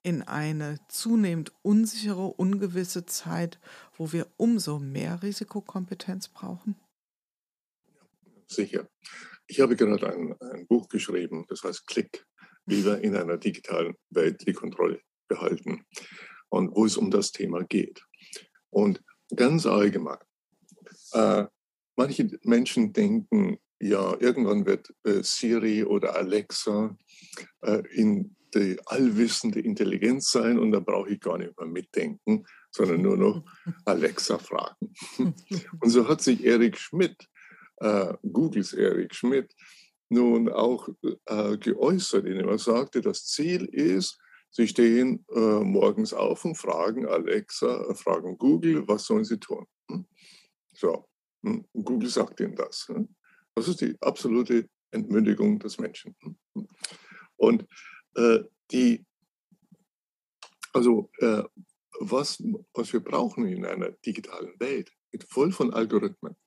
in 0.03 0.21
eine 0.21 0.79
zunehmend 0.87 1.51
unsichere, 1.61 2.27
ungewisse 2.27 3.05
Zeit, 3.05 3.59
wo 3.97 4.11
wir 4.11 4.27
umso 4.37 4.79
mehr 4.79 5.21
Risikokompetenz 5.21 6.29
brauchen? 6.29 6.75
Sicher. 8.47 8.87
Ich 9.47 9.59
habe 9.59 9.75
gerade 9.75 10.13
ein, 10.13 10.35
ein 10.41 10.67
Buch 10.67 10.87
geschrieben, 10.87 11.45
das 11.49 11.63
heißt 11.63 11.85
Klick, 11.87 12.25
wie 12.65 12.85
wir 12.85 12.99
in 13.01 13.15
einer 13.15 13.37
digitalen 13.37 13.95
Welt 14.09 14.45
die 14.47 14.53
Kontrolle 14.53 15.01
behalten 15.27 15.85
und 16.49 16.75
wo 16.75 16.85
es 16.85 16.97
um 16.97 17.11
das 17.11 17.31
Thema 17.31 17.63
geht. 17.63 18.01
Und 18.69 19.03
ganz 19.35 19.65
allgemein, 19.65 20.19
äh, 21.13 21.45
manche 21.95 22.39
Menschen 22.43 22.93
denken, 22.93 23.59
ja, 23.79 24.15
irgendwann 24.19 24.65
wird 24.65 24.93
äh, 25.03 25.23
Siri 25.23 25.83
oder 25.83 26.15
Alexa 26.15 26.97
äh, 27.61 27.83
in 27.91 28.35
die 28.53 28.77
allwissende 28.85 29.59
Intelligenz 29.59 30.31
sein 30.31 30.57
und 30.57 30.71
da 30.71 30.79
brauche 30.79 31.09
ich 31.09 31.19
gar 31.19 31.37
nicht 31.37 31.57
mehr 31.57 31.67
mitdenken, 31.67 32.45
sondern 32.71 33.01
nur 33.01 33.17
noch 33.17 33.43
Alexa 33.85 34.39
fragen. 34.39 34.93
und 35.17 35.89
so 35.89 36.07
hat 36.07 36.21
sich 36.21 36.43
Eric 36.43 36.77
Schmidt, 36.77 37.29
äh, 37.77 38.13
Googles 38.31 38.73
Eric 38.73 39.13
Schmidt, 39.13 39.53
nun 40.09 40.49
auch 40.49 40.89
äh, 41.27 41.57
geäußert, 41.57 42.25
indem 42.25 42.49
er 42.49 42.57
sagte, 42.57 43.01
das 43.01 43.25
Ziel 43.25 43.65
ist, 43.65 44.19
Sie 44.51 44.67
stehen 44.67 45.25
äh, 45.33 45.39
morgens 45.39 46.13
auf 46.13 46.43
und 46.43 46.55
fragen 46.55 47.07
Alexa, 47.07 47.85
äh, 47.89 47.93
fragen 47.93 48.37
Google, 48.37 48.87
was 48.87 49.05
sollen 49.05 49.23
sie 49.23 49.39
tun? 49.39 49.65
Hm? 49.91 50.05
So, 50.73 51.05
hm? 51.43 51.65
Google 51.73 52.09
sagt 52.09 52.39
ihnen 52.39 52.55
das. 52.55 52.91
Das 53.59 53.67
ist 53.67 53.81
die 53.81 53.97
absolute 53.99 54.69
Entmündigung 54.91 55.59
des 55.59 55.79
Menschen. 55.79 56.15
Und 57.35 57.67
äh, 58.15 58.39
die, 58.71 59.05
also 60.71 61.11
äh, 61.17 61.43
was, 61.99 62.41
was 62.73 62.93
wir 62.93 63.01
brauchen 63.01 63.45
in 63.49 63.65
einer 63.65 63.91
digitalen 64.05 64.57
Welt, 64.61 64.89
mit 65.11 65.25
voll 65.25 65.51
von 65.51 65.73
Algorithmen, 65.73 66.37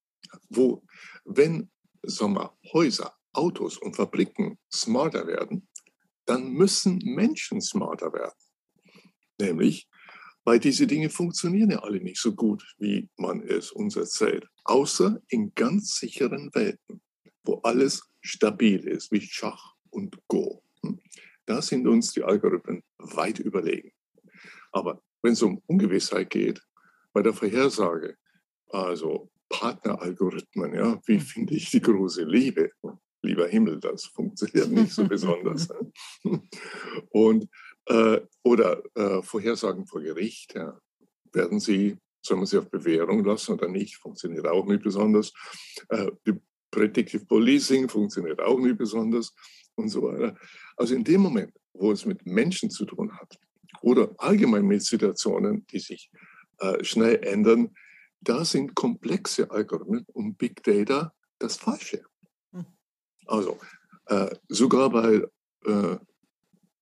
wo, 0.49 0.83
wenn 1.27 1.71
sagen 2.03 2.39
Häuser, 2.73 3.15
Autos 3.35 3.77
und 3.77 3.95
Fabriken 3.95 4.59
smarter 4.73 5.27
werden, 5.27 5.69
dann 6.25 6.51
müssen 6.53 6.99
Menschen 7.05 7.61
smarter 7.61 8.11
werden. 8.15 8.39
Nämlich, 9.39 9.87
weil 10.45 10.59
diese 10.59 10.87
Dinge 10.87 11.11
funktionieren 11.11 11.71
ja 11.71 11.81
alle 11.81 12.01
nicht 12.01 12.21
so 12.21 12.35
gut, 12.35 12.65
wie 12.79 13.09
man 13.17 13.43
es 13.43 13.73
uns 13.73 13.97
erzählt, 13.97 14.47
außer 14.65 15.21
in 15.29 15.55
ganz 15.55 15.97
sicheren 15.97 16.51
Welten, 16.55 17.01
wo 17.45 17.61
alles 17.63 18.03
stabil 18.21 18.87
ist, 18.87 19.13
wie 19.13 19.21
Schach 19.21 19.75
und 19.91 20.17
Go. 20.29 20.63
Hm? 20.83 21.01
Da 21.47 21.61
sind 21.61 21.87
uns 21.87 22.13
die 22.13 22.23
Algorithmen 22.23 22.83
weit 22.99 23.39
überlegen. 23.39 23.93
Aber 24.73 25.03
wenn 25.23 25.33
es 25.33 25.43
um 25.43 25.63
Ungewissheit 25.67 26.31
geht, 26.31 26.63
bei 27.13 27.23
der 27.23 27.35
Vorhersage, 27.35 28.17
also 28.69 29.31
Partneralgorithmen, 29.49 30.75
ja, 30.75 31.01
wie 31.07 31.19
hm. 31.19 31.21
finde 31.21 31.55
ich 31.55 31.71
die 31.71 31.81
große 31.81 32.25
Liebe? 32.25 32.71
Lieber 33.25 33.47
Himmel, 33.47 33.79
das 33.79 34.07
funktioniert 34.07 34.71
nicht 34.71 34.93
so 34.93 35.05
besonders. 35.09 35.69
Und 37.11 37.49
äh, 37.87 38.21
oder 38.43 38.83
äh, 38.95 39.23
Vorhersagen 39.23 39.87
vor 39.87 40.01
Gericht. 40.01 40.55
Ja. 40.55 40.79
Werden 41.33 41.61
Sie, 41.61 41.97
soll 42.21 42.37
man 42.37 42.47
sie 42.47 42.59
auf 42.59 42.71
Bewährung 42.71 43.25
lassen 43.25 43.53
oder 43.53 43.69
nicht? 43.69 43.97
Funktioniert 43.97 44.47
auch 44.47 44.67
nicht 44.67 44.83
besonders. 44.83 45.33
Äh, 45.89 46.11
die 46.27 46.39
Predictive 46.71 47.25
Policing 47.27 47.89
funktioniert 47.89 48.41
auch 48.41 48.59
nicht 48.59 48.79
besonders 48.79 49.35
und 49.75 49.89
so 49.89 50.03
weiter. 50.03 50.37
Also 50.77 50.95
in 50.95 51.05
dem 51.05 51.21
Moment, 51.21 51.53
wo 51.75 51.93
es 51.93 52.05
mit 52.07 52.27
Menschen 52.27 52.71
zu 52.71 52.85
tun 52.85 53.17
hat 53.17 53.39
oder 53.83 54.15
allgemein 54.19 54.67
mit 54.67 54.83
Situationen, 54.83 55.67
die 55.67 55.79
sich 55.79 56.11
äh, 56.59 56.83
schnell 56.85 57.17
ändern, 57.25 57.75
da 58.21 58.45
sind 58.45 58.75
komplexe 58.75 59.51
Algorithmen 59.51 60.07
und 60.13 60.39
Big 60.39 60.63
Data 60.63 61.13
das 61.39 61.57
Falsche. 61.57 62.05
Hm. 62.53 62.67
Also 63.27 63.59
äh, 64.07 64.35
sogar 64.49 64.91
bei, 64.91 65.27
äh, 65.67 65.97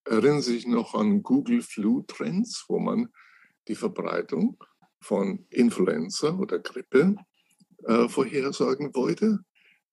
erinnern 0.04 0.42
Sie 0.42 0.54
sich 0.54 0.66
noch 0.66 0.94
an 0.94 1.22
Google 1.22 1.62
Flu 1.62 2.02
Trends, 2.02 2.64
wo 2.68 2.78
man 2.78 3.08
die 3.68 3.74
Verbreitung 3.74 4.62
von 5.00 5.46
Influenza 5.50 6.34
oder 6.34 6.58
Grippe 6.58 7.16
äh, 7.84 8.08
vorhersagen 8.08 8.94
wollte. 8.94 9.40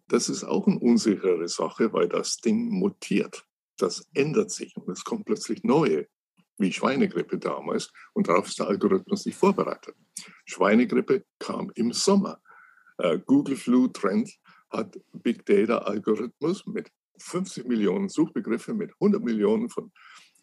Das 0.08 0.30
ist 0.30 0.44
auch 0.44 0.68
eine 0.68 0.80
unsichere 0.80 1.48
Sache, 1.48 1.92
weil 1.94 2.08
das 2.08 2.38
Ding 2.38 2.70
mutiert. 2.70 3.46
Das 3.78 4.08
ändert 4.14 4.52
sich 4.52 4.76
und 4.78 4.90
es 4.90 5.04
kommt 5.04 5.26
plötzlich 5.26 5.64
neue, 5.64 6.08
wie 6.58 6.72
Schweinegrippe 6.72 7.38
damals. 7.38 7.92
Und 8.14 8.28
darauf 8.28 8.48
ist 8.48 8.60
der 8.60 8.68
Algorithmus 8.68 9.26
nicht 9.26 9.38
vorbereitet. 9.38 9.96
Schweinegrippe 10.46 11.26
kam 11.40 11.72
im 11.76 11.94
Sommer. 11.94 12.42
Äh, 12.98 13.20
Google 13.20 13.56
Flu 13.56 13.88
Trend 13.88 14.38
hat 14.70 15.00
Big 15.14 15.46
Data 15.46 15.80
Algorithmus 15.80 16.66
mit 16.66 16.92
50 17.20 17.66
Millionen 17.66 18.10
Suchbegriffe, 18.10 18.74
mit 18.74 18.92
100 18.94 19.24
Millionen 19.24 19.70
von 19.70 19.92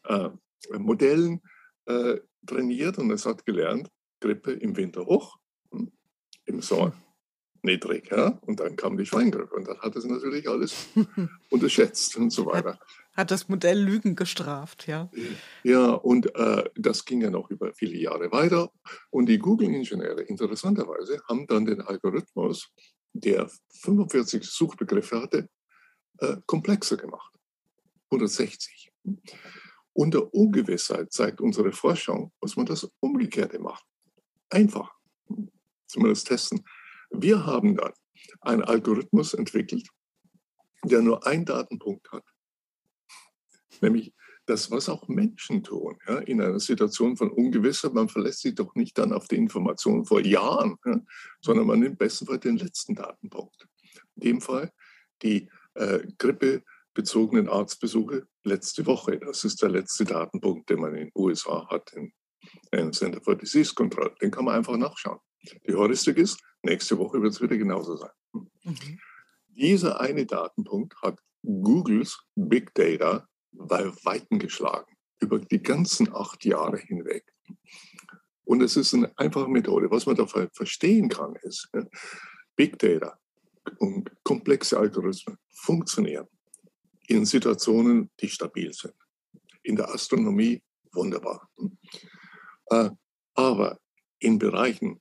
äh, 0.04 0.30
Modellen 0.78 1.40
äh, 1.86 2.18
trainiert 2.46 2.98
und 2.98 3.10
es 3.10 3.26
hat 3.26 3.44
gelernt, 3.44 3.90
Grippe 4.20 4.52
im 4.52 4.76
Winter 4.76 5.04
hoch, 5.06 5.38
hm, 5.70 5.92
im 6.46 6.60
Sommer 6.60 6.94
niedrig. 7.64 8.10
Ja? 8.10 8.38
Und 8.42 8.60
dann 8.60 8.76
kam 8.76 8.96
die 8.96 9.06
Schweingrippe 9.06 9.54
und 9.54 9.66
dann 9.66 9.78
hat 9.80 9.96
es 9.96 10.04
natürlich 10.04 10.48
alles 10.48 10.88
unterschätzt 11.50 12.16
und 12.16 12.30
so 12.30 12.46
weiter. 12.46 12.78
Hat 13.16 13.30
das 13.30 13.48
Modell 13.48 13.80
Lügen 13.80 14.16
gestraft, 14.16 14.86
ja. 14.86 15.10
Ja, 15.62 15.92
und 15.92 16.34
äh, 16.34 16.64
das 16.76 17.04
ging 17.04 17.22
ja 17.22 17.30
noch 17.30 17.50
über 17.50 17.72
viele 17.72 17.96
Jahre 17.96 18.30
weiter. 18.32 18.70
Und 19.10 19.26
die 19.26 19.38
Google-Ingenieure, 19.38 20.22
interessanterweise, 20.22 21.20
haben 21.28 21.46
dann 21.46 21.64
den 21.64 21.80
Algorithmus, 21.80 22.70
der 23.12 23.48
45 23.82 24.44
Suchbegriffe 24.44 25.20
hatte, 25.20 25.48
äh, 26.18 26.36
komplexer 26.46 26.96
gemacht. 26.96 27.32
160. 28.10 28.92
Unter 29.92 30.32
Ungewissheit 30.34 31.12
zeigt 31.12 31.40
unsere 31.40 31.72
Forschung, 31.72 32.32
muss 32.40 32.56
man 32.56 32.66
das 32.66 32.90
Umgekehrte 33.00 33.58
machen. 33.58 33.84
Einfach. 34.50 34.92
Zumindest 35.86 36.26
testen. 36.26 36.64
Wir 37.10 37.46
haben 37.46 37.76
dann 37.76 37.92
einen 38.40 38.62
Algorithmus 38.62 39.34
entwickelt, 39.34 39.88
der 40.84 41.00
nur 41.02 41.26
einen 41.26 41.44
Datenpunkt 41.44 42.10
hat, 42.10 42.24
nämlich 43.80 44.12
das, 44.46 44.70
was 44.70 44.88
auch 44.88 45.08
Menschen 45.08 45.62
tun, 45.62 45.96
ja, 46.06 46.18
in 46.18 46.40
einer 46.40 46.60
Situation 46.60 47.16
von 47.16 47.30
Ungewissheit. 47.30 47.94
Man 47.94 48.08
verlässt 48.08 48.40
sich 48.40 48.54
doch 48.54 48.74
nicht 48.74 48.98
dann 48.98 49.12
auf 49.12 49.26
die 49.26 49.36
Informationen 49.36 50.04
vor 50.04 50.20
Jahren, 50.20 50.76
ja, 50.84 51.00
sondern 51.40 51.66
man 51.66 51.80
nimmt 51.80 51.98
bestenfalls 51.98 52.40
den 52.40 52.58
letzten 52.58 52.94
Datenpunkt. 52.94 53.66
In 54.16 54.20
dem 54.20 54.40
Fall 54.40 54.72
die 55.22 55.48
äh, 55.74 56.00
grippebezogenen 56.18 57.48
Arztbesuche 57.48 58.26
letzte 58.44 58.86
Woche. 58.86 59.18
Das 59.18 59.44
ist 59.44 59.62
der 59.62 59.70
letzte 59.70 60.04
Datenpunkt, 60.04 60.68
den 60.70 60.80
man 60.80 60.94
in 60.94 61.04
den 61.06 61.12
USA 61.14 61.66
hat, 61.68 61.92
in, 61.92 62.12
in 62.72 62.92
Center 62.92 63.20
for 63.20 63.36
Disease 63.36 63.74
Control. 63.74 64.14
Den 64.20 64.30
kann 64.30 64.44
man 64.44 64.56
einfach 64.56 64.76
nachschauen. 64.76 65.18
Die 65.66 65.74
Heuristik 65.74 66.16
ist, 66.18 66.40
nächste 66.62 66.98
Woche 66.98 67.20
wird 67.20 67.32
es 67.32 67.40
wieder 67.40 67.56
genauso 67.56 67.96
sein. 67.96 68.10
Mhm. 68.32 68.98
Dieser 69.48 70.00
eine 70.00 70.26
Datenpunkt 70.26 71.00
hat 71.02 71.20
Googles 71.42 72.18
Big 72.34 72.74
Data 72.74 73.28
bei 73.52 73.86
Weiten 74.04 74.38
geschlagen, 74.38 74.96
über 75.20 75.38
die 75.38 75.62
ganzen 75.62 76.12
acht 76.12 76.44
Jahre 76.44 76.78
hinweg. 76.78 77.24
Und 78.44 78.62
es 78.62 78.76
ist 78.76 78.94
eine 78.94 79.16
einfache 79.16 79.48
Methode. 79.48 79.90
Was 79.90 80.06
man 80.06 80.16
dabei 80.16 80.48
verstehen 80.52 81.08
kann, 81.08 81.36
ist, 81.42 81.70
Big 82.56 82.78
Data 82.78 83.18
und 83.78 84.10
komplexe 84.22 84.78
Algorithmen 84.78 85.38
funktionieren 85.50 86.26
in 87.06 87.24
Situationen, 87.24 88.10
die 88.20 88.28
stabil 88.28 88.72
sind. 88.72 88.94
In 89.62 89.76
der 89.76 89.92
Astronomie 89.92 90.62
wunderbar. 90.92 91.48
Äh, 92.66 92.90
aber 93.34 93.80
in 94.18 94.38
Bereichen, 94.38 95.00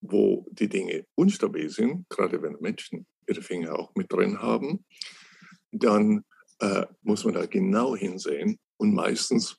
wo 0.00 0.46
die 0.52 0.68
Dinge 0.68 1.06
unstabil 1.14 1.68
sind, 1.70 2.08
gerade 2.08 2.42
wenn 2.42 2.56
Menschen 2.60 3.06
ihre 3.26 3.42
Finger 3.42 3.78
auch 3.78 3.94
mit 3.94 4.12
drin 4.12 4.40
haben, 4.40 4.84
dann 5.70 6.24
äh, 6.60 6.86
muss 7.02 7.24
man 7.24 7.34
da 7.34 7.46
genau 7.46 7.96
hinsehen 7.96 8.58
und 8.76 8.94
meistens 8.94 9.56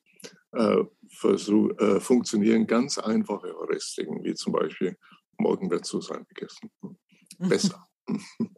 äh, 0.52 0.84
versuch, 1.10 1.72
äh, 1.80 2.00
funktionieren 2.00 2.68
ganz 2.68 2.98
einfache 2.98 3.54
Heuristiken, 3.54 4.24
wie 4.24 4.34
zum 4.36 4.54
Beispiel, 4.54 4.98
morgen 5.38 5.70
wird 5.70 5.86
zu 5.86 6.02
sein 6.02 6.26
gegessen. 6.30 6.72
Besser. 7.40 7.84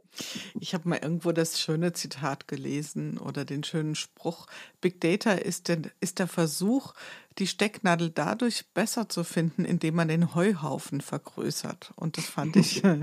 Ich 0.60 0.74
habe 0.74 0.88
mal 0.88 1.00
irgendwo 1.02 1.32
das 1.32 1.60
schöne 1.60 1.94
Zitat 1.94 2.48
gelesen 2.48 3.18
oder 3.18 3.46
den 3.46 3.64
schönen 3.64 3.96
Spruch, 3.96 4.48
Big 4.82 5.02
Data 5.02 5.34
ist, 5.34 5.68
der, 5.68 5.82
ist 6.00 6.20
der 6.20 6.28
Versuch, 6.28 6.94
die 7.38 7.48
Stecknadel 7.48 8.12
dadurch 8.12 8.66
besser 8.74 9.10
zu 9.10 9.26
finden, 9.26 9.66
indem 9.66 9.96
man 9.96 10.08
den 10.08 10.34
Heuhaufen 10.34 11.02
vergrößert. 11.02 11.92
Und 11.98 12.18
das 12.18 12.26
fand 12.26 12.56
ich 12.56 12.82
ja. 12.82 12.98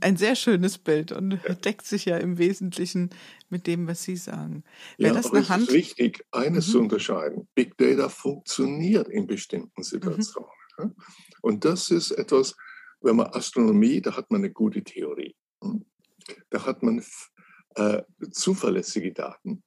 ein 0.00 0.16
sehr 0.16 0.36
schönes 0.36 0.78
Bild 0.78 1.12
und 1.12 1.38
deckt 1.64 1.84
sich 1.84 2.06
ja 2.06 2.16
im 2.16 2.38
Wesentlichen 2.38 3.10
mit 3.50 3.66
dem, 3.66 3.86
was 3.86 4.02
Sie 4.02 4.16
sagen. 4.16 4.64
Wäre 4.96 5.14
ja, 5.14 5.20
das 5.20 5.26
aber 5.30 5.46
Hand... 5.50 5.64
es 5.64 5.68
ist 5.68 5.74
wichtig, 5.74 6.24
eines 6.30 6.68
mhm. 6.68 6.72
zu 6.72 6.80
unterscheiden. 6.80 7.48
Big 7.54 7.76
Data 7.76 8.08
funktioniert 8.08 9.08
in 9.08 9.26
bestimmten 9.26 9.80
mhm. 9.80 9.82
Situationen. 9.82 10.50
Mhm. 10.78 10.94
Und 11.42 11.64
das 11.66 11.90
ist 11.90 12.12
etwas, 12.12 12.56
wenn 13.00 13.16
man 13.16 13.28
Astronomie, 13.28 14.00
da 14.00 14.16
hat 14.16 14.30
man 14.30 14.42
eine 14.42 14.52
gute 14.52 14.82
Theorie. 14.82 15.34
Hm? 15.62 15.84
Da 16.50 16.64
hat 16.64 16.82
man 16.82 17.02
äh, 17.76 18.02
zuverlässige 18.30 19.12
Daten 19.12 19.62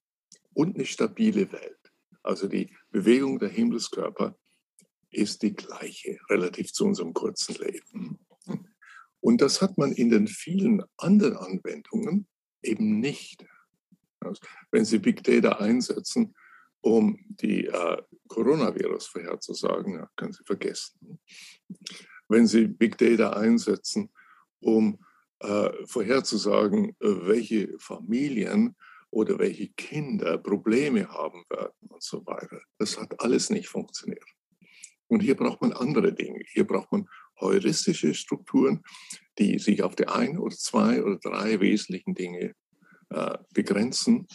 und 0.54 0.76
eine 0.76 0.86
stabile 0.86 1.52
Welt. 1.52 1.80
Also 2.22 2.48
die 2.48 2.74
Bewegung 2.92 3.40
der 3.40 3.50
Himmelskörper 3.50 4.38
ist 5.10 5.42
die 5.42 5.54
gleiche, 5.54 6.20
relativ 6.30 6.72
zu 6.72 6.86
unserem 6.86 7.14
kurzen 7.14 7.56
Leben. 7.56 8.20
Und 9.20 9.42
das 9.42 9.62
hat 9.62 9.78
man 9.78 9.92
in 9.94 10.10
den 10.10 10.28
vielen 10.28 10.84
anderen 10.98 11.38
Anwendungen 11.38 12.28
eben 12.62 13.00
nicht. 13.00 13.46
Also 14.20 14.42
wenn 14.72 14.86
Sie 14.86 15.00
Big 15.00 15.24
Data 15.24 15.58
einsetzen, 15.58 16.34
um 16.82 17.20
die 17.28 17.68
äh, 17.68 18.02
Coronavirus 18.28 19.08
vorherzusagen, 19.08 19.96
ja, 19.96 20.10
können 20.16 20.34
Sie 20.34 20.44
vergessen 20.46 21.20
wenn 22.28 22.48
Sie 22.48 22.68
Big 22.68 22.98
Data 22.98 23.32
einsetzen, 23.32 24.10
um 24.60 25.00
äh, 25.40 25.70
vorherzusagen, 25.86 26.90
äh, 26.90 26.94
welche 27.02 27.78
Familien 27.80 28.76
oder 29.10 29.38
welche 29.40 29.68
Kinder 29.70 30.38
Probleme 30.38 31.08
haben 31.10 31.44
werden 31.50 31.74
und 31.90 32.02
so 32.02 32.26
weiter. 32.26 32.62
Das 32.80 33.00
hat 33.00 33.20
alles 33.20 33.50
nicht 33.50 33.68
funktioniert. 33.68 34.26
Und 35.08 35.22
hier 35.22 35.36
braucht 35.36 35.62
man 35.62 35.74
andere 35.74 36.14
Dinge. 36.14 36.42
Hier 36.48 36.66
braucht 36.66 36.92
man 36.92 37.08
heuristische 37.40 38.14
Strukturen, 38.14 38.84
die 39.38 39.60
sich 39.60 39.84
auf 39.84 39.96
die 39.96 40.08
ein 40.08 40.38
oder 40.38 40.56
zwei 40.56 41.04
oder 41.04 41.18
drei 41.18 41.60
wesentlichen 41.60 42.16
Dinge 42.16 42.56
äh, 43.10 43.38
begrenzen. 43.54 44.28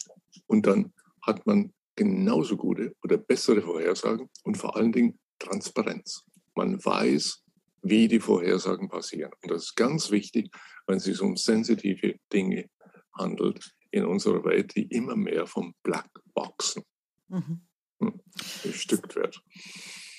Und 0.47 0.66
dann 0.66 0.93
hat 1.22 1.47
man 1.47 1.72
genauso 1.97 2.57
gute 2.57 2.95
oder 3.03 3.16
bessere 3.16 3.62
Vorhersagen 3.62 4.28
und 4.45 4.57
vor 4.57 4.76
allen 4.76 4.93
Dingen 4.93 5.18
Transparenz. 5.39 6.24
Man 6.55 6.84
weiß, 6.84 7.43
wie 7.83 8.09
die 8.09 8.20
Vorhersagen 8.20 8.89
passieren. 8.89 9.33
Und 9.43 9.51
das 9.51 9.64
ist 9.64 9.76
ganz 9.76 10.11
wichtig, 10.11 10.51
wenn 10.87 10.97
es 10.97 11.05
sich 11.05 11.20
um 11.20 11.37
sensitive 11.37 12.16
Dinge 12.33 12.68
handelt 13.12 13.74
in 13.91 14.05
unserer 14.05 14.45
Welt, 14.45 14.74
die 14.76 14.83
immer 14.83 15.16
mehr 15.16 15.47
vom 15.47 15.74
Blackboxen 15.83 16.83
mhm. 17.29 17.61
Hm, 18.01 18.20
bestückt 18.62 19.16
wird. 19.16 19.43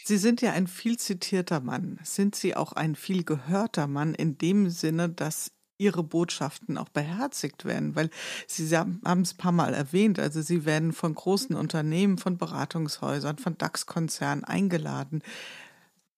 Sie 0.03 0.17
sind 0.17 0.41
ja 0.41 0.53
ein 0.53 0.67
viel 0.67 0.97
zitierter 0.97 1.59
Mann. 1.59 1.99
Sind 2.03 2.35
Sie 2.35 2.55
auch 2.55 2.73
ein 2.73 2.95
viel 2.95 3.23
gehörter 3.23 3.87
Mann 3.87 4.15
in 4.15 4.37
dem 4.37 4.69
Sinne, 4.69 5.09
dass 5.09 5.51
Ihre 5.77 6.03
Botschaften 6.03 6.77
auch 6.77 6.89
beherzigt 6.89 7.63
werden? 7.63 7.95
Weil 7.95 8.09
Sie 8.47 8.75
haben 8.75 9.21
es 9.21 9.33
ein 9.33 9.37
paar 9.37 9.51
Mal 9.51 9.73
erwähnt, 9.73 10.19
also 10.19 10.41
Sie 10.41 10.65
werden 10.65 10.93
von 10.93 11.13
großen 11.13 11.55
Unternehmen, 11.55 12.17
von 12.17 12.37
Beratungshäusern, 12.37 13.37
von 13.37 13.57
DAX-Konzernen 13.57 14.43
eingeladen. 14.43 15.21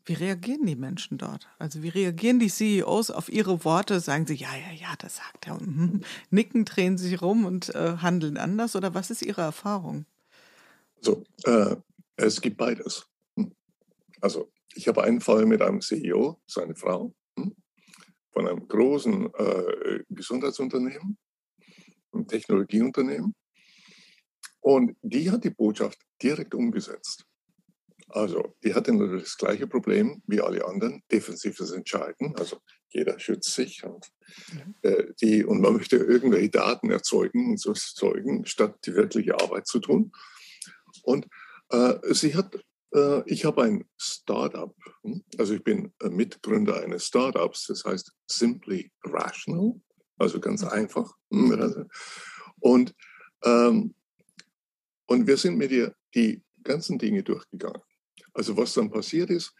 Wie 0.05 0.13
reagieren 0.13 0.65
die 0.65 0.75
Menschen 0.75 1.17
dort? 1.17 1.47
Also 1.59 1.83
wie 1.83 1.89
reagieren 1.89 2.39
die 2.39 2.49
CEOs 2.49 3.11
auf 3.11 3.29
ihre 3.29 3.63
Worte? 3.63 3.99
Sagen 3.99 4.25
sie, 4.25 4.35
ja, 4.35 4.49
ja, 4.55 4.73
ja, 4.73 4.95
das 4.97 5.17
sagt 5.17 5.47
er. 5.47 5.59
Nicken, 6.31 6.65
drehen 6.65 6.97
sich 6.97 7.21
rum 7.21 7.45
und 7.45 7.73
äh, 7.75 7.97
handeln 7.97 8.37
anders? 8.37 8.75
Oder 8.75 8.93
was 8.93 9.11
ist 9.11 9.21
Ihre 9.21 9.41
Erfahrung? 9.41 10.05
So, 10.99 11.23
äh, 11.43 11.75
es 12.15 12.41
gibt 12.41 12.57
beides. 12.57 13.07
Hm. 13.35 13.53
Also 14.21 14.51
ich 14.73 14.87
habe 14.87 15.03
einen 15.03 15.21
Fall 15.21 15.45
mit 15.45 15.61
einem 15.61 15.81
CEO, 15.81 16.41
seine 16.47 16.75
Frau, 16.75 17.13
hm, 17.37 17.55
von 18.31 18.47
einem 18.47 18.67
großen 18.67 19.33
äh, 19.33 20.03
Gesundheitsunternehmen, 20.09 21.17
einem 22.11 22.27
Technologieunternehmen. 22.27 23.35
Und 24.61 24.95
die 25.01 25.29
hat 25.29 25.43
die 25.43 25.49
Botschaft 25.49 25.99
direkt 26.21 26.55
umgesetzt. 26.55 27.25
Also, 28.13 28.55
die 28.63 28.73
hatten 28.73 28.97
natürlich 28.97 29.23
das 29.23 29.37
gleiche 29.37 29.67
Problem 29.67 30.21
wie 30.27 30.41
alle 30.41 30.65
anderen, 30.65 31.03
defensives 31.11 31.71
Entscheiden. 31.71 32.35
Also, 32.37 32.57
jeder 32.89 33.19
schützt 33.19 33.53
sich 33.53 33.83
und, 33.83 34.05
mhm. 34.51 34.75
äh, 34.81 35.13
die, 35.21 35.45
und 35.45 35.61
man 35.61 35.73
möchte 35.73 35.97
irgendwelche 35.97 36.49
Daten 36.49 36.91
erzeugen 36.91 37.51
und 37.51 37.59
so 37.59 37.69
erzeugen, 37.69 38.45
statt 38.45 38.79
die 38.85 38.95
wirkliche 38.95 39.39
Arbeit 39.39 39.67
zu 39.67 39.79
tun. 39.79 40.11
Und 41.03 41.27
äh, 41.69 41.95
sie 42.13 42.35
hat, 42.35 42.55
äh, 42.93 43.23
ich 43.25 43.45
habe 43.45 43.63
ein 43.63 43.85
Startup, 43.97 44.75
hm? 45.03 45.23
also 45.37 45.53
ich 45.53 45.63
bin 45.63 45.93
äh, 46.01 46.09
Mitgründer 46.09 46.81
eines 46.81 47.05
Startups, 47.05 47.67
das 47.67 47.85
heißt 47.85 48.11
Simply 48.27 48.91
Rational, 49.03 49.79
also 50.17 50.39
ganz 50.39 50.63
einfach. 50.63 51.15
Hm, 51.31 51.87
und, 52.59 52.93
ähm, 53.43 53.95
und 55.07 55.27
wir 55.27 55.37
sind 55.37 55.57
mit 55.57 55.71
ihr 55.71 55.95
die 56.13 56.43
ganzen 56.63 56.99
Dinge 56.99 57.23
durchgegangen. 57.23 57.81
Also 58.33 58.55
was 58.55 58.73
dann 58.73 58.89
passiert 58.89 59.29
ist, 59.29 59.53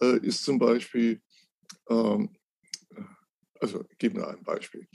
äh, 0.00 0.18
ist 0.18 0.42
zum 0.44 0.58
Beispiel, 0.58 1.22
ähm, 1.88 2.36
also 3.60 3.84
ich 3.90 3.98
gebe 3.98 4.18
nur 4.18 4.28
ein 4.28 4.42
Beispiel. 4.42 4.86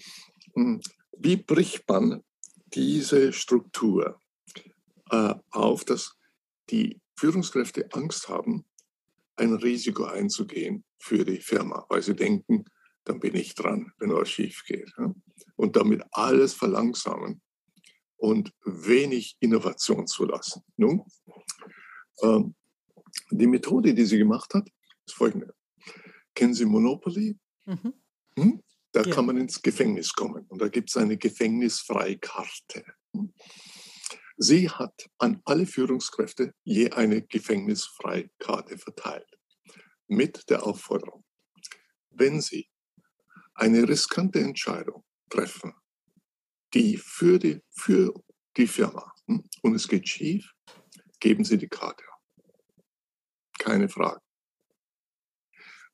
Hm, 0.54 0.82
wie 1.18 1.38
bricht 1.38 1.88
man 1.88 2.24
diese 2.74 3.34
Struktur 3.34 4.20
äh, 5.10 5.36
auf, 5.52 5.86
dass 5.86 6.16
die 6.70 7.02
Führungskräfte 7.18 7.92
Angst 7.94 8.30
haben, 8.30 8.66
ein 9.36 9.54
Risiko 9.54 10.06
einzugehen 10.06 10.84
für 11.00 11.26
die 11.26 11.42
Firma, 11.42 11.86
weil 11.90 12.02
sie 12.02 12.16
denken, 12.16 12.66
dann 13.04 13.20
bin 13.20 13.36
ich 13.36 13.56
dran, 13.56 13.92
wenn 13.98 14.14
was 14.14 14.30
schief 14.30 14.64
geht. 14.68 14.94
Und 15.56 15.76
damit 15.76 16.04
alles 16.12 16.54
verlangsamen 16.54 17.42
und 18.18 18.54
wenig 18.64 19.38
Innovation 19.40 20.06
zulassen. 20.06 20.64
Nun, 20.78 21.04
ähm, 22.22 22.56
die 23.30 23.48
Methode, 23.48 23.94
die 23.94 24.06
sie 24.06 24.18
gemacht 24.18 24.54
hat, 24.54 24.70
ist 25.06 25.16
folgende. 25.16 25.54
Kennen 26.34 26.54
Sie 26.54 26.66
Monopoly? 26.66 27.38
Mhm. 27.66 27.94
Hm? 28.38 28.64
Da 28.92 29.04
ja. 29.04 29.14
kann 29.14 29.26
man 29.26 29.38
ins 29.38 29.62
Gefängnis 29.62 30.14
kommen 30.14 30.46
und 30.48 30.62
da 30.62 30.68
gibt 30.68 30.90
es 30.90 30.98
eine 30.98 31.18
Gefängnisfreikarte. 31.18 32.84
Hm? 33.14 33.34
Sie 34.38 34.70
hat 34.70 35.10
an 35.18 35.42
alle 35.46 35.66
Führungskräfte 35.66 36.54
je 36.64 36.92
eine 36.92 37.22
Gefängnisfreikarte 37.22 38.78
verteilt. 38.78 39.28
Mit 40.08 40.50
der 40.50 40.66
Aufforderung, 40.66 41.24
wenn 42.10 42.42
Sie 42.42 42.68
eine 43.54 43.88
riskante 43.88 44.40
Entscheidung 44.40 45.06
treffen, 45.30 45.74
die 46.74 46.98
für 46.98 47.38
die, 47.40 47.62
für 47.70 48.14
die 48.58 48.68
Firma 48.68 49.14
hm, 49.28 49.48
und 49.62 49.76
es 49.76 49.88
geht 49.88 50.10
schief, 50.10 50.54
geben 51.20 51.46
Sie 51.46 51.58
die 51.58 51.70
Karte 51.70 52.04
keine 53.62 53.90
Frage. 53.90 54.22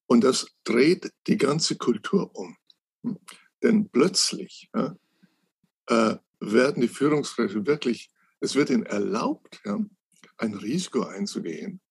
Und 0.07 0.24
das 0.24 0.47
dreht 0.63 1.11
die 1.28 1.38
ganze 1.38 1.76
Kultur 1.76 2.34
um. 2.34 2.57
Denn 3.61 3.89
plötzlich 3.89 4.70
ja, 4.74 4.95
äh, 5.88 6.18
werden 6.39 6.82
die 6.82 6.88
Führungskräfte 6.88 7.65
wirklich, 7.65 8.09
es 8.39 8.55
wird 8.55 8.70
ihnen 8.70 8.86
erlaubt, 8.86 9.59
ja, 9.65 9.80
ein 10.38 10.53
Risiko 10.53 11.03
einzugehen 11.03 11.82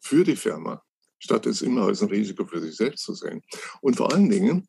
für 0.00 0.24
die 0.24 0.36
Firma, 0.36 0.82
statt 1.18 1.46
es 1.46 1.60
immer 1.60 1.82
als 1.82 2.02
ein 2.02 2.08
Risiko 2.08 2.46
für 2.46 2.60
sich 2.60 2.76
selbst 2.76 3.04
zu 3.04 3.14
sehen. 3.14 3.42
Und 3.80 3.96
vor 3.96 4.12
allen 4.12 4.30
Dingen, 4.30 4.66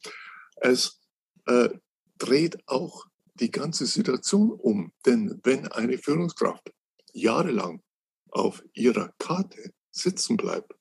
es 0.57 0.99
äh, 1.45 1.69
dreht 2.17 2.57
auch 2.67 3.05
die 3.35 3.51
ganze 3.51 3.85
Situation 3.85 4.51
um. 4.51 4.91
Denn 5.05 5.39
wenn 5.43 5.67
eine 5.67 5.97
Führungskraft 5.97 6.71
jahrelang 7.13 7.81
auf 8.31 8.63
ihrer 8.73 9.13
Karte 9.17 9.73
sitzen 9.91 10.37
bleibt, 10.37 10.73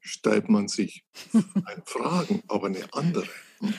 stellt 0.00 0.48
man 0.48 0.68
sich 0.68 1.04
eine 1.32 1.82
Frage, 1.84 2.42
aber 2.48 2.68
eine 2.68 2.92
andere. 2.92 3.26
Hm? 3.58 3.74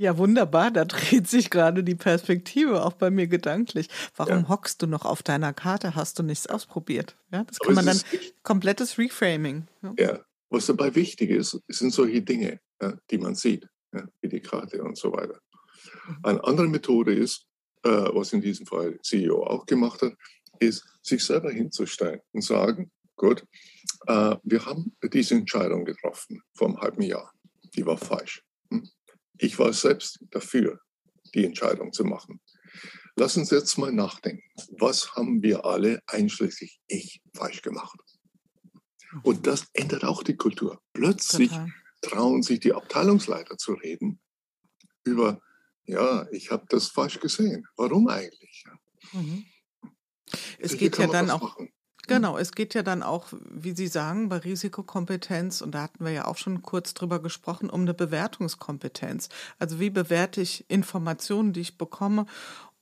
Ja, 0.00 0.16
wunderbar. 0.16 0.70
Da 0.70 0.86
dreht 0.86 1.28
sich 1.28 1.50
gerade 1.50 1.84
die 1.84 1.94
Perspektive 1.94 2.86
auch 2.86 2.94
bei 2.94 3.10
mir 3.10 3.26
gedanklich. 3.26 3.88
Warum 4.16 4.44
ja. 4.44 4.48
hockst 4.48 4.80
du 4.80 4.86
noch 4.86 5.04
auf 5.04 5.22
deiner 5.22 5.52
Karte? 5.52 5.94
Hast 5.94 6.18
du 6.18 6.22
nichts 6.22 6.46
ausprobiert? 6.46 7.18
Ja, 7.30 7.44
das 7.44 7.58
kann 7.58 7.74
man 7.74 7.84
dann 7.84 8.00
komplettes 8.42 8.96
Reframing. 8.96 9.66
Ja. 9.82 9.94
ja. 9.98 10.20
was 10.48 10.64
dabei 10.64 10.94
wichtig 10.94 11.28
ist, 11.28 11.60
sind 11.68 11.92
solche 11.92 12.22
Dinge, 12.22 12.60
ja, 12.80 12.94
die 13.10 13.18
man 13.18 13.34
sieht, 13.34 13.68
wie 14.22 14.28
die 14.30 14.40
Karte 14.40 14.82
und 14.82 14.96
so 14.96 15.12
weiter. 15.12 15.38
Mhm. 16.06 16.18
Eine 16.22 16.44
andere 16.44 16.68
Methode 16.68 17.14
ist, 17.14 17.44
äh, 17.82 17.90
was 17.90 18.32
in 18.32 18.40
diesem 18.40 18.64
Fall 18.64 18.98
CEO 19.02 19.44
auch 19.44 19.66
gemacht 19.66 20.00
hat, 20.00 20.14
ist, 20.60 20.82
sich 21.02 21.22
selber 21.22 21.50
hinzustellen 21.50 22.20
und 22.32 22.42
sagen, 22.42 22.90
Gut. 23.20 23.46
Äh, 24.06 24.36
wir 24.44 24.64
haben 24.64 24.96
diese 25.12 25.34
Entscheidung 25.34 25.84
getroffen 25.84 26.40
vor 26.54 26.68
einem 26.68 26.80
halben 26.80 27.02
Jahr. 27.02 27.30
Die 27.74 27.84
war 27.84 27.98
falsch. 27.98 28.42
Hm? 28.70 28.88
Ich 29.36 29.58
war 29.58 29.74
selbst 29.74 30.24
dafür, 30.30 30.80
die 31.34 31.44
Entscheidung 31.44 31.92
zu 31.92 32.04
machen. 32.04 32.40
Lass 33.16 33.36
uns 33.36 33.50
jetzt 33.50 33.76
mal 33.76 33.92
nachdenken. 33.92 34.42
Was 34.78 35.16
haben 35.16 35.42
wir 35.42 35.66
alle, 35.66 36.00
einschließlich 36.06 36.80
ich, 36.86 37.20
falsch 37.34 37.60
gemacht? 37.60 38.00
Und 39.22 39.46
das 39.46 39.66
ändert 39.74 40.04
auch 40.04 40.22
die 40.22 40.36
Kultur. 40.36 40.80
Plötzlich 40.94 41.50
Total. 41.50 41.68
trauen 42.00 42.42
sich 42.42 42.60
die 42.60 42.72
Abteilungsleiter 42.72 43.58
zu 43.58 43.74
reden 43.74 44.18
über, 45.04 45.42
ja, 45.84 46.26
ich 46.30 46.50
habe 46.50 46.64
das 46.70 46.88
falsch 46.88 47.20
gesehen. 47.20 47.66
Warum 47.76 48.08
eigentlich? 48.08 48.64
Mhm. 49.12 49.44
Es 50.58 50.78
geht 50.78 50.96
ja 50.96 51.06
dann 51.06 51.28
auch. 51.28 51.42
Machen. 51.42 51.70
Genau, 52.14 52.36
es 52.36 52.52
geht 52.52 52.74
ja 52.74 52.82
dann 52.82 53.02
auch, 53.02 53.28
wie 53.50 53.74
Sie 53.74 53.86
sagen, 53.86 54.28
bei 54.28 54.38
Risikokompetenz, 54.38 55.60
und 55.60 55.74
da 55.74 55.82
hatten 55.82 56.04
wir 56.04 56.12
ja 56.12 56.26
auch 56.26 56.36
schon 56.36 56.62
kurz 56.62 56.92
drüber 56.94 57.20
gesprochen, 57.20 57.70
um 57.70 57.82
eine 57.82 57.94
Bewertungskompetenz. 57.94 59.28
Also 59.58 59.80
wie 59.80 59.90
bewerte 59.90 60.40
ich 60.40 60.64
Informationen, 60.68 61.52
die 61.52 61.60
ich 61.60 61.78
bekomme 61.78 62.26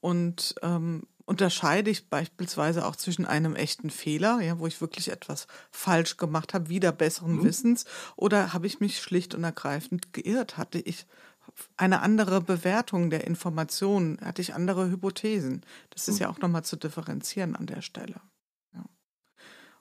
und 0.01 0.55
ähm, 0.63 1.03
unterscheide 1.27 1.91
ich 1.91 2.09
beispielsweise 2.09 2.87
auch 2.87 2.97
zwischen 2.97 3.27
einem 3.27 3.55
echten 3.55 3.91
Fehler, 3.91 4.41
ja, 4.41 4.59
wo 4.59 4.67
ich 4.67 4.81
wirklich 4.81 5.11
etwas 5.11 5.47
falsch 5.71 6.17
gemacht 6.17 6.55
habe, 6.55 6.71
wieder 6.71 6.91
besseren 6.91 7.37
mhm. 7.37 7.45
Wissens, 7.45 7.85
oder 8.17 8.55
habe 8.55 8.67
ich 8.67 8.81
mich 8.81 9.01
schlicht 9.01 9.35
und 9.35 9.45
ergreifend 9.45 10.15
geirrt? 10.15 10.57
Hatte 10.57 10.79
ich 10.79 11.07
eine 11.77 12.01
andere 12.01 12.41
Bewertung 12.41 13.11
der 13.11 13.27
Informationen? 13.27 14.19
Hatte 14.23 14.41
ich 14.41 14.55
andere 14.55 14.89
Hypothesen? 14.89 15.63
Das 15.91 16.09
ist 16.09 16.15
mhm. 16.15 16.21
ja 16.23 16.29
auch 16.31 16.39
nochmal 16.39 16.65
zu 16.65 16.77
differenzieren 16.77 17.57
an 17.57 17.67
der 17.67 17.83
Stelle. 17.83 18.21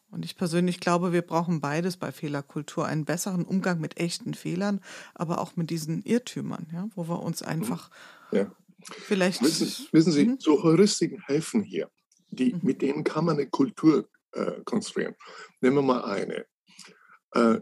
Und 0.09 0.23
ich 0.23 0.37
persönlich 0.37 0.79
glaube, 0.79 1.11
wir 1.11 1.21
brauchen 1.21 1.59
beides 1.59 1.97
bei 1.97 2.11
Fehlerkultur, 2.11 2.85
einen 2.85 3.05
besseren 3.05 3.43
Umgang 3.43 3.79
mit 3.79 3.97
echten 3.97 4.33
Fehlern, 4.33 4.81
aber 5.13 5.39
auch 5.39 5.55
mit 5.55 5.69
diesen 5.69 6.01
Irrtümern, 6.03 6.67
ja, 6.71 6.87
wo 6.95 7.07
wir 7.07 7.21
uns 7.21 7.41
einfach 7.41 7.89
ja. 8.31 8.49
vielleicht. 8.79 9.41
Wissen, 9.41 9.87
wissen 9.91 10.11
Sie, 10.11 10.25
mhm. 10.25 10.37
so 10.39 10.63
Heuristiken 10.63 11.21
helfen 11.21 11.61
hier. 11.61 11.89
Die, 12.29 12.53
mhm. 12.53 12.59
Mit 12.63 12.81
denen 12.81 13.03
kann 13.03 13.25
man 13.25 13.37
eine 13.37 13.49
Kultur 13.49 14.09
äh, 14.31 14.61
konstruieren. 14.63 15.15
Nehmen 15.61 15.77
wir 15.77 15.81
mal 15.81 16.03
eine. 16.05 16.45
Äh, 17.33 17.61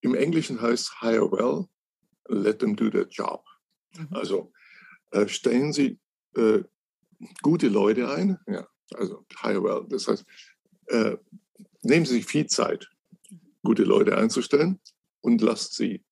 Im 0.00 0.14
Englischen 0.14 0.60
heißt 0.60 1.00
hire 1.00 1.30
well, 1.30 1.66
let 2.28 2.58
them 2.58 2.74
do 2.74 2.90
their 2.90 3.06
job. 3.08 3.44
Mhm. 3.96 4.08
Also 4.10 4.52
äh, 5.10 5.28
stellen 5.28 5.72
Sie 5.72 5.98
äh, 6.36 6.62
gute 7.42 7.68
Leute 7.68 8.10
ein, 8.10 8.38
ja, 8.46 8.66
also 8.94 9.24
hire 9.42 9.62
well, 9.62 9.86
das 9.88 10.08
heißt, 10.08 10.24
äh, 10.90 11.16
nehmen 11.82 12.06
Sie 12.06 12.14
sich 12.14 12.26
viel 12.26 12.46
Zeit, 12.46 12.90
gute 13.62 13.84
Leute 13.84 14.16
einzustellen 14.16 14.80
und 15.20 15.40
lasst 15.40 15.74
sie 15.74 16.04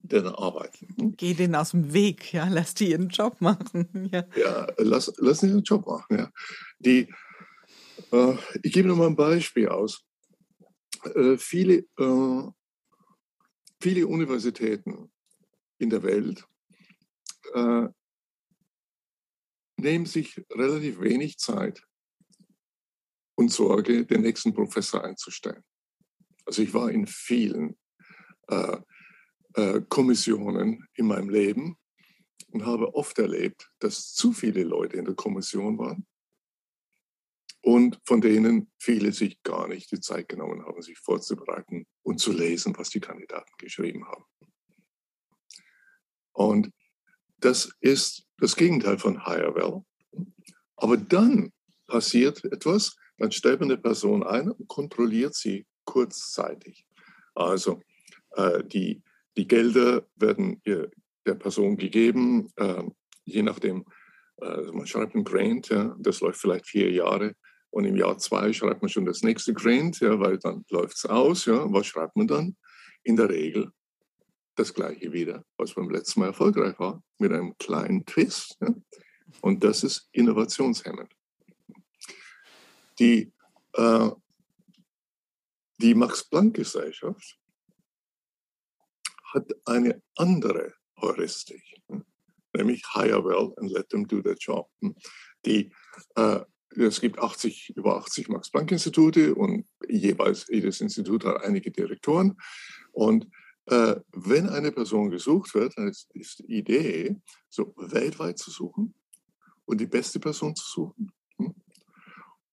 denn 0.00 0.26
arbeiten. 0.26 0.94
Hm? 0.98 1.16
Geh 1.16 1.34
denen 1.34 1.54
aus 1.54 1.72
dem 1.72 1.92
Weg, 1.92 2.32
ja, 2.32 2.48
lass 2.48 2.74
die 2.74 2.90
ihren 2.90 3.08
Job 3.08 3.40
machen. 3.40 3.88
Ja, 4.12 4.24
ja 4.36 4.66
lass, 4.78 5.12
lass 5.18 5.40
die 5.40 5.48
ihren 5.48 5.62
Job 5.62 5.86
machen. 5.86 6.18
Ja. 6.18 6.30
Die, 6.78 7.12
äh, 8.12 8.34
ich 8.62 8.72
gebe 8.72 8.88
noch 8.88 8.96
mal 8.96 9.08
ein 9.08 9.16
Beispiel 9.16 9.68
aus. 9.68 10.04
Äh, 11.14 11.36
viele, 11.36 11.84
äh, 11.98 12.42
viele 13.80 14.06
Universitäten 14.06 15.10
in 15.78 15.90
der 15.90 16.02
Welt 16.02 16.44
äh, 17.54 17.88
nehmen 19.76 20.06
sich 20.06 20.40
relativ 20.50 21.00
wenig 21.00 21.38
Zeit, 21.38 21.82
und 23.38 23.52
Sorge, 23.52 24.04
den 24.04 24.22
nächsten 24.22 24.52
Professor 24.52 25.04
einzustellen. 25.04 25.62
Also 26.44 26.60
ich 26.60 26.74
war 26.74 26.90
in 26.90 27.06
vielen 27.06 27.78
äh, 28.48 28.78
äh, 29.54 29.80
Kommissionen 29.88 30.88
in 30.94 31.06
meinem 31.06 31.30
Leben 31.30 31.76
und 32.48 32.66
habe 32.66 32.92
oft 32.94 33.16
erlebt, 33.20 33.70
dass 33.78 34.12
zu 34.12 34.32
viele 34.32 34.64
Leute 34.64 34.96
in 34.96 35.04
der 35.04 35.14
Kommission 35.14 35.78
waren 35.78 36.04
und 37.62 38.00
von 38.04 38.20
denen 38.20 38.72
viele 38.76 39.12
sich 39.12 39.40
gar 39.44 39.68
nicht 39.68 39.92
die 39.92 40.00
Zeit 40.00 40.28
genommen 40.28 40.64
haben, 40.66 40.82
sich 40.82 40.98
vorzubereiten 40.98 41.86
und 42.02 42.18
zu 42.18 42.32
lesen, 42.32 42.76
was 42.76 42.90
die 42.90 43.00
Kandidaten 43.00 43.52
geschrieben 43.58 44.04
haben. 44.08 44.24
Und 46.32 46.72
das 47.38 47.70
ist 47.78 48.26
das 48.38 48.56
Gegenteil 48.56 48.98
von 48.98 49.24
Higher 49.24 49.54
Well. 49.54 49.84
Aber 50.74 50.96
dann 50.96 51.52
passiert 51.86 52.44
etwas, 52.44 52.96
dann 53.18 53.32
stellt 53.32 53.60
man 53.60 53.70
eine 53.70 53.80
Person 53.80 54.22
ein 54.22 54.50
und 54.50 54.68
kontrolliert 54.68 55.34
sie 55.34 55.66
kurzzeitig. 55.84 56.86
Also 57.34 57.80
äh, 58.32 58.64
die, 58.64 59.02
die 59.36 59.46
Gelder 59.46 60.06
werden 60.16 60.60
der 60.64 61.34
Person 61.34 61.76
gegeben, 61.76 62.48
äh, 62.56 62.82
je 63.24 63.42
nachdem, 63.42 63.84
also 64.38 64.72
man 64.72 64.86
schreibt 64.86 65.14
ein 65.14 65.24
Grant, 65.24 65.68
ja, 65.68 65.94
das 65.98 66.20
läuft 66.20 66.40
vielleicht 66.40 66.66
vier 66.66 66.90
Jahre 66.90 67.34
und 67.70 67.84
im 67.84 67.96
Jahr 67.96 68.18
zwei 68.18 68.52
schreibt 68.52 68.82
man 68.82 68.88
schon 68.88 69.04
das 69.04 69.22
nächste 69.22 69.52
Grant, 69.52 70.00
ja, 70.00 70.18
weil 70.18 70.38
dann 70.38 70.64
läuft 70.70 70.96
es 70.96 71.06
aus. 71.06 71.44
Ja. 71.46 71.70
Was 71.72 71.86
schreibt 71.86 72.16
man 72.16 72.26
dann? 72.26 72.56
In 73.02 73.16
der 73.16 73.28
Regel 73.28 73.70
das 74.54 74.74
gleiche 74.74 75.12
wieder, 75.12 75.44
was 75.56 75.74
beim 75.74 75.90
letzten 75.90 76.20
Mal 76.20 76.28
erfolgreich 76.28 76.78
war, 76.78 77.02
mit 77.18 77.32
einem 77.32 77.56
kleinen 77.58 78.04
Twist. 78.04 78.56
Ja. 78.60 78.74
Und 79.42 79.62
das 79.62 79.84
ist 79.84 80.08
innovationshemmend. 80.12 81.12
Die, 82.98 83.32
äh, 83.74 84.10
die 85.78 85.94
Max-Planck-Gesellschaft 85.94 87.38
hat 89.32 89.48
eine 89.66 90.02
andere 90.16 90.74
Heuristik, 91.00 91.62
nämlich 92.52 92.82
hire 92.92 93.24
well 93.24 93.52
and 93.58 93.70
let 93.70 93.88
them 93.90 94.06
do 94.06 94.20
their 94.20 94.36
job. 94.36 94.68
Die, 95.44 95.72
äh, 96.16 96.40
es 96.70 97.00
gibt 97.00 97.18
80, 97.18 97.74
über 97.76 97.96
80 97.96 98.28
Max-Planck-Institute 98.28 99.34
und 99.34 99.66
jeweils 99.88 100.46
jedes 100.48 100.80
Institut 100.80 101.24
hat 101.24 101.42
einige 101.42 101.70
Direktoren. 101.70 102.36
Und 102.92 103.28
äh, 103.66 103.96
wenn 104.12 104.48
eine 104.48 104.72
Person 104.72 105.10
gesucht 105.10 105.54
wird, 105.54 105.76
dann 105.76 105.88
ist, 105.88 106.10
ist 106.14 106.40
die 106.40 106.58
Idee, 106.58 107.20
so 107.48 107.74
weltweit 107.76 108.38
zu 108.38 108.50
suchen 108.50 108.94
und 109.66 109.80
die 109.80 109.86
beste 109.86 110.18
Person 110.20 110.56
zu 110.56 110.64
suchen. 110.64 111.12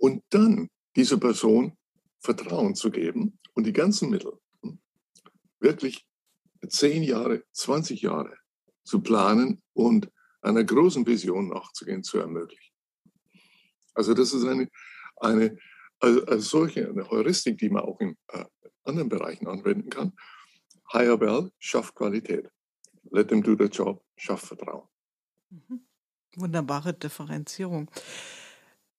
Und 0.06 0.24
dann 0.30 0.70
dieser 0.96 1.18
Person 1.18 1.76
Vertrauen 2.20 2.76
zu 2.76 2.92
geben 2.92 3.40
und 3.56 3.66
die 3.66 3.74
ganzen 3.74 4.12
Mittel 4.12 4.34
hm? 4.62 4.78
wirklich 5.60 6.08
zehn 6.70 7.02
Jahre, 7.02 7.44
20 7.54 8.04
Jahre 8.04 8.38
zu 8.84 9.02
planen 9.02 9.64
und 9.74 10.12
einer 10.42 10.64
großen 10.64 11.08
Vision 11.08 11.48
nachzugehen, 11.48 12.04
zu 12.04 12.20
ermöglichen. 12.20 12.72
Also 13.96 14.14
das 14.14 14.32
ist 14.32 14.46
eine, 14.46 14.70
eine 15.16 15.58
also, 15.98 16.24
also 16.26 16.50
solche 16.60 16.88
eine 16.88 17.10
Heuristik, 17.10 17.58
die 17.58 17.70
man 17.70 17.82
auch 17.82 18.00
in 18.00 18.16
äh, 18.28 18.46
anderen 18.84 19.10
Bereichen 19.10 19.48
anwenden 19.48 19.90
kann. 19.90 20.14
Higher 20.94 21.18
Bell 21.18 21.52
schafft 21.58 21.96
Qualität. 21.96 22.48
Let 23.10 23.30
them 23.30 23.42
do 23.42 23.56
the 23.58 23.72
job, 23.72 24.06
schafft 24.18 24.46
Vertrauen. 24.46 24.88
Mhm. 25.50 25.88
Wunderbare 26.36 26.94
Differenzierung. 26.94 27.90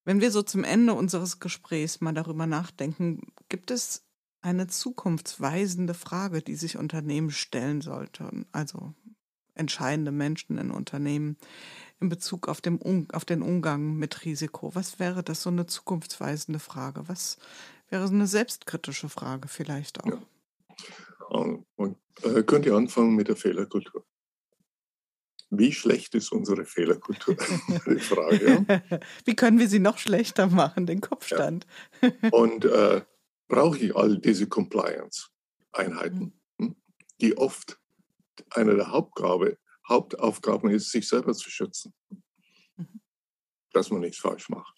Wenn 0.06 0.20
wir 0.20 0.30
so 0.30 0.42
zum 0.42 0.62
Ende 0.62 0.94
unseres 0.94 1.40
Gesprächs 1.40 2.00
mal 2.00 2.14
darüber 2.14 2.46
nachdenken, 2.46 3.32
gibt 3.48 3.72
es 3.72 4.06
eine 4.40 4.68
zukunftsweisende 4.68 5.94
Frage, 5.94 6.42
die 6.42 6.54
sich 6.54 6.78
Unternehmen 6.78 7.32
stellen 7.32 7.80
sollten, 7.80 8.46
also 8.52 8.94
entscheidende 9.54 10.12
Menschen 10.12 10.58
in 10.58 10.70
Unternehmen 10.70 11.36
in 11.98 12.08
Bezug 12.08 12.46
auf, 12.46 12.60
dem, 12.60 12.78
auf 13.12 13.24
den 13.24 13.42
Umgang 13.42 13.94
mit 13.94 14.24
Risiko? 14.24 14.72
Was 14.76 15.00
wäre 15.00 15.24
das 15.24 15.42
so 15.42 15.50
eine 15.50 15.66
zukunftsweisende 15.66 16.60
Frage? 16.60 17.08
Was 17.08 17.38
wäre 17.88 18.06
so 18.06 18.14
eine 18.14 18.28
selbstkritische 18.28 19.08
Frage 19.08 19.48
vielleicht 19.48 20.04
auch? 20.04 20.06
Ja. 21.30 21.58
Man 21.76 21.96
äh, 22.22 22.44
könnte 22.44 22.76
anfangen 22.76 23.16
mit 23.16 23.26
der 23.26 23.34
Fehlerkultur. 23.34 24.04
Wie 25.58 25.72
schlecht 25.72 26.14
ist 26.14 26.32
unsere 26.32 26.64
Fehlerkultur? 26.64 27.36
Die 27.86 27.98
Frage. 28.00 29.00
Wie 29.24 29.36
können 29.36 29.58
wir 29.58 29.68
sie 29.68 29.78
noch 29.78 29.98
schlechter 29.98 30.46
machen, 30.46 30.86
den 30.86 31.00
Kopfstand? 31.00 31.66
Ja. 32.02 32.10
Und 32.30 32.64
äh, 32.64 33.02
brauche 33.48 33.78
ich 33.78 33.94
all 33.94 34.18
diese 34.18 34.46
Compliance-Einheiten, 34.46 36.34
mhm. 36.58 36.66
hm, 36.66 36.76
die 37.20 37.36
oft 37.36 37.78
eine 38.50 38.74
der 38.76 38.90
Hauptgabe, 38.90 39.58
Hauptaufgaben 39.88 40.70
ist, 40.70 40.90
sich 40.90 41.08
selber 41.08 41.32
zu 41.32 41.48
schützen, 41.48 41.94
mhm. 42.76 43.00
dass 43.72 43.90
man 43.90 44.00
nichts 44.00 44.18
falsch 44.18 44.48
macht. 44.48 44.74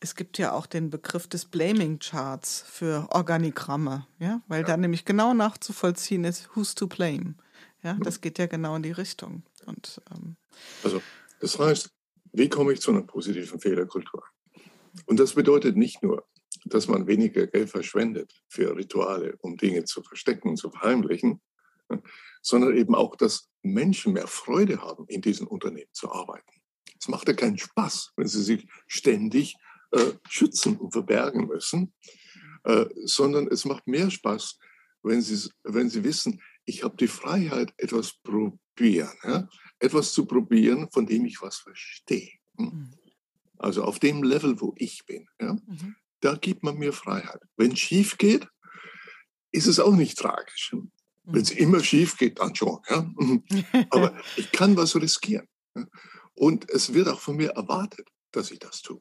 Es 0.00 0.16
gibt 0.16 0.36
ja 0.36 0.52
auch 0.52 0.66
den 0.66 0.90
Begriff 0.90 1.28
des 1.28 1.44
Blaming 1.44 2.00
Charts 2.00 2.64
für 2.66 3.06
Organigramme, 3.10 4.08
ja, 4.18 4.42
weil 4.48 4.62
ja. 4.62 4.66
da 4.66 4.76
nämlich 4.76 5.04
genau 5.04 5.32
nachzuvollziehen 5.32 6.24
ist, 6.24 6.50
who's 6.56 6.74
to 6.74 6.88
blame. 6.88 7.36
Ja, 7.84 7.96
das 8.00 8.20
geht 8.20 8.38
ja 8.38 8.46
genau 8.46 8.76
in 8.76 8.82
die 8.82 8.92
Richtung. 8.92 9.44
Und, 9.66 10.00
ähm 10.10 10.36
also, 10.82 11.02
das 11.40 11.58
heißt, 11.58 11.90
wie 12.32 12.48
komme 12.48 12.72
ich 12.72 12.80
zu 12.80 12.90
einer 12.90 13.02
positiven 13.02 13.60
Fehlerkultur? 13.60 14.24
Und 15.06 15.18
das 15.20 15.34
bedeutet 15.34 15.76
nicht 15.76 16.02
nur, 16.02 16.26
dass 16.64 16.88
man 16.88 17.06
weniger 17.06 17.46
Geld 17.46 17.70
verschwendet 17.70 18.32
für 18.48 18.76
Rituale, 18.76 19.36
um 19.40 19.56
Dinge 19.56 19.84
zu 19.84 20.02
verstecken 20.02 20.50
und 20.50 20.56
zu 20.56 20.70
verheimlichen, 20.70 21.40
sondern 22.42 22.76
eben 22.76 22.94
auch, 22.94 23.16
dass 23.16 23.50
Menschen 23.62 24.12
mehr 24.12 24.26
Freude 24.26 24.80
haben, 24.80 25.06
in 25.08 25.20
diesen 25.20 25.46
Unternehmen 25.46 25.92
zu 25.92 26.10
arbeiten. 26.10 26.50
Es 26.98 27.08
macht 27.08 27.28
ja 27.28 27.34
keinen 27.34 27.58
Spaß, 27.58 28.12
wenn 28.16 28.28
sie 28.28 28.42
sich 28.42 28.66
ständig 28.86 29.56
äh, 29.90 30.12
schützen 30.28 30.76
und 30.76 30.92
verbergen 30.92 31.46
müssen, 31.46 31.92
äh, 32.64 32.86
sondern 33.04 33.48
es 33.48 33.64
macht 33.64 33.86
mehr 33.86 34.10
Spaß, 34.10 34.58
wenn 35.02 35.20
sie, 35.20 35.50
wenn 35.64 35.90
sie 35.90 36.04
wissen, 36.04 36.40
ich 36.64 36.84
habe 36.84 36.96
die 36.96 37.08
Freiheit, 37.08 37.74
etwas 37.76 38.14
probieren, 38.74 39.12
ja? 39.24 39.48
etwas 39.78 40.12
zu 40.12 40.26
probieren, 40.26 40.88
von 40.90 41.06
dem 41.06 41.24
ich 41.24 41.40
was 41.42 41.58
verstehe. 41.58 42.32
Hm? 42.56 42.66
Mhm. 42.66 42.94
Also 43.58 43.84
auf 43.84 43.98
dem 43.98 44.22
Level, 44.22 44.60
wo 44.60 44.74
ich 44.76 45.04
bin. 45.06 45.28
Ja? 45.40 45.54
Mhm 45.54 45.96
da 46.22 46.36
gibt 46.36 46.62
man 46.62 46.78
mir 46.78 46.92
Freiheit. 46.92 47.42
Wenn 47.56 47.72
es 47.72 47.80
schief 47.80 48.16
geht, 48.16 48.48
ist 49.50 49.66
es 49.66 49.78
auch 49.78 49.94
nicht 49.94 50.16
tragisch. 50.16 50.70
Hm? 50.72 50.90
Wenn 51.24 51.42
es 51.42 51.52
mhm. 51.52 51.58
immer 51.58 51.84
schief 51.84 52.16
geht, 52.16 52.38
dann 52.38 52.54
schon. 52.54 52.78
Ja? 52.88 53.12
Aber 53.90 54.16
ich 54.36 54.50
kann 54.52 54.76
was 54.76 54.96
riskieren. 54.96 55.46
Und 56.34 56.70
es 56.70 56.94
wird 56.94 57.08
auch 57.08 57.20
von 57.20 57.36
mir 57.36 57.50
erwartet, 57.50 58.08
dass 58.30 58.50
ich 58.50 58.58
das 58.58 58.80
tue. 58.82 59.00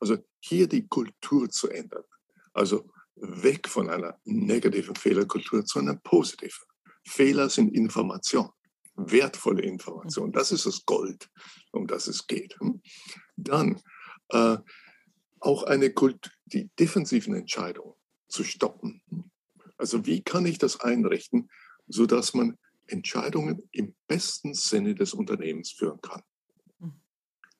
Also 0.00 0.18
hier 0.40 0.66
die 0.66 0.86
Kultur 0.88 1.48
zu 1.50 1.68
ändern. 1.68 2.04
Also 2.52 2.90
weg 3.16 3.68
von 3.68 3.88
einer 3.88 4.18
negativen 4.24 4.96
Fehlerkultur 4.96 5.64
zu 5.64 5.78
einer 5.78 5.94
positiven. 5.96 6.66
Fehler 7.06 7.48
sind 7.50 7.74
Information, 7.74 8.50
wertvolle 8.96 9.62
Information. 9.62 10.32
Das 10.32 10.52
ist 10.52 10.66
das 10.66 10.84
Gold, 10.84 11.30
um 11.72 11.86
das 11.86 12.06
es 12.06 12.26
geht. 12.26 12.58
Hm? 12.60 12.82
Dann 13.36 13.80
äh, 14.28 14.58
auch 15.40 15.64
eine 15.64 15.92
Kult, 15.92 16.30
die 16.46 16.70
defensiven 16.78 17.34
Entscheidungen 17.34 17.94
zu 18.28 18.44
stoppen. 18.44 19.02
Also 19.76 20.06
wie 20.06 20.22
kann 20.22 20.46
ich 20.46 20.58
das 20.58 20.80
einrichten, 20.80 21.50
sodass 21.86 22.34
man 22.34 22.58
Entscheidungen 22.86 23.62
im 23.72 23.94
besten 24.06 24.54
Sinne 24.54 24.94
des 24.94 25.14
Unternehmens 25.14 25.72
führen 25.72 26.00
kann 26.00 26.22
mhm. 26.78 27.00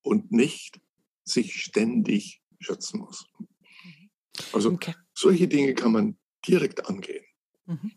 und 0.03 0.33
nicht 0.33 0.81
sich 1.25 1.61
ständig 1.63 2.43
schützen 2.61 3.01
muss. 3.01 3.27
Mhm. 3.39 4.11
Also 4.53 4.79
solche 5.15 5.49
Dinge 5.49 5.75
kann 5.75 5.93
man 5.93 6.19
direkt 6.47 6.87
angehen. 6.87 7.25
Mhm. 7.67 7.93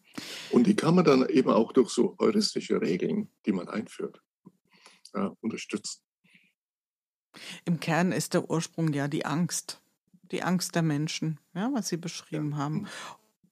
Und 0.52 0.68
die 0.68 0.76
kann 0.76 0.96
man 0.96 1.06
dann 1.06 1.28
eben 1.28 1.50
auch 1.50 1.72
durch 1.72 1.90
so 1.90 2.16
heuristische 2.20 2.82
Regeln, 2.82 3.30
die 3.46 3.52
man 3.52 3.68
einführt, 3.68 4.22
ja, 5.14 5.36
unterstützen. 5.42 6.02
Im 7.66 7.80
Kern 7.80 8.12
ist 8.12 8.34
der 8.34 8.50
Ursprung 8.50 8.94
ja 8.94 9.08
die 9.08 9.26
Angst. 9.26 9.82
Die 10.32 10.44
Angst 10.44 10.76
der 10.76 10.82
Menschen, 10.82 11.40
ja, 11.54 11.70
was 11.74 11.88
Sie 11.88 11.98
beschrieben 11.98 12.52
ja. 12.52 12.58
haben. 12.58 12.88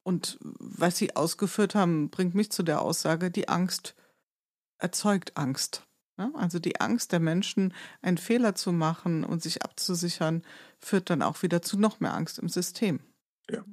Und 0.03 0.37
was 0.41 0.97
Sie 0.97 1.15
ausgeführt 1.15 1.73
haben, 1.73 2.09
bringt 2.09 2.35
mich 2.35 2.51
zu 2.51 2.63
der 2.63 2.81
Aussage, 2.81 3.31
die 3.31 3.47
Angst 3.47 3.95
erzeugt 4.77 5.37
Angst. 5.37 5.85
Ja, 6.17 6.31
also 6.35 6.59
die 6.59 6.79
Angst 6.79 7.11
der 7.11 7.19
Menschen, 7.19 7.73
einen 8.01 8.17
Fehler 8.17 8.55
zu 8.55 8.71
machen 8.71 9.25
und 9.25 9.41
sich 9.43 9.63
abzusichern, 9.63 10.43
führt 10.79 11.09
dann 11.09 11.21
auch 11.21 11.43
wieder 11.43 11.61
zu 11.61 11.77
noch 11.77 11.99
mehr 11.99 12.13
Angst 12.13 12.39
im 12.39 12.47
System. 12.47 13.01
Ja. 13.49 13.65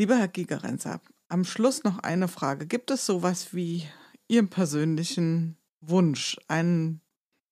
Lieber 0.00 0.16
Herr 0.16 0.28
Gigerenzer, 0.28 1.02
am 1.28 1.44
Schluss 1.44 1.84
noch 1.84 1.98
eine 1.98 2.26
Frage. 2.26 2.66
Gibt 2.66 2.90
es 2.90 3.04
sowas 3.04 3.52
wie 3.52 3.82
Ihren 4.28 4.48
persönlichen 4.48 5.58
Wunsch, 5.82 6.38
einen 6.48 7.02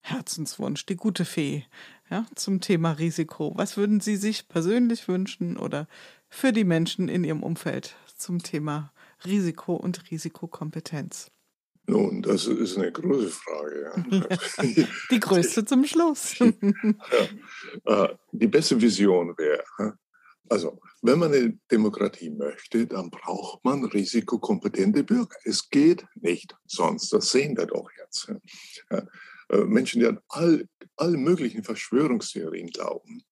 Herzenswunsch, 0.01 0.87
die 0.87 0.97
gute 0.97 1.27
Fee, 1.27 1.67
ja, 2.09 2.25
zum 2.37 2.63
Thema 2.63 2.93
Risiko. 2.93 3.53
Was 3.57 3.77
würden 3.77 4.01
Sie 4.01 4.17
sich 4.17 4.49
persönlich 4.49 5.09
wünschen 5.09 5.59
oder 5.59 5.89
für 6.31 6.55
die 6.55 6.65
Menschen 6.65 7.11
in 7.11 7.23
Ihrem 7.23 7.43
Umfeld 7.43 7.97
zum 8.17 8.43
Thema 8.43 8.95
Risiko 9.27 9.75
und 9.75 10.11
Risikokompetenz? 10.11 11.31
Nun, 11.87 12.23
das 12.23 12.47
ist 12.47 12.79
eine 12.79 12.91
große 12.91 13.29
Frage. 13.29 13.93
Ja. 14.11 14.87
die 15.11 15.21
größte 15.21 15.67
zum 15.67 15.85
Schluss. 15.85 16.39
ja. 17.85 18.05
Äh, 18.05 18.17
die 18.33 18.49
beste 18.49 18.81
Vision 18.81 19.37
wäre, 19.37 19.99
also 20.49 20.81
wenn 21.03 21.19
man 21.19 21.33
eine 21.33 21.59
Demokratie 21.71 22.31
möchte, 22.31 22.87
dann 22.87 23.11
braucht 23.11 23.65
man 23.65 23.85
risikokompetente 23.85 25.05
Bürger. 25.05 25.37
Es 25.45 25.69
geht 25.69 26.07
nicht 26.15 26.57
sonst. 26.67 27.13
Das 27.13 27.31
sehen 27.31 27.57
wir 27.57 27.67
doch 27.67 27.91
jetzt. 27.99 28.33
Äh, 28.91 29.03
Menschen, 29.65 30.01
die 30.01 30.07
an 30.07 30.21
all, 30.29 30.69
alle 30.97 31.17
möglichen 31.17 31.65
Verschwörungstheorien 31.65 32.69
glauben 32.69 33.23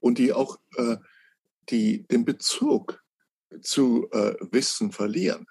und 0.00 0.18
die 0.18 0.32
auch 0.32 0.58
äh, 0.76 0.96
die 1.70 2.06
den 2.06 2.24
Bezug 2.24 3.02
zu 3.60 4.08
äh, 4.12 4.34
Wissen 4.52 4.92
verlieren 4.92 5.46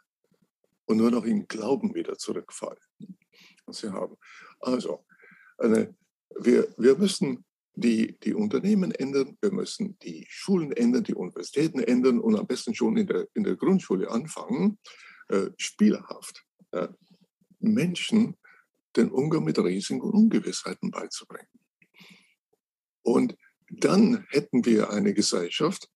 und 0.86 0.98
nur 0.98 1.12
noch 1.12 1.26
in 1.26 1.48
Glauben 1.48 1.96
wieder 1.96 2.18
zurückfallen, 2.18 2.80
was 3.66 3.78
sie 3.78 3.92
haben. 3.92 4.16
Also, 4.60 5.06
eine, 5.58 5.96
wir, 6.40 6.74
wir 6.78 6.98
müssen 6.98 7.46
die, 7.76 8.18
die 8.20 8.34
Unternehmen 8.34 8.92
ändern, 8.92 9.38
wir 9.42 9.52
müssen 9.52 9.98
die 10.00 10.26
Schulen 10.30 10.72
ändern, 10.72 11.04
die 11.04 11.14
Universitäten 11.14 11.80
ändern 11.80 12.20
und 12.20 12.38
am 12.38 12.48
besten 12.48 12.74
schon 12.74 12.98
in 12.98 13.08
der, 13.08 13.28
in 13.34 13.44
der 13.44 13.56
Grundschule 13.56 14.10
anfangen, 14.10 14.78
äh, 15.28 15.50
spielerhaft 15.58 16.46
äh, 16.72 16.88
Menschen 17.60 18.38
den 18.96 19.12
Umgang 19.12 19.44
mit 19.44 19.60
Risiken 19.60 20.02
und 20.02 20.14
Ungewissheiten 20.14 20.92
beizubringen. 20.92 21.48
Und 23.02 23.36
dann 23.70 24.26
hätten 24.30 24.66
wir 24.66 24.90
eine 24.92 25.14
Gesellschaft, 25.14 25.90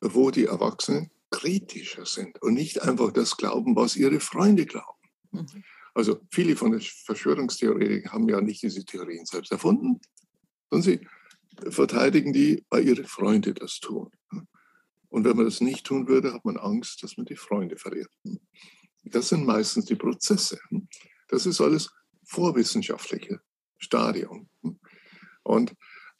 wo 0.00 0.30
die 0.30 0.46
Erwachsenen 0.46 1.10
kritischer 1.30 2.06
sind 2.06 2.40
und 2.42 2.54
nicht 2.54 2.82
einfach 2.82 3.12
das 3.12 3.36
glauben, 3.36 3.76
was 3.76 3.96
ihre 3.96 4.20
Freunde 4.20 4.64
glauben. 4.64 4.98
Mhm. 5.32 5.64
Also 5.94 6.20
viele 6.30 6.56
von 6.56 6.70
den 6.70 6.80
Verschwörungstheoretikern 6.80 8.12
haben 8.12 8.28
ja 8.28 8.40
nicht 8.40 8.62
diese 8.62 8.84
Theorien 8.84 9.26
selbst 9.26 9.52
erfunden, 9.52 10.00
sondern 10.70 10.82
sie 10.82 11.06
verteidigen 11.68 12.32
die, 12.32 12.64
weil 12.70 12.86
ihre 12.86 13.04
Freunde 13.04 13.54
das 13.54 13.80
tun. 13.80 14.10
Und 15.08 15.24
wenn 15.24 15.36
man 15.36 15.46
das 15.46 15.60
nicht 15.60 15.86
tun 15.86 16.06
würde, 16.08 16.32
hat 16.32 16.44
man 16.44 16.56
Angst, 16.56 17.02
dass 17.02 17.16
man 17.16 17.26
die 17.26 17.36
Freunde 17.36 17.76
verliert. 17.76 18.10
Das 19.04 19.28
sind 19.28 19.46
meistens 19.46 19.86
die 19.86 19.96
Prozesse. 19.96 20.58
Das 21.28 21.46
ist 21.46 21.60
alles 21.60 21.90
vorwissenschaftliche 22.24 23.40
Stadium. 23.78 24.48
Und 25.42 25.74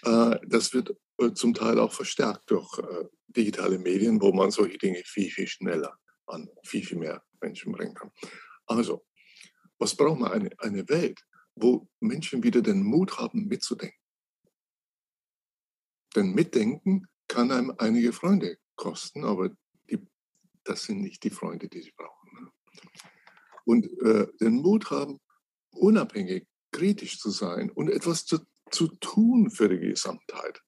äh, 0.05 0.37
das 0.47 0.73
wird 0.73 0.97
äh, 1.19 1.33
zum 1.33 1.55
Teil 1.55 1.79
auch 1.79 1.93
verstärkt 1.93 2.51
durch 2.51 2.79
äh, 2.79 3.05
digitale 3.29 3.79
Medien, 3.79 4.21
wo 4.23 4.33
man 4.33 4.51
solche 4.51 4.79
Dinge 4.79 5.03
viel, 5.05 5.31
viel 5.31 5.47
schneller 5.47 5.99
an 6.27 6.49
viel, 6.65 6.85
viel 6.85 6.99
mehr 6.99 7.23
Menschen 7.41 7.73
bringen 7.73 7.95
kann. 7.95 8.11
Also, 8.67 9.05
was 9.79 9.95
braucht 9.95 10.21
man? 10.21 10.33
Eine, 10.33 10.51
eine 10.59 10.89
Welt, 10.89 11.21
wo 11.55 11.89
Menschen 12.01 12.43
wieder 12.43 12.63
den 12.63 12.83
Mut 12.83 13.19
haben, 13.19 13.47
mitzudenken. 13.47 13.98
Denn 16.17 16.35
Mitdenken 16.35 17.07
kann 17.29 17.53
einem 17.53 17.75
einige 17.79 18.13
Freunde 18.13 18.59
kosten, 18.77 19.25
aber 19.25 19.51
die, 19.91 19.99
das 20.65 20.85
sind 20.85 21.03
nicht 21.03 21.23
die 21.25 21.31
Freunde, 21.31 21.69
die 21.69 21.83
sie 21.83 21.93
brauchen. 21.97 22.31
Ne? 22.35 22.51
Und 23.65 23.87
äh, 24.03 24.27
den 24.41 24.63
Mut 24.63 24.91
haben, 24.91 25.21
unabhängig, 25.73 26.47
kritisch 26.73 27.19
zu 27.19 27.31
sein 27.31 27.71
und 27.71 27.91
etwas 27.91 28.25
zu, 28.25 28.39
zu 28.71 28.89
tun 29.01 29.51
für 29.51 29.69
die 29.69 29.79
Gesamtheit, 29.79 30.63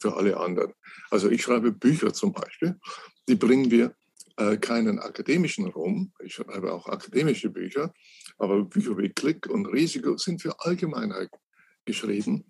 für 0.00 0.16
alle 0.16 0.36
anderen. 0.38 0.72
Also 1.10 1.30
ich 1.30 1.42
schreibe 1.42 1.72
Bücher 1.72 2.12
zum 2.12 2.32
Beispiel, 2.32 2.78
die 3.28 3.36
bringen 3.36 3.70
wir 3.70 3.94
äh, 4.36 4.56
keinen 4.56 4.98
akademischen 4.98 5.68
Raum. 5.68 6.12
Ich 6.20 6.34
schreibe 6.34 6.72
auch 6.72 6.86
akademische 6.86 7.50
Bücher, 7.50 7.92
aber 8.38 8.64
Bücher 8.64 8.96
wie 8.98 9.10
Klick 9.10 9.48
und 9.48 9.66
Risiko 9.66 10.16
sind 10.16 10.40
für 10.40 10.58
Allgemeinheit 10.60 11.30
geschrieben, 11.84 12.46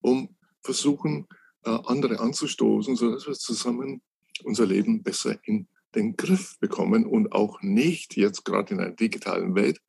um 0.00 0.36
versuchen, 0.62 1.26
andere 1.66 2.20
anzustoßen, 2.20 2.96
sodass 2.96 3.26
wir 3.26 3.34
zusammen 3.34 4.02
unser 4.44 4.66
Leben 4.66 5.02
besser 5.02 5.38
in 5.44 5.68
den 5.94 6.16
Griff 6.16 6.58
bekommen 6.60 7.06
und 7.06 7.32
auch 7.32 7.62
nicht 7.62 8.16
jetzt 8.16 8.44
gerade 8.44 8.74
in 8.74 8.80
einer 8.80 8.92
digitalen 8.92 9.54
Welt 9.54 9.80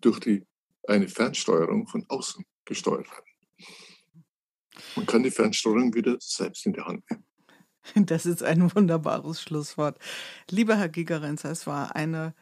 durch 0.00 0.20
die, 0.20 0.46
eine 0.86 1.08
Fernsteuerung 1.08 1.86
von 1.86 2.04
außen 2.08 2.44
gesteuert 2.64 3.08
werden. 3.10 3.24
Man 4.96 5.06
kann 5.06 5.22
die 5.22 5.30
Fernsteuerung 5.30 5.94
wieder 5.94 6.16
selbst 6.20 6.66
in 6.66 6.72
der 6.72 6.86
Hand 6.86 7.04
nehmen. 7.10 7.24
Das 8.06 8.24
ist 8.24 8.42
ein 8.42 8.74
wunderbares 8.74 9.42
Schlusswort. 9.42 9.98
Lieber 10.50 10.76
Herr 10.76 10.88
Gigerenzer, 10.88 11.50
es 11.50 11.66
war 11.66 11.94
eine 11.94 12.34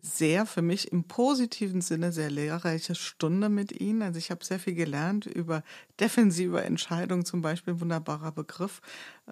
sehr 0.00 0.46
für 0.46 0.62
mich 0.62 0.92
im 0.92 1.04
positiven 1.04 1.80
Sinne 1.80 2.12
sehr 2.12 2.30
lehrreiche 2.30 2.94
Stunde 2.94 3.48
mit 3.48 3.80
Ihnen. 3.80 4.02
Also 4.02 4.18
ich 4.18 4.30
habe 4.30 4.44
sehr 4.44 4.58
viel 4.58 4.74
gelernt 4.74 5.26
über 5.26 5.62
defensive 6.00 6.62
Entscheidungen, 6.62 7.24
zum 7.24 7.42
Beispiel 7.42 7.80
wunderbarer 7.80 8.32
Begriff. 8.32 8.80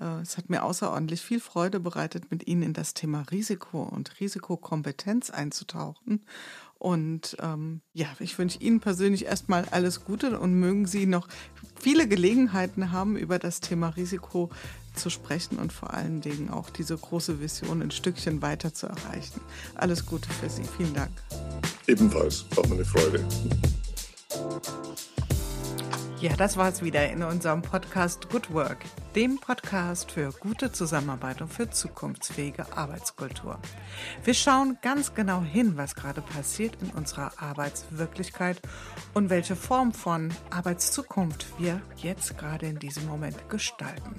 Äh, 0.01 0.21
es 0.21 0.37
hat 0.37 0.51
mir 0.51 0.65
außerordentlich 0.65 1.21
viel 1.21 1.41
Freude 1.41 1.81
bereitet, 1.81 2.31
mit 2.31 2.47
Ihnen 2.47 2.63
in 2.63 2.73
das 2.73 2.95
Thema 2.95 3.23
Risiko 3.31 3.83
und 3.83 4.21
Risikokompetenz 4.21 5.31
einzutauchen. 5.31 6.25
Und 6.79 7.37
ähm, 7.41 7.81
ja, 7.95 8.09
ich 8.19 8.39
wünsche 8.39 8.61
Ihnen 8.61 8.81
persönlich 8.81 9.25
erstmal 9.25 9.65
alles 9.71 10.05
Gute 10.05 10.39
und 10.39 10.55
mögen 10.55 10.87
Sie 10.87 11.07
noch 11.07 11.27
viele 11.81 12.07
Gelegenheiten 12.07 12.93
haben, 12.93 13.17
über 13.17 13.39
das 13.39 13.61
Thema 13.61 13.89
Risiko 13.91 14.51
zu 14.97 15.11
sprechen 15.11 15.59
und 15.59 15.73
vor 15.73 15.95
allen 15.95 16.21
Dingen 16.21 16.51
auch 16.51 16.71
diese 16.71 16.97
große 16.97 17.41
Vision 17.41 17.83
ein 17.83 17.91
Stückchen 17.91 18.43
weiter 18.43 18.75
zu 18.75 18.87
erreichen. 18.87 19.41
Alles 19.75 20.07
Gute 20.07 20.29
für 20.29 20.49
Sie. 20.49 20.65
Vielen 20.77 20.95
Dank. 20.95 21.13
Ebenfalls, 21.87 22.45
auch 22.57 22.71
eine 22.71 22.85
Freude. 22.85 23.25
Ja, 26.19 26.35
das 26.35 26.57
war 26.57 26.71
es 26.71 26.83
wieder 26.83 27.11
in 27.11 27.23
unserem 27.23 27.61
Podcast 27.61 28.31
Good 28.31 28.51
Work, 28.55 28.79
dem 29.15 29.39
Podcast 29.39 30.11
für 30.11 30.33
gute 30.33 30.73
Zusammenarbeit 30.73 31.43
und 31.43 31.53
für 31.53 31.69
zukunftsfähige 31.69 32.75
Arbeitskultur. 32.75 33.59
Wir 34.25 34.33
schauen 34.33 34.79
ganz 34.81 35.13
genau 35.15 35.43
hin, 35.43 35.77
was 35.77 35.95
gerade 35.95 36.23
passiert 36.23 36.79
in 36.81 36.89
unserer 36.89 37.33
Arbeitswirklichkeit 37.37 38.63
und 39.13 39.29
welche 39.29 39.57
Form 39.57 39.93
von 39.93 40.33
Arbeitszukunft 40.49 41.47
wir 41.59 41.83
jetzt 41.99 42.39
gerade 42.39 42.65
in 42.65 42.79
diesem 42.79 43.07
Moment 43.07 43.51
gestalten. 43.51 44.19